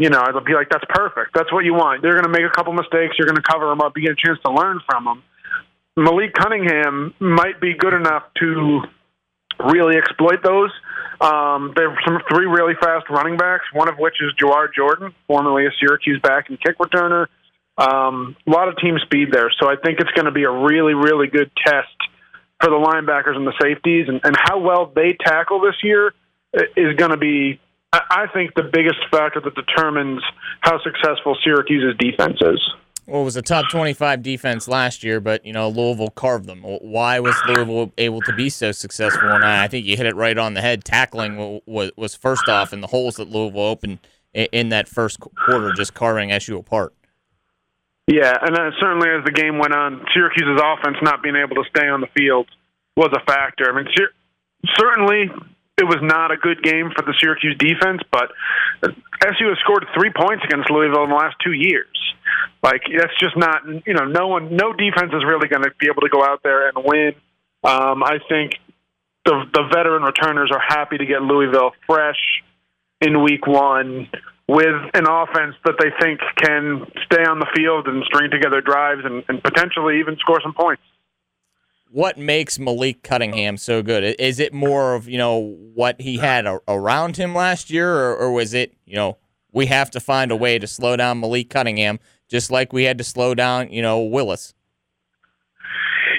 you 0.00 0.08
know, 0.08 0.18
I'd 0.18 0.32
be 0.44 0.54
like, 0.54 0.70
that's 0.70 0.84
perfect. 0.88 1.32
That's 1.34 1.52
what 1.52 1.66
you 1.66 1.74
want. 1.74 2.00
They're 2.00 2.16
going 2.16 2.24
to 2.24 2.32
make 2.32 2.48
a 2.48 2.56
couple 2.56 2.72
mistakes. 2.72 3.16
You're 3.18 3.28
going 3.28 3.36
to 3.36 3.44
cover 3.44 3.68
them 3.68 3.82
up. 3.82 3.92
You 3.96 4.08
get 4.08 4.16
a 4.16 4.26
chance 4.26 4.38
to 4.46 4.50
learn 4.50 4.80
from 4.88 5.04
them. 5.04 5.22
Malik 5.94 6.32
Cunningham 6.32 7.12
might 7.20 7.60
be 7.60 7.74
good 7.74 7.92
enough 7.92 8.24
to 8.40 8.80
really 9.68 9.96
exploit 9.98 10.42
those. 10.42 10.70
Um, 11.20 11.74
they 11.76 11.82
have 11.82 12.00
some 12.06 12.18
three 12.32 12.46
really 12.46 12.72
fast 12.80 13.10
running 13.10 13.36
backs, 13.36 13.64
one 13.74 13.90
of 13.90 13.98
which 13.98 14.14
is 14.22 14.32
Jawhar 14.40 14.72
Jordan, 14.74 15.14
formerly 15.26 15.66
a 15.66 15.70
Syracuse 15.78 16.18
back 16.22 16.48
and 16.48 16.58
kick 16.58 16.78
returner. 16.78 17.26
Um, 17.76 18.36
a 18.46 18.50
lot 18.50 18.68
of 18.68 18.78
team 18.78 18.96
speed 19.04 19.28
there, 19.32 19.52
so 19.60 19.68
I 19.68 19.76
think 19.76 20.00
it's 20.00 20.10
going 20.12 20.24
to 20.24 20.32
be 20.32 20.44
a 20.44 20.50
really, 20.50 20.94
really 20.94 21.26
good 21.26 21.50
test 21.66 21.92
for 22.60 22.70
the 22.70 22.76
linebackers 22.76 23.36
and 23.36 23.46
the 23.46 23.54
safeties, 23.60 24.08
and, 24.08 24.20
and 24.24 24.34
how 24.36 24.60
well 24.60 24.90
they 24.94 25.12
tackle 25.12 25.60
this 25.60 25.76
year 25.82 26.12
is 26.52 26.96
going 26.96 27.10
to 27.10 27.16
be, 27.16 27.60
I 27.92 28.26
think, 28.32 28.54
the 28.54 28.62
biggest 28.62 28.98
factor 29.10 29.40
that 29.40 29.54
determines 29.54 30.22
how 30.60 30.80
successful 30.82 31.36
Syracuse's 31.42 31.96
defense 31.98 32.38
is 32.40 32.60
well, 33.10 33.22
it 33.22 33.24
was 33.24 33.36
a 33.36 33.42
top 33.42 33.68
25 33.70 34.22
defense 34.22 34.68
last 34.68 35.02
year, 35.02 35.20
but 35.20 35.44
you 35.44 35.52
know 35.52 35.68
Louisville 35.68 36.10
carved 36.10 36.46
them. 36.46 36.62
Why 36.62 37.18
was 37.18 37.34
Louisville 37.48 37.92
able 37.98 38.20
to 38.22 38.32
be 38.32 38.48
so 38.48 38.70
successful? 38.70 39.28
And 39.28 39.44
I 39.44 39.66
think 39.66 39.84
you 39.84 39.96
hit 39.96 40.06
it 40.06 40.14
right 40.14 40.38
on 40.38 40.54
the 40.54 40.60
head. 40.60 40.84
Tackling 40.84 41.60
was 41.66 41.90
was 41.96 42.14
first 42.14 42.48
off, 42.48 42.72
in 42.72 42.80
the 42.80 42.86
holes 42.86 43.16
that 43.16 43.28
Louisville 43.28 43.62
opened 43.62 43.98
in 44.32 44.68
that 44.68 44.88
first 44.88 45.18
quarter, 45.18 45.72
just 45.72 45.92
carving 45.92 46.30
SU 46.30 46.56
apart. 46.56 46.94
Yeah, 48.06 48.36
and 48.40 48.54
then 48.56 48.70
certainly 48.80 49.08
as 49.08 49.24
the 49.24 49.32
game 49.32 49.58
went 49.58 49.74
on, 49.74 50.04
Syracuse's 50.14 50.60
offense 50.62 50.96
not 51.02 51.22
being 51.22 51.36
able 51.36 51.56
to 51.56 51.68
stay 51.68 51.88
on 51.88 52.00
the 52.00 52.08
field 52.16 52.48
was 52.96 53.10
a 53.12 53.24
factor. 53.24 53.72
I 53.72 53.76
mean, 53.76 53.92
certainly 54.78 55.30
it 55.80 55.84
was 55.84 55.98
not 56.02 56.30
a 56.30 56.36
good 56.36 56.62
game 56.62 56.90
for 56.94 57.02
the 57.02 57.14
Syracuse 57.18 57.56
defense, 57.58 58.02
but 58.12 58.30
SU 58.82 59.48
has 59.48 59.58
scored 59.60 59.86
three 59.94 60.12
points 60.14 60.44
against 60.44 60.70
Louisville 60.70 61.04
in 61.04 61.10
the 61.10 61.16
last 61.16 61.36
two 61.42 61.52
years. 61.52 61.88
Like 62.62 62.82
that's 62.84 63.16
just 63.18 63.36
not 63.36 63.64
you 63.86 63.94
know 63.94 64.04
no 64.04 64.28
one 64.28 64.54
no 64.54 64.72
defense 64.72 65.12
is 65.12 65.24
really 65.24 65.48
going 65.48 65.62
to 65.62 65.72
be 65.78 65.88
able 65.88 66.02
to 66.02 66.10
go 66.10 66.22
out 66.22 66.42
there 66.42 66.68
and 66.68 66.84
win. 66.84 67.12
Um, 67.64 68.04
I 68.04 68.18
think 68.28 68.60
the 69.24 69.44
the 69.52 69.64
veteran 69.72 70.02
returners 70.02 70.50
are 70.52 70.60
happy 70.60 70.98
to 70.98 71.06
get 71.06 71.22
Louisville 71.22 71.72
fresh 71.86 72.20
in 73.00 73.22
week 73.22 73.46
one 73.46 74.08
with 74.46 74.82
an 74.94 75.06
offense 75.08 75.54
that 75.64 75.76
they 75.78 75.90
think 76.00 76.20
can 76.36 76.84
stay 77.06 77.24
on 77.24 77.38
the 77.38 77.46
field 77.54 77.86
and 77.86 78.02
string 78.04 78.30
together 78.30 78.60
drives 78.60 79.02
and, 79.04 79.22
and 79.28 79.42
potentially 79.42 80.00
even 80.00 80.16
score 80.18 80.40
some 80.42 80.52
points. 80.52 80.82
What 81.92 82.16
makes 82.18 82.58
Malik 82.58 83.02
Cunningham 83.02 83.56
so 83.56 83.82
good? 83.82 84.14
Is 84.18 84.38
it 84.38 84.52
more 84.52 84.94
of 84.94 85.08
you 85.08 85.18
know 85.18 85.56
what 85.74 86.00
he 86.00 86.18
had 86.18 86.46
a- 86.46 86.60
around 86.68 87.16
him 87.16 87.34
last 87.34 87.70
year, 87.70 87.92
or, 87.94 88.16
or 88.16 88.32
was 88.32 88.54
it 88.54 88.74
you 88.86 88.96
know 88.96 89.16
we 89.52 89.66
have 89.66 89.90
to 89.92 90.00
find 90.00 90.30
a 90.30 90.36
way 90.36 90.58
to 90.58 90.66
slow 90.66 90.96
down 90.96 91.20
Malik 91.20 91.50
Cunningham, 91.50 91.98
just 92.28 92.50
like 92.50 92.72
we 92.72 92.84
had 92.84 92.98
to 92.98 93.04
slow 93.04 93.34
down 93.34 93.72
you 93.72 93.82
know 93.82 94.00
Willis? 94.00 94.54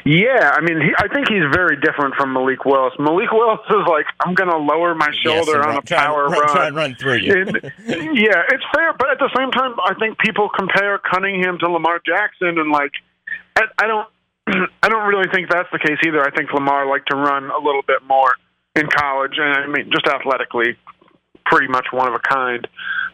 Yeah, 0.04 0.52
I 0.56 0.62
mean, 0.62 0.82
he, 0.82 0.90
I 0.98 1.08
think 1.14 1.28
he's 1.30 1.44
very 1.54 1.78
different 1.80 2.16
from 2.16 2.34
Malik 2.34 2.66
Willis. 2.66 2.94
Malik 2.98 3.32
Willis 3.32 3.60
is 3.70 3.86
like, 3.88 4.06
I'm 4.26 4.34
going 4.34 4.50
to 4.50 4.58
lower 4.58 4.96
my 4.96 5.12
shoulder 5.24 5.52
Yes, 5.58 5.66
on 5.66 5.70
run- 5.70 5.78
a 5.78 5.82
power 5.84 6.24
run, 6.26 6.40
run. 6.40 6.48
try 6.50 6.68
and 6.68 6.76
run 6.76 6.96
through 6.96 7.18
you. 7.18 7.34
And, 7.34 7.56
yeah, 8.18 8.42
it's 8.50 8.64
fair, 8.74 8.94
but 8.98 9.12
at 9.12 9.20
the 9.20 9.30
same 9.38 9.52
time, 9.52 9.76
I 9.86 9.94
think 10.00 10.18
people 10.18 10.50
compare 10.58 10.98
Cunningham 10.98 11.60
to 11.60 11.70
Lamar 11.70 12.02
Jackson, 12.04 12.58
and 12.58 12.72
like, 12.72 12.92
I, 13.56 13.66
I 13.78 13.86
don't, 13.86 14.08
I 14.84 14.90
don't 14.90 15.08
really 15.08 15.30
think 15.34 15.50
that's 15.50 15.70
the 15.72 15.80
case 15.80 15.98
either. 16.06 16.22
I 16.22 16.32
think 16.32 16.52
Lamar 16.54 16.90
liked 16.90 17.10
to 17.12 17.18
run 17.18 17.50
a 17.52 17.58
little 17.58 17.84
bit 17.86 18.04
more 18.08 18.34
in 18.76 18.88
college, 18.88 19.34
and 19.38 19.58
I 19.58 19.68
mean, 19.68 19.92
just 19.92 20.08
athletically, 20.08 20.78
pretty 21.46 21.68
much 21.68 21.88
one 21.92 22.08
of 22.08 22.14
a 22.14 22.20
kind. 22.20 22.68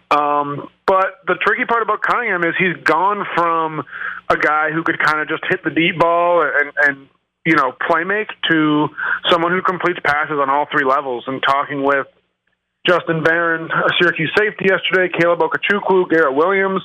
Um, 0.10 0.70
but 0.86 1.20
the 1.28 1.36
tricky 1.36 1.66
part 1.66 1.84
about 1.84 2.02
Cunningham 2.02 2.44
is 2.44 2.56
he's 2.58 2.78
gone 2.84 3.26
from 3.36 3.84
a 4.30 4.38
guy 4.38 4.72
who 4.72 4.84
could 4.84 5.00
kind 5.00 5.20
of 5.20 5.28
just 5.28 5.44
hit 5.50 5.64
the 5.64 5.70
deep 5.70 6.00
ball 6.00 6.44
and 6.44 6.72
and 6.88 7.08
you 7.46 7.56
know 7.56 7.74
play 7.88 8.04
make 8.04 8.30
to 8.50 8.88
someone 9.30 9.52
who 9.52 9.62
completes 9.62 10.00
passes 10.04 10.38
on 10.40 10.50
all 10.50 10.68
three 10.72 10.86
levels. 10.86 11.26
And 11.28 11.44
talking 11.44 11.84
with 11.84 12.08
Justin 12.88 13.22
Barron, 13.22 13.70
a 13.70 13.90
Syracuse 14.00 14.32
safety 14.38 14.68
yesterday, 14.70 15.12
Caleb 15.20 15.40
Okechukwu, 15.40 16.10
Garrett 16.10 16.36
Williams, 16.36 16.82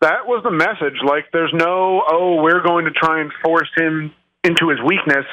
that 0.00 0.26
was 0.26 0.42
the 0.42 0.50
message. 0.50 0.98
Like, 1.06 1.26
there's 1.32 1.52
no 1.54 2.02
oh 2.08 2.42
we're 2.42 2.62
going 2.62 2.86
to 2.86 2.90
try 2.90 3.20
and 3.20 3.30
force 3.44 3.70
him 3.76 4.12
into 4.44 4.68
his 4.70 4.78
weakness. 4.84 5.26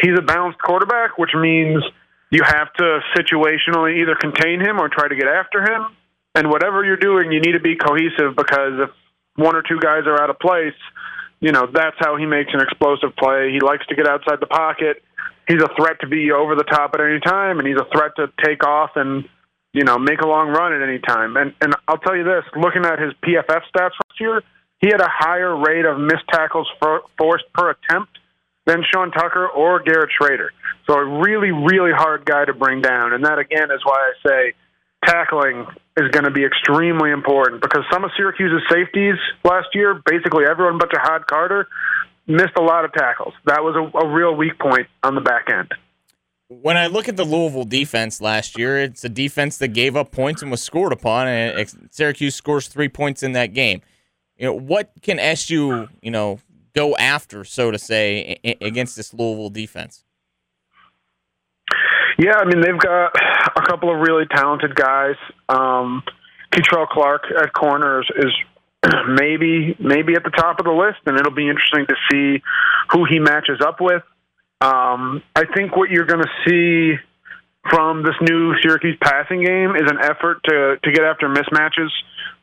He's 0.00 0.18
a 0.18 0.22
balanced 0.22 0.58
quarterback, 0.60 1.18
which 1.18 1.30
means 1.34 1.82
you 2.30 2.42
have 2.44 2.72
to 2.74 3.00
situationally 3.16 4.02
either 4.02 4.16
contain 4.20 4.60
him 4.60 4.78
or 4.80 4.88
try 4.88 5.08
to 5.08 5.14
get 5.14 5.28
after 5.28 5.62
him. 5.62 5.96
And 6.34 6.50
whatever 6.50 6.84
you're 6.84 6.96
doing, 6.96 7.32
you 7.32 7.40
need 7.40 7.52
to 7.52 7.60
be 7.60 7.76
cohesive 7.76 8.36
because 8.36 8.74
if 8.78 8.90
one 9.36 9.56
or 9.56 9.62
two 9.62 9.78
guys 9.80 10.02
are 10.06 10.20
out 10.20 10.30
of 10.30 10.38
place, 10.38 10.74
you 11.40 11.52
know, 11.52 11.66
that's 11.72 11.96
how 11.98 12.16
he 12.16 12.26
makes 12.26 12.50
an 12.52 12.60
explosive 12.60 13.16
play. 13.16 13.50
He 13.52 13.60
likes 13.60 13.86
to 13.86 13.94
get 13.94 14.06
outside 14.06 14.40
the 14.40 14.46
pocket. 14.46 15.02
He's 15.46 15.62
a 15.62 15.70
threat 15.76 16.00
to 16.00 16.08
be 16.08 16.30
over 16.32 16.54
the 16.54 16.64
top 16.64 16.90
at 16.94 17.00
any 17.00 17.20
time, 17.20 17.58
and 17.58 17.66
he's 17.66 17.78
a 17.78 17.86
threat 17.92 18.12
to 18.16 18.26
take 18.44 18.66
off 18.66 18.90
and, 18.96 19.24
you 19.78 19.84
know, 19.84 19.96
make 19.96 20.20
a 20.20 20.26
long 20.26 20.48
run 20.48 20.72
at 20.72 20.82
any 20.82 20.98
time. 20.98 21.36
And 21.36 21.54
and 21.60 21.72
I'll 21.86 21.98
tell 21.98 22.16
you 22.16 22.24
this, 22.24 22.42
looking 22.56 22.84
at 22.84 22.98
his 22.98 23.12
PFF 23.22 23.62
stats 23.70 23.94
last 23.94 24.18
year, 24.18 24.42
he 24.80 24.88
had 24.88 25.00
a 25.00 25.08
higher 25.08 25.54
rate 25.56 25.84
of 25.84 26.00
missed 26.00 26.26
tackles 26.32 26.66
for, 26.80 27.02
forced 27.16 27.44
per 27.54 27.70
attempt 27.70 28.18
than 28.66 28.82
Sean 28.92 29.12
Tucker 29.12 29.46
or 29.46 29.80
Garrett 29.80 30.10
Shrader. 30.20 30.48
So 30.88 30.94
a 30.94 31.20
really, 31.20 31.52
really 31.52 31.92
hard 31.92 32.24
guy 32.24 32.44
to 32.44 32.54
bring 32.54 32.82
down. 32.82 33.12
And 33.12 33.24
that, 33.24 33.38
again, 33.38 33.70
is 33.70 33.80
why 33.84 33.94
I 33.94 34.28
say 34.28 34.54
tackling 35.06 35.64
is 35.96 36.10
going 36.10 36.24
to 36.24 36.32
be 36.32 36.44
extremely 36.44 37.10
important 37.10 37.62
because 37.62 37.84
some 37.92 38.02
of 38.02 38.10
Syracuse's 38.16 38.62
safeties 38.68 39.14
last 39.44 39.68
year, 39.74 40.02
basically 40.04 40.44
everyone 40.50 40.78
but 40.78 40.90
Ja'Had 40.90 41.26
Carter, 41.26 41.68
missed 42.26 42.56
a 42.58 42.62
lot 42.62 42.84
of 42.84 42.92
tackles. 42.92 43.32
That 43.46 43.62
was 43.62 43.76
a, 43.76 43.98
a 43.98 44.12
real 44.12 44.34
weak 44.34 44.58
point 44.58 44.88
on 45.04 45.14
the 45.14 45.20
back 45.20 45.50
end. 45.50 45.72
When 46.48 46.78
I 46.78 46.86
look 46.86 47.08
at 47.08 47.16
the 47.16 47.24
Louisville 47.24 47.64
defense 47.64 48.22
last 48.22 48.58
year, 48.58 48.78
it's 48.78 49.04
a 49.04 49.08
defense 49.10 49.58
that 49.58 49.68
gave 49.68 49.96
up 49.96 50.10
points 50.10 50.40
and 50.40 50.50
was 50.50 50.62
scored 50.62 50.94
upon, 50.94 51.28
and 51.28 51.88
Syracuse 51.90 52.34
scores 52.34 52.68
three 52.68 52.88
points 52.88 53.22
in 53.22 53.32
that 53.32 53.52
game. 53.52 53.82
You 54.38 54.46
know, 54.46 54.54
what 54.54 54.90
can 55.02 55.18
SU, 55.18 55.88
you 56.00 56.10
know, 56.10 56.38
go 56.74 56.96
after, 56.96 57.44
so 57.44 57.70
to 57.70 57.78
say, 57.78 58.38
against 58.62 58.96
this 58.96 59.12
Louisville 59.12 59.50
defense? 59.50 60.04
Yeah, 62.18 62.36
I 62.36 62.46
mean 62.46 62.60
they've 62.60 62.78
got 62.78 63.12
a 63.56 63.62
couple 63.62 63.94
of 63.94 64.00
really 64.00 64.24
talented 64.26 64.74
guys. 64.74 65.14
Um, 65.48 66.02
Kei'Trel 66.52 66.88
Clark 66.88 67.24
at 67.38 67.52
corners 67.52 68.10
is 68.16 68.32
maybe 69.08 69.76
maybe 69.78 70.14
at 70.14 70.24
the 70.24 70.30
top 70.30 70.58
of 70.58 70.64
the 70.64 70.72
list, 70.72 70.98
and 71.06 71.18
it'll 71.18 71.30
be 71.30 71.48
interesting 71.48 71.86
to 71.86 71.94
see 72.10 72.42
who 72.90 73.04
he 73.04 73.18
matches 73.18 73.60
up 73.64 73.80
with. 73.80 74.02
Um, 74.60 75.22
I 75.36 75.44
think 75.54 75.76
what 75.76 75.90
you're 75.90 76.06
going 76.06 76.22
to 76.22 76.32
see 76.46 76.96
from 77.70 78.02
this 78.02 78.14
new 78.20 78.54
Syracuse 78.62 78.96
passing 79.02 79.44
game 79.44 79.76
is 79.76 79.90
an 79.90 79.98
effort 80.02 80.40
to 80.44 80.76
to 80.82 80.92
get 80.92 81.04
after 81.04 81.28
mismatches. 81.28 81.90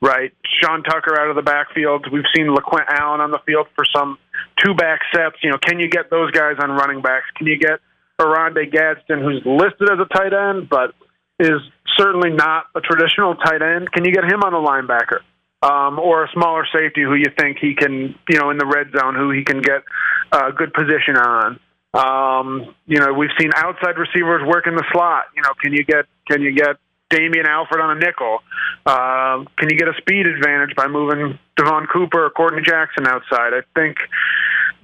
Right, 0.01 0.31
Sean 0.61 0.83
Tucker 0.83 1.19
out 1.19 1.29
of 1.29 1.35
the 1.35 1.41
backfield. 1.41 2.05
We've 2.11 2.27
seen 2.35 2.47
LeQuint 2.47 2.85
Allen 2.99 3.21
on 3.21 3.31
the 3.31 3.39
field 3.45 3.67
for 3.75 3.85
some 3.95 4.17
two 4.63 4.75
back 4.75 4.99
sets. 5.13 5.37
You 5.41 5.51
know, 5.51 5.57
can 5.57 5.79
you 5.79 5.89
get 5.89 6.09
those 6.09 6.31
guys 6.31 6.55
on 6.61 6.71
running 6.71 7.01
backs? 7.01 7.25
Can 7.37 7.47
you 7.47 7.57
get 7.57 7.79
Oronde 8.19 8.71
Gadsden, 8.71 9.19
who's 9.19 9.41
listed 9.45 9.89
as 9.91 9.99
a 9.99 10.07
tight 10.13 10.33
end, 10.33 10.69
but 10.69 10.93
is 11.39 11.59
certainly 11.97 12.29
not 12.29 12.65
a 12.75 12.81
traditional 12.81 13.35
tight 13.35 13.61
end. 13.61 13.91
Can 13.91 14.05
you 14.05 14.11
get 14.11 14.23
him 14.23 14.41
on 14.43 14.53
a 14.53 14.59
linebacker? 14.59 15.19
Um, 15.61 15.99
or 15.99 16.25
a 16.25 16.27
smaller 16.33 16.65
safety 16.71 17.01
who 17.01 17.15
you 17.15 17.31
think 17.37 17.57
he 17.59 17.73
can, 17.75 18.15
you 18.29 18.39
know, 18.39 18.51
in 18.51 18.57
the 18.57 18.65
red 18.65 18.87
zone, 18.97 19.15
who 19.15 19.31
he 19.31 19.43
can 19.43 19.61
get 19.61 19.83
a 20.31 20.51
good 20.51 20.73
position 20.73 21.17
on. 21.17 21.59
Um, 21.95 22.75
you 22.85 22.99
know, 22.99 23.13
we've 23.13 23.33
seen 23.39 23.51
outside 23.55 23.97
receivers 23.97 24.45
work 24.45 24.67
in 24.67 24.75
the 24.75 24.83
slot. 24.91 25.25
You 25.35 25.41
know, 25.41 25.53
can 25.61 25.73
you 25.73 25.83
get 25.83 26.05
can 26.29 26.41
you 26.41 26.53
get 26.53 26.75
Damien 27.09 27.47
Alford 27.47 27.79
on 27.79 27.95
a 27.95 27.99
nickel? 27.99 28.39
Uh, 28.85 29.45
can 29.57 29.69
you 29.69 29.77
get 29.77 29.87
a 29.87 29.93
speed 29.97 30.27
advantage 30.27 30.75
by 30.75 30.87
moving 30.87 31.39
Devaughn 31.57 31.87
Cooper 31.87 32.25
or 32.25 32.29
Courtney 32.31 32.61
Jackson 32.63 33.07
outside? 33.07 33.53
I 33.53 33.61
think 33.73 33.97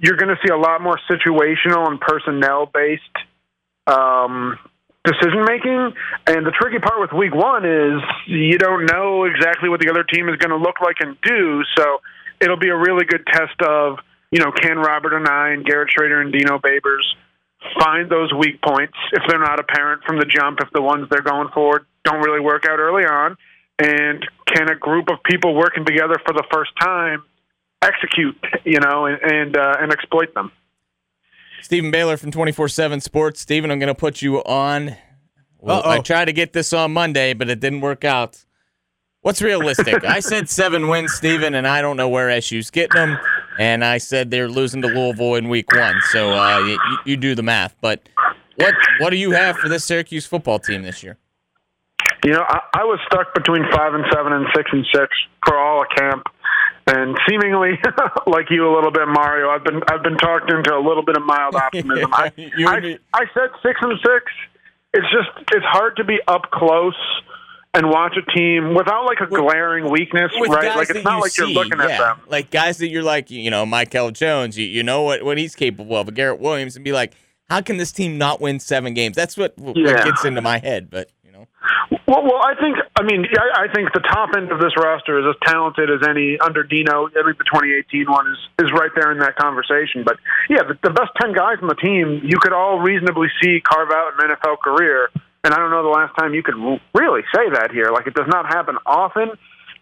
you're 0.00 0.16
going 0.16 0.34
to 0.34 0.40
see 0.44 0.52
a 0.52 0.56
lot 0.56 0.80
more 0.80 0.98
situational 1.10 1.88
and 1.88 2.00
personnel 2.00 2.66
based 2.72 3.02
um, 3.86 4.58
decision 5.04 5.44
making. 5.44 5.92
And 6.26 6.46
the 6.46 6.52
tricky 6.52 6.78
part 6.78 7.00
with 7.00 7.12
week 7.12 7.34
one 7.34 7.64
is 7.64 8.00
you 8.26 8.58
don't 8.58 8.86
know 8.86 9.24
exactly 9.24 9.68
what 9.68 9.80
the 9.80 9.90
other 9.90 10.04
team 10.04 10.28
is 10.28 10.36
going 10.36 10.50
to 10.50 10.56
look 10.56 10.80
like 10.80 10.96
and 11.00 11.16
do. 11.22 11.62
So 11.76 12.00
it'll 12.40 12.58
be 12.58 12.70
a 12.70 12.76
really 12.76 13.04
good 13.04 13.26
test 13.26 13.60
of, 13.60 13.98
you 14.32 14.40
know, 14.40 14.50
can 14.50 14.78
Robert 14.78 15.12
Anae 15.12 15.54
and 15.54 15.64
Garrett 15.64 15.90
Shrader 15.96 16.20
and 16.20 16.32
Dino 16.32 16.58
Babers 16.58 17.04
find 17.78 18.10
those 18.10 18.32
weak 18.32 18.60
points 18.62 18.94
if 19.12 19.22
they're 19.28 19.38
not 19.38 19.60
apparent 19.60 20.02
from 20.04 20.18
the 20.18 20.24
jump, 20.24 20.58
if 20.60 20.68
the 20.72 20.82
ones 20.82 21.06
they're 21.10 21.22
going 21.22 21.48
for 21.54 21.86
don't 22.04 22.20
really 22.22 22.40
work 22.40 22.64
out 22.68 22.78
early 22.78 23.04
on. 23.04 23.36
And 23.78 24.26
can 24.46 24.68
a 24.68 24.74
group 24.74 25.08
of 25.10 25.22
people 25.24 25.54
working 25.54 25.84
together 25.84 26.16
for 26.26 26.32
the 26.32 26.44
first 26.52 26.72
time 26.80 27.24
execute, 27.82 28.36
you 28.64 28.80
know, 28.80 29.06
and 29.06 29.20
and, 29.22 29.56
uh, 29.56 29.74
and 29.78 29.92
exploit 29.92 30.34
them? 30.34 30.50
Stephen 31.60 31.90
Bailey 31.90 32.16
from 32.16 32.30
24 32.30 32.68
7 32.68 33.00
Sports. 33.00 33.40
Stephen, 33.40 33.70
I'm 33.70 33.78
going 33.78 33.88
to 33.88 33.94
put 33.94 34.22
you 34.22 34.42
on. 34.44 34.96
Well, 35.58 35.82
I 35.84 36.00
tried 36.00 36.24
to 36.24 36.32
get 36.32 36.52
this 36.52 36.72
on 36.72 36.92
Monday, 36.92 37.34
but 37.34 37.48
it 37.48 37.60
didn't 37.60 37.82
work 37.82 38.04
out. 38.04 38.44
What's 39.20 39.40
realistic? 39.40 40.04
I 40.08 40.18
said 40.18 40.48
seven 40.48 40.88
wins, 40.88 41.12
Stephen, 41.12 41.54
and 41.54 41.66
I 41.66 41.80
don't 41.80 41.96
know 41.96 42.08
where 42.08 42.40
SU's 42.40 42.70
getting 42.70 43.00
them. 43.00 43.18
And 43.58 43.84
I 43.84 43.98
said 43.98 44.30
they're 44.30 44.48
losing 44.48 44.82
to 44.82 44.88
Louisville 44.88 45.34
in 45.34 45.48
week 45.48 45.72
one. 45.74 46.00
So 46.10 46.32
uh, 46.32 46.58
you, 46.60 46.78
you 47.04 47.16
do 47.16 47.34
the 47.34 47.42
math. 47.42 47.74
But 47.80 48.08
what 48.56 48.74
what 48.98 49.10
do 49.10 49.16
you 49.16 49.32
have 49.32 49.56
for 49.56 49.68
this 49.68 49.84
Syracuse 49.84 50.26
football 50.26 50.58
team 50.58 50.82
this 50.82 51.02
year? 51.02 51.18
You 52.24 52.32
know, 52.32 52.44
I, 52.46 52.60
I 52.74 52.84
was 52.84 53.00
stuck 53.06 53.34
between 53.34 53.64
five 53.72 53.94
and 53.94 54.04
seven 54.12 54.32
and 54.32 54.46
six 54.54 54.70
and 54.72 54.86
six 54.94 55.08
for 55.44 55.58
all 55.58 55.82
of 55.82 55.88
camp, 55.96 56.22
and 56.86 57.18
seemingly, 57.28 57.78
like 58.26 58.46
you 58.50 58.66
a 58.66 58.72
little 58.74 58.92
bit, 58.92 59.08
Mario. 59.08 59.50
I've 59.50 59.64
been 59.64 59.80
I've 59.88 60.02
been 60.02 60.16
talked 60.18 60.50
into 60.50 60.74
a 60.74 60.78
little 60.78 61.04
bit 61.04 61.16
of 61.16 61.24
mild 61.24 61.54
optimism. 61.54 62.10
I, 62.12 62.32
You 62.36 62.68
I. 62.68 62.98
I 63.12 63.24
said 63.34 63.50
six 63.62 63.78
and 63.82 63.98
six. 64.04 64.32
It's 64.94 65.06
just 65.10 65.30
it's 65.52 65.66
hard 65.66 65.96
to 65.96 66.04
be 66.04 66.18
up 66.28 66.50
close 66.52 66.94
and 67.74 67.88
watch 67.88 68.16
a 68.16 68.30
team 68.32 68.74
without 68.74 69.06
like 69.06 69.20
a 69.20 69.26
glaring 69.26 69.90
weakness, 69.90 70.30
right? 70.48 70.76
Like 70.76 70.90
it's 70.90 71.04
not 71.04 71.16
you 71.16 71.20
like 71.22 71.30
see, 71.30 71.42
you're 71.42 71.50
looking 71.52 71.78
yeah. 71.78 71.88
at 71.88 71.98
them. 71.98 72.20
Like 72.28 72.50
guys 72.50 72.78
that 72.78 72.88
you're 72.88 73.02
like, 73.02 73.30
you 73.30 73.50
know, 73.50 73.64
Mikel 73.64 74.10
Jones, 74.10 74.58
you, 74.58 74.66
you 74.66 74.82
know 74.82 75.02
what, 75.02 75.22
what 75.22 75.38
he's 75.38 75.54
capable 75.54 75.96
of, 75.96 76.06
but 76.06 76.14
Garrett 76.14 76.38
Williams, 76.38 76.76
and 76.76 76.84
be 76.84 76.92
like, 76.92 77.14
how 77.48 77.60
can 77.62 77.78
this 77.78 77.92
team 77.92 78.18
not 78.18 78.40
win 78.40 78.60
seven 78.60 78.92
games? 78.94 79.16
That's 79.16 79.36
what, 79.36 79.56
what 79.58 79.76
Yeah. 79.76 80.04
gets 80.04 80.24
into 80.24 80.42
my 80.42 80.58
head. 80.58 80.90
But, 80.90 81.10
you 81.24 81.32
know. 81.32 81.46
Well, 82.06 82.24
well, 82.24 82.40
I 82.44 82.54
think 82.60 82.76
I 82.96 83.02
mean 83.04 83.24
I, 83.38 83.64
I 83.64 83.72
think 83.72 83.92
the 83.94 84.00
top 84.00 84.30
end 84.36 84.52
of 84.52 84.60
this 84.60 84.72
roster 84.76 85.18
is 85.18 85.24
as 85.34 85.36
talented 85.48 85.88
as 85.90 86.06
any 86.06 86.38
under 86.40 86.62
Dino. 86.62 87.06
I 87.08 87.22
think 87.24 87.38
the 87.38 87.44
2018 87.44 88.10
one 88.10 88.26
is 88.28 88.66
is 88.66 88.72
right 88.72 88.90
there 88.94 89.12
in 89.12 89.18
that 89.20 89.36
conversation. 89.36 90.04
But 90.04 90.16
yeah, 90.50 90.62
the, 90.62 90.76
the 90.82 90.90
best 90.90 91.10
10 91.22 91.32
guys 91.32 91.56
on 91.62 91.68
the 91.68 91.74
team, 91.74 92.20
you 92.22 92.38
could 92.38 92.52
all 92.52 92.80
reasonably 92.80 93.28
see 93.42 93.60
carve 93.60 93.90
out 93.90 94.12
an 94.18 94.28
NFL 94.28 94.58
career. 94.60 95.08
And 95.44 95.52
I 95.52 95.58
don't 95.58 95.70
know 95.70 95.82
the 95.82 95.88
last 95.88 96.14
time 96.16 96.34
you 96.34 96.42
could 96.42 96.54
really 96.94 97.22
say 97.34 97.50
that 97.54 97.70
here. 97.72 97.90
Like 97.92 98.06
it 98.06 98.14
does 98.14 98.28
not 98.28 98.46
happen 98.46 98.76
often. 98.86 99.30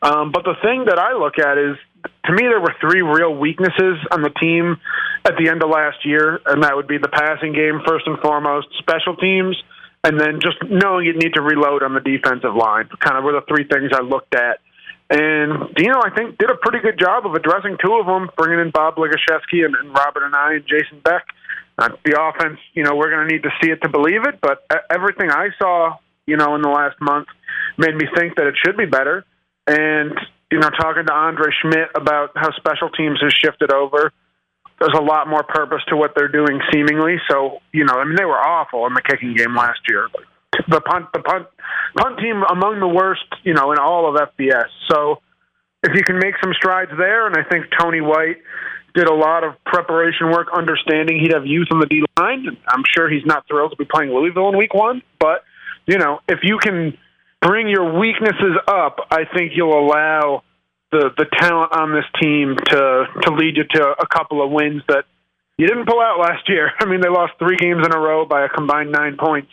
Um, 0.03 0.33
but 0.33 0.45
the 0.45 0.57
thing 0.63 0.87
that 0.87 0.99
I 0.99 1.13
look 1.13 1.39
at 1.39 1.59
is, 1.59 1.77
to 2.25 2.33
me, 2.33 2.49
there 2.49 2.61
were 2.61 2.75
three 2.81 3.03
real 3.03 3.37
weaknesses 3.37 4.01
on 4.11 4.23
the 4.23 4.31
team 4.41 4.81
at 5.27 5.37
the 5.37 5.51
end 5.51 5.63
of 5.63 5.69
last 5.69 6.07
year, 6.07 6.41
and 6.47 6.65
that 6.65 6.75
would 6.75 6.89
be 6.89 6.97
the 6.97 7.13
passing 7.13 7.53
game 7.53 7.83
first 7.87 8.07
and 8.07 8.19
foremost, 8.21 8.69
special 8.79 9.15
teams, 9.17 9.61
and 10.03 10.19
then 10.19 10.41
just 10.41 10.57
knowing 10.65 11.05
you 11.05 11.13
need 11.13 11.35
to 11.35 11.43
reload 11.43 11.83
on 11.83 11.93
the 11.93 12.01
defensive 12.01 12.57
line. 12.57 12.89
Kind 12.99 13.19
of 13.19 13.25
were 13.25 13.33
the 13.33 13.45
three 13.45 13.69
things 13.69 13.93
I 13.93 14.01
looked 14.01 14.35
at. 14.35 14.61
And 15.11 15.75
Dino, 15.75 16.01
I 16.01 16.09
think, 16.17 16.39
did 16.39 16.51
a 16.51 16.57
pretty 16.57 16.79
good 16.79 16.99
job 16.99 17.27
of 17.27 17.35
addressing 17.35 17.77
two 17.85 17.93
of 18.01 18.07
them, 18.07 18.31
bringing 18.39 18.61
in 18.61 18.71
Bob 18.71 18.97
Ligashesky 18.97 19.67
and, 19.67 19.75
and 19.75 19.93
Robert 19.93 20.23
Anae 20.23 20.57
and 20.57 20.65
Jason 20.65 21.01
Beck. 21.05 21.27
Uh, 21.81 21.89
the 22.05 22.21
offense, 22.21 22.59
you 22.75 22.85
know, 22.85 22.95
we're 22.95 23.11
going 23.11 23.27
to 23.27 23.35
need 23.35 23.43
to 23.43 23.51
see 23.63 23.71
it 23.71 23.81
to 23.83 23.89
believe 23.89 24.25
it. 24.27 24.41
But 24.41 24.65
everything 24.91 25.31
I 25.31 25.49
saw, 25.59 25.97
you 26.27 26.37
know, 26.37 26.55
in 26.55 26.63
the 26.63 26.69
last 26.69 27.01
month 27.01 27.29
made 27.79 27.95
me 27.95 28.07
think 28.15 28.37
that 28.37 28.47
it 28.47 28.55
should 28.63 28.77
be 28.77 28.87
better. 28.87 29.25
And 29.67 30.13
you 30.51 30.59
know, 30.59 30.71
talking 30.71 31.07
to 31.07 31.13
Andre 31.13 31.53
Szmyt 31.63 31.87
about 31.95 32.31
how 32.35 32.51
special 32.57 32.91
teams 32.91 33.21
has 33.23 33.33
shifted 33.33 33.73
over, 33.73 34.13
there's 34.81 34.97
a 34.99 35.03
lot 35.03 35.29
more 35.29 35.43
purpose 35.45 35.83
to 35.89 35.97
what 35.97 36.13
they're 36.17 36.33
doing, 36.33 36.61
seemingly. 36.73 37.17
So, 37.31 37.61
you 37.73 37.85
know, 37.85 37.95
I 37.95 38.05
mean, 38.05 38.17
they 38.17 38.25
were 38.25 38.39
awful 38.39 38.87
in 38.87 38.95
the 38.95 39.03
kicking 39.03 39.35
game 39.35 39.55
last 39.55 39.81
year. 39.89 40.09
The 40.69 40.81
punt, 40.81 41.07
the 41.13 41.21
punt, 41.21 41.47
punt 41.97 42.19
team 42.19 42.43
among 42.51 42.81
the 42.81 42.89
worst, 42.89 43.25
you 43.45 43.55
know, 43.55 43.73
in 43.73 43.79
all 43.79 44.09
of 44.09 44.21
FBS. 44.35 44.67
So, 44.91 45.21
if 45.83 45.95
you 45.95 46.03
can 46.03 46.19
make 46.19 46.35
some 46.43 46.53
strides 46.53 46.91
there, 46.99 47.27
and 47.27 47.37
I 47.37 47.49
think 47.49 47.67
Tony 47.79 48.01
White 48.01 48.39
did 48.95 49.07
a 49.07 49.15
lot 49.15 49.45
of 49.45 49.55
preparation 49.65 50.31
work, 50.31 50.49
understanding 50.55 51.21
he'd 51.21 51.33
have 51.33 51.47
youth 51.47 51.69
on 51.71 51.81
the 51.81 51.87
D 51.87 52.03
line. 52.19 52.47
I'm 52.69 52.83
sure 52.95 53.11
he's 53.11 53.25
not 53.25 53.47
thrilled 53.49 53.71
to 53.73 53.77
be 53.77 53.85
playing 53.85 54.11
Louisville 54.11 54.49
in 54.51 54.59
Week 54.59 54.75
One, 54.75 55.03
but 55.19 55.45
you 55.87 55.99
know, 55.99 56.21
if 56.29 56.41
you 56.43 56.59
can 56.59 56.97
bring 57.41 57.69
your 57.69 57.99
weaknesses 57.99 58.57
up, 58.69 58.99
I 59.11 59.25
think 59.35 59.53
you'll 59.55 59.79
allow 59.79 60.43
the 60.93 61.11
the 61.17 61.27
talent 61.39 61.73
on 61.73 61.93
this 61.93 62.05
team 62.21 62.57
to 62.57 63.05
to 63.23 63.35
lead 63.35 63.57
you 63.57 63.65
to 63.65 63.95
a 63.99 64.07
couple 64.07 64.45
of 64.45 64.51
wins 64.51 64.83
that 64.89 65.05
you 65.57 65.67
didn't 65.67 65.87
pull 65.87 66.01
out 66.01 66.19
last 66.19 66.49
year. 66.49 66.71
I 66.81 66.87
mean, 66.87 67.01
they 67.01 67.09
lost 67.09 67.35
three 67.39 67.57
games 67.57 67.85
in 67.85 67.93
a 67.95 67.99
row 67.99 68.25
by 68.25 68.45
a 68.45 68.49
combined 68.49 68.93
nine 68.93 69.17
points. 69.19 69.53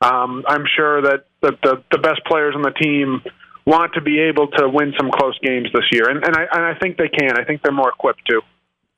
Um, 0.00 0.44
I'm 0.46 0.64
sure 0.76 1.02
that 1.02 1.26
the, 1.40 1.52
the 1.62 1.82
the 1.92 1.98
best 1.98 2.24
players 2.26 2.54
on 2.54 2.62
the 2.62 2.72
team 2.72 3.22
want 3.66 3.94
to 3.94 4.00
be 4.00 4.20
able 4.20 4.48
to 4.48 4.68
win 4.68 4.92
some 4.98 5.10
close 5.10 5.38
games 5.40 5.68
this 5.72 5.84
year, 5.92 6.08
and 6.08 6.24
and 6.24 6.36
I 6.36 6.42
and 6.52 6.64
I 6.64 6.78
think 6.78 6.96
they 6.96 7.08
can. 7.08 7.38
I 7.38 7.44
think 7.44 7.62
they're 7.62 7.72
more 7.72 7.88
equipped 7.88 8.26
to. 8.30 8.40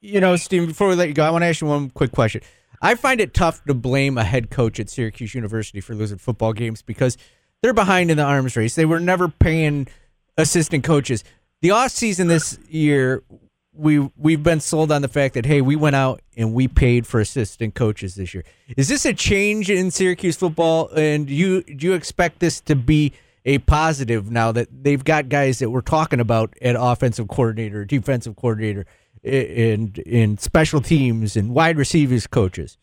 You 0.01 0.21
know, 0.21 0.37
Steve. 0.37 0.67
Before 0.67 0.89
we 0.89 0.95
let 0.95 1.09
you 1.09 1.15
go, 1.15 1.25
I 1.25 1.31
want 1.31 1.43
to 1.43 1.47
ask 1.47 1.61
you 1.61 1.67
one 1.67 1.91
quick 1.91 2.13
question. 2.13 2.43
I 2.83 2.95
find 2.95 3.21
it 3.21 3.33
tough 3.33 3.65
to 3.65 3.75
blame 3.75 4.19
a 4.19 4.25
head 4.25 4.51
coach 4.51 4.79
at 4.79 4.91
Syracuse 4.91 5.35
University 5.35 5.81
for 5.81 5.95
losing 5.95 6.19
football 6.19 6.53
games 6.53 6.83
because 6.83 7.17
they're 7.63 7.73
behind 7.73 8.11
in 8.11 8.17
the 8.17 8.23
arms 8.23 8.57
race. 8.57 8.75
They 8.75 8.85
were 8.85 9.01
never 9.01 9.29
paying 9.29 9.89
assistant 10.37 10.85
coaches. 10.85 11.25
The 11.63 11.71
off 11.71 11.91
season 11.91 12.29
this 12.29 12.59
year, 12.69 13.23
we 13.73 13.99
we've 14.17 14.43
been 14.43 14.61
sold 14.61 14.93
on 14.93 15.03
the 15.03 15.09
fact 15.09 15.35
that 15.35 15.47
hey, 15.47 15.63
we 15.63 15.77
went 15.77 15.97
out 15.97 16.21
and 16.37 16.53
we 16.53 16.69
paid 16.69 17.07
for 17.07 17.21
assistant 17.21 17.75
coaches 17.75 18.15
this 18.15 18.35
year. 18.35 18.45
Is 18.77 18.89
this 18.89 19.07
a 19.07 19.15
change 19.15 19.71
in 19.71 19.91
Syracuse 19.91 20.37
football? 20.37 20.89
And 20.95 21.31
you 21.31 21.63
do 21.63 21.87
you 21.87 21.95
expect 21.95 22.41
this 22.41 22.61
to 22.63 22.77
be 22.77 23.13
a 23.47 23.59
positive 23.59 24.31
now 24.31 24.53
that 24.53 24.69
they've 24.71 25.03
got 25.03 25.29
guys 25.29 25.61
that 25.61 25.71
we're 25.71 25.81
talking 25.81 26.21
about 26.21 26.55
at 26.61 26.77
offensive 26.79 27.29
coordinator, 27.29 27.85
defensive 27.85 28.37
coordinator, 28.37 28.85
and 29.27 29.99
in 29.99 30.39
special 30.39 30.81
teams 30.81 31.37
and 31.37 31.51
wide 31.51 31.77
receivers 31.77 32.27
coaches? 32.27 32.79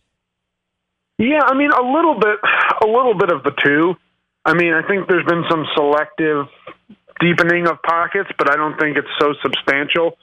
Yeah, 1.17 1.41
I 1.45 1.53
mean 1.55 1.71
a 1.71 1.81
little 1.81 2.19
bit, 2.19 2.39
a 2.83 2.87
little 2.87 3.13
bit 3.13 3.31
of 3.31 3.43
the 3.43 3.51
two. 3.63 3.95
I 4.45 4.53
mean, 4.53 4.73
I 4.73 4.85
think 4.87 5.07
there's 5.07 5.25
been 5.25 5.45
some 5.49 5.65
selective 5.73 6.47
deepening 7.21 7.67
of 7.67 7.81
pockets, 7.81 8.29
but 8.37 8.51
I 8.51 8.55
don't 8.55 8.77
think 8.77 8.97
it's 8.97 9.07
so 9.19 9.33
substantial 9.41 10.17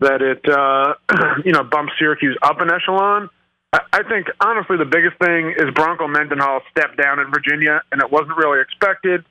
that 0.00 0.22
it 0.22 0.44
uh, 0.48 0.94
you 1.44 1.52
know 1.52 1.64
bumps 1.64 1.92
Syracuse 1.98 2.36
up 2.42 2.60
an 2.60 2.70
echelon. 2.72 3.28
I, 3.72 3.80
I 3.92 4.02
think 4.08 4.28
honestly 4.40 4.76
the 4.76 4.88
biggest 4.88 5.18
thing 5.18 5.54
is 5.56 5.72
Bronco 5.74 6.06
Mendenhall 6.06 6.60
stepped 6.70 6.96
down 6.96 7.18
in 7.18 7.30
Virginia, 7.30 7.82
and 7.92 8.00
it 8.00 8.10
wasn't 8.10 8.36
really 8.36 8.60
expected. 8.60 9.24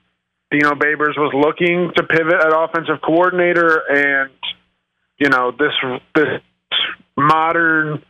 Dino 0.51 0.71
Babers 0.71 1.17
was 1.17 1.33
looking 1.33 1.91
to 1.95 2.03
pivot 2.03 2.35
at 2.35 2.53
offensive 2.53 3.01
coordinator, 3.01 3.81
and 3.89 4.31
you 5.19 5.29
know 5.29 5.51
this 5.51 5.73
this 6.15 6.41
modern 7.17 8.03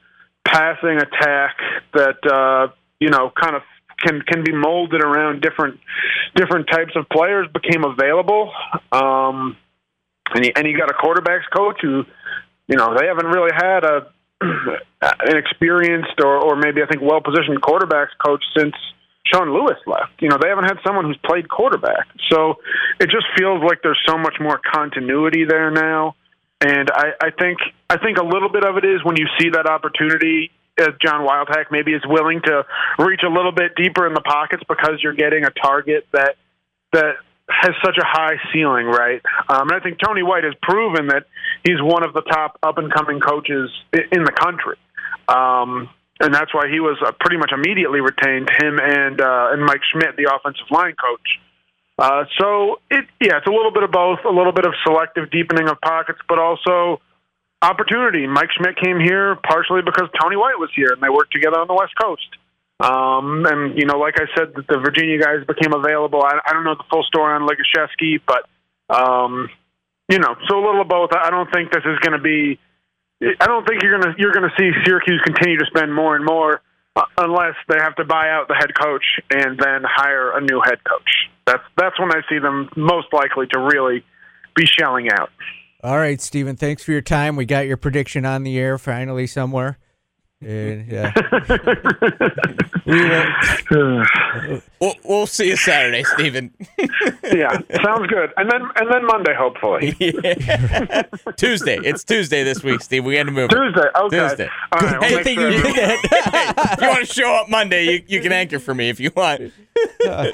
passing 0.46 0.98
attack 0.98 1.58
that 1.94 2.18
uh, 2.26 2.74
you 3.00 3.10
know 3.10 3.32
kind 3.40 3.56
of 3.56 3.62
can 4.00 4.22
can 4.22 4.44
be 4.44 4.52
molded 4.52 5.02
around 5.02 5.42
different 5.42 5.80
different 6.36 6.68
types 6.70 6.92
of 6.96 7.08
players 7.10 7.48
became 7.54 7.84
available. 7.84 8.52
Um, 8.92 9.58
and 10.34 10.44
he, 10.44 10.52
and 10.56 10.66
he 10.66 10.74
got 10.74 10.90
a 10.90 10.94
quarterbacks 10.94 11.46
coach 11.56 11.78
who, 11.82 12.04
you 12.68 12.76
know, 12.76 12.96
they 12.98 13.06
haven't 13.06 13.28
really 13.28 13.52
had 13.54 13.84
a 13.84 14.12
an 14.42 15.38
experienced 15.38 16.20
or 16.20 16.44
or 16.44 16.56
maybe 16.56 16.82
I 16.82 16.88
think 16.88 17.02
well 17.02 17.22
positioned 17.22 17.62
quarterbacks 17.62 18.14
coach 18.24 18.44
since 18.58 18.74
Sean 19.26 19.54
Lewis 19.54 19.78
left. 19.88 20.22
You 20.22 20.30
know, 20.30 20.38
they 20.42 20.50
haven't 20.50 20.66
had 20.66 20.78
someone 20.86 21.06
who's 21.06 21.20
played 21.26 21.50
quarterback. 21.50 22.08
So 22.30 22.56
it 23.00 23.10
just 23.10 23.26
feels 23.38 23.64
like 23.64 23.80
there's 23.82 24.02
so 24.08 24.18
much 24.18 24.36
more 24.40 24.60
continuity 24.60 25.46
there 25.46 25.72
now. 25.72 26.16
And 26.62 26.90
I, 26.92 27.12
I 27.22 27.30
think 27.32 27.60
I 27.90 27.98
think 27.98 28.18
a 28.18 28.24
little 28.24 28.50
bit 28.50 28.64
of 28.64 28.78
it 28.78 28.86
is 28.86 29.04
when 29.04 29.18
you 29.18 29.28
see 29.40 29.50
that 29.50 29.68
opportunity 29.68 30.52
as 30.80 30.90
John 31.02 31.26
Wildhack 31.26 31.66
maybe 31.72 31.94
is 31.94 32.02
willing 32.06 32.42
to 32.46 32.66
reach 33.00 33.22
a 33.26 33.30
little 33.30 33.52
bit 33.52 33.76
deeper 33.76 34.08
in 34.08 34.14
the 34.14 34.22
pockets 34.22 34.64
because 34.68 35.00
you're 35.02 35.16
getting 35.16 35.44
a 35.46 35.52
target 35.52 36.08
that 36.12 36.36
that 36.94 37.16
has 37.50 37.76
such 37.84 37.98
a 37.98 38.06
high 38.06 38.38
ceiling, 38.52 38.88
right? 38.88 39.22
Um, 39.50 39.70
and 39.70 39.74
I 39.74 39.80
think 39.80 40.00
Tony 40.04 40.24
White 40.24 40.44
has 40.44 40.54
proven 40.62 41.08
that 41.08 41.26
he's 41.64 41.80
one 41.80 42.04
of 42.04 42.14
the 42.14 42.22
top 42.22 42.58
up 42.64 42.78
and 42.78 42.92
coming 42.92 43.20
coaches 43.20 43.70
in 43.94 44.24
the 44.24 44.32
country. 44.32 44.78
Um, 45.28 45.90
and 46.20 46.34
that's 46.34 46.54
why 46.54 46.70
he 46.72 46.80
was 46.80 46.98
uh, 47.06 47.12
pretty 47.20 47.38
much 47.38 47.52
immediately 47.52 48.00
retained 48.00 48.50
him 48.50 48.80
and 48.82 49.20
uh, 49.20 49.50
and 49.52 49.64
Mike 49.64 49.82
Schmidt, 49.92 50.16
the 50.16 50.32
offensive 50.34 50.66
line 50.72 50.96
coach. 50.96 51.40
Uh, 51.98 52.26
so 52.40 52.80
it 52.92 53.06
yeah, 53.22 53.38
it's 53.38 53.48
a 53.48 53.52
little 53.52 53.72
bit 53.72 53.84
of 53.84 53.92
both, 53.92 54.20
a 54.26 54.30
little 54.30 54.52
bit 54.52 54.66
of 54.66 54.74
selective 54.84 55.32
deepening 55.32 55.70
of 55.70 55.80
pockets, 55.82 56.20
but 56.28 56.40
also 56.40 57.00
opportunity. 57.62 58.28
Mike 58.28 58.50
Schmidt 58.58 58.76
came 58.78 59.00
here 59.00 59.38
partially 59.48 59.82
because 59.82 60.10
Tony 60.22 60.36
White 60.36 60.60
was 60.60 60.70
here, 60.76 60.92
and 60.92 61.02
they 61.02 61.10
worked 61.10 61.32
together 61.32 61.60
on 61.60 61.68
the 61.68 61.74
West 61.74 61.94
Coast. 62.02 62.28
Um, 62.82 63.46
and 63.46 63.80
you 63.80 63.86
know, 63.86 63.98
like 63.98 64.16
I 64.20 64.28
said, 64.36 64.54
the 64.56 64.78
Virginia 64.80 65.18
guys 65.20 65.46
became 65.48 65.72
available. 65.72 66.22
I, 66.22 66.40
I 66.46 66.52
don't 66.52 66.66
know 66.66 66.76
the 66.76 66.84
full 66.92 67.04
story 67.04 67.34
on 67.34 67.48
Ligashesky, 67.48 68.20
but 68.28 68.44
um, 68.94 69.50
you 70.10 70.20
know, 70.20 70.36
so 70.50 70.60
a 70.60 70.64
little 70.64 70.82
of 70.82 70.90
both. 70.90 71.12
I 71.14 71.30
don't 71.30 71.50
think 71.52 71.72
this 71.72 71.84
is 71.86 71.98
going 72.00 72.20
to 72.20 72.22
be. 72.22 72.60
I 73.40 73.48
don't 73.48 73.66
think 73.66 73.82
you're 73.82 73.98
gonna 73.98 74.14
you're 74.18 74.34
gonna 74.34 74.52
see 74.60 74.70
Syracuse 74.84 75.22
continue 75.24 75.58
to 75.58 75.66
spend 75.68 75.94
more 75.94 76.18
and 76.18 76.26
more 76.26 76.62
Uh, 76.96 77.04
unless 77.18 77.56
they 77.68 77.76
have 77.78 77.96
to 77.96 78.06
buy 78.06 78.30
out 78.30 78.48
the 78.48 78.56
head 78.56 78.72
coach 78.80 79.04
and 79.30 79.60
then 79.60 79.82
hire 79.84 80.32
a 80.38 80.42
new 80.42 80.62
head 80.64 80.78
coach. 80.88 81.30
That's 81.46 81.64
that's 81.78 82.00
when 82.00 82.12
I 82.12 82.22
see 82.30 82.40
them 82.40 82.70
most 82.78 83.08
likely 83.12 83.48
to 83.54 83.60
really 83.60 84.04
be 84.56 84.66
shelling 84.66 85.10
out. 85.12 85.30
All 85.84 85.98
right, 85.98 86.20
Stephen. 86.22 86.56
Thanks 86.56 86.84
for 86.84 86.94
your 86.94 87.02
time. 87.02 87.36
We 87.36 87.46
got 87.46 87.68
your 87.68 87.78
prediction 87.78 88.26
on 88.26 88.44
the 88.44 88.58
air 88.58 88.78
finally 88.78 89.28
somewhere. 89.28 89.78
And, 90.42 90.92
yeah. 90.92 91.14
we 92.86 93.02
will, 93.02 94.62
we'll, 94.82 94.96
we'll 95.06 95.28
see 95.28 95.48
you 95.48 95.56
Saturday, 95.56 96.04
Stephen. 96.04 96.54
yeah, 97.24 97.58
sounds 97.84 98.08
good. 98.08 98.32
And 98.36 98.52
then 98.52 98.62
and 98.76 98.92
then 98.92 99.06
Monday, 99.06 99.34
hopefully. 99.34 99.96
Yeah. 99.98 101.04
Tuesday. 101.38 101.80
It's 101.84 102.04
Tuesday 102.04 102.44
this 102.44 102.64
week, 102.64 102.82
Steve. 102.82 103.06
We 103.06 103.16
had 103.16 103.28
to 103.28 103.32
move. 103.32 103.50
Tuesday. 103.50 103.88
Okay. 103.98 104.20
Tuesday. 104.20 104.50
All 104.74 104.86
right, 104.86 105.00
we'll 105.00 105.20
I 105.20 105.24
think 105.24 105.40
sure 105.40 105.50
you 105.50 105.64
did 105.64 105.76
that. 105.76 106.74
if 106.74 106.82
you 106.82 106.88
want 106.88 107.08
to 107.08 107.14
show 107.14 107.34
up 107.34 107.50
Monday, 107.50 107.86
you, 107.86 108.04
you 108.08 108.22
can 108.22 108.34
anchor 108.34 108.60
for 108.60 108.76
me 108.76 108.90
if 108.90 109.00
you 109.00 109.12
want. 109.16 109.54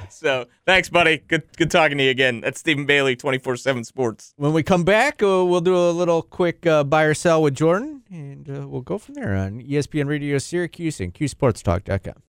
so 0.10 0.46
thanks, 0.66 0.90
buddy. 0.90 1.20
Good 1.20 1.44
good 1.58 1.70
talking 1.70 2.00
to 2.00 2.04
you 2.04 2.10
again. 2.10 2.42
That's 2.42 2.60
Stephen 2.60 2.86
Bailey, 2.86 3.16
twenty 3.16 3.38
four 3.38 3.56
seven 3.56 3.84
Sports. 3.84 4.34
When 4.36 4.52
we 4.52 4.64
come 4.64 4.84
back, 4.84 5.22
uh, 5.22 5.46
we'll 5.46 5.62
do 5.62 5.76
a 5.76 5.92
little 5.92 6.24
quick 6.24 6.66
uh, 6.66 6.84
buy 6.84 7.04
or 7.04 7.14
sell 7.14 7.44
with 7.44 7.54
Jordan, 7.54 8.02
and 8.10 8.50
uh, 8.50 8.68
we'll 8.68 8.82
go 8.82 8.98
from 8.98 9.14
there 9.16 9.36
on 9.36 9.62
ESPN 9.92 10.08
Radio 10.08 10.38
Syracuse 10.38 11.00
and 11.00 11.14
QSportsTalk.com. 11.14 12.14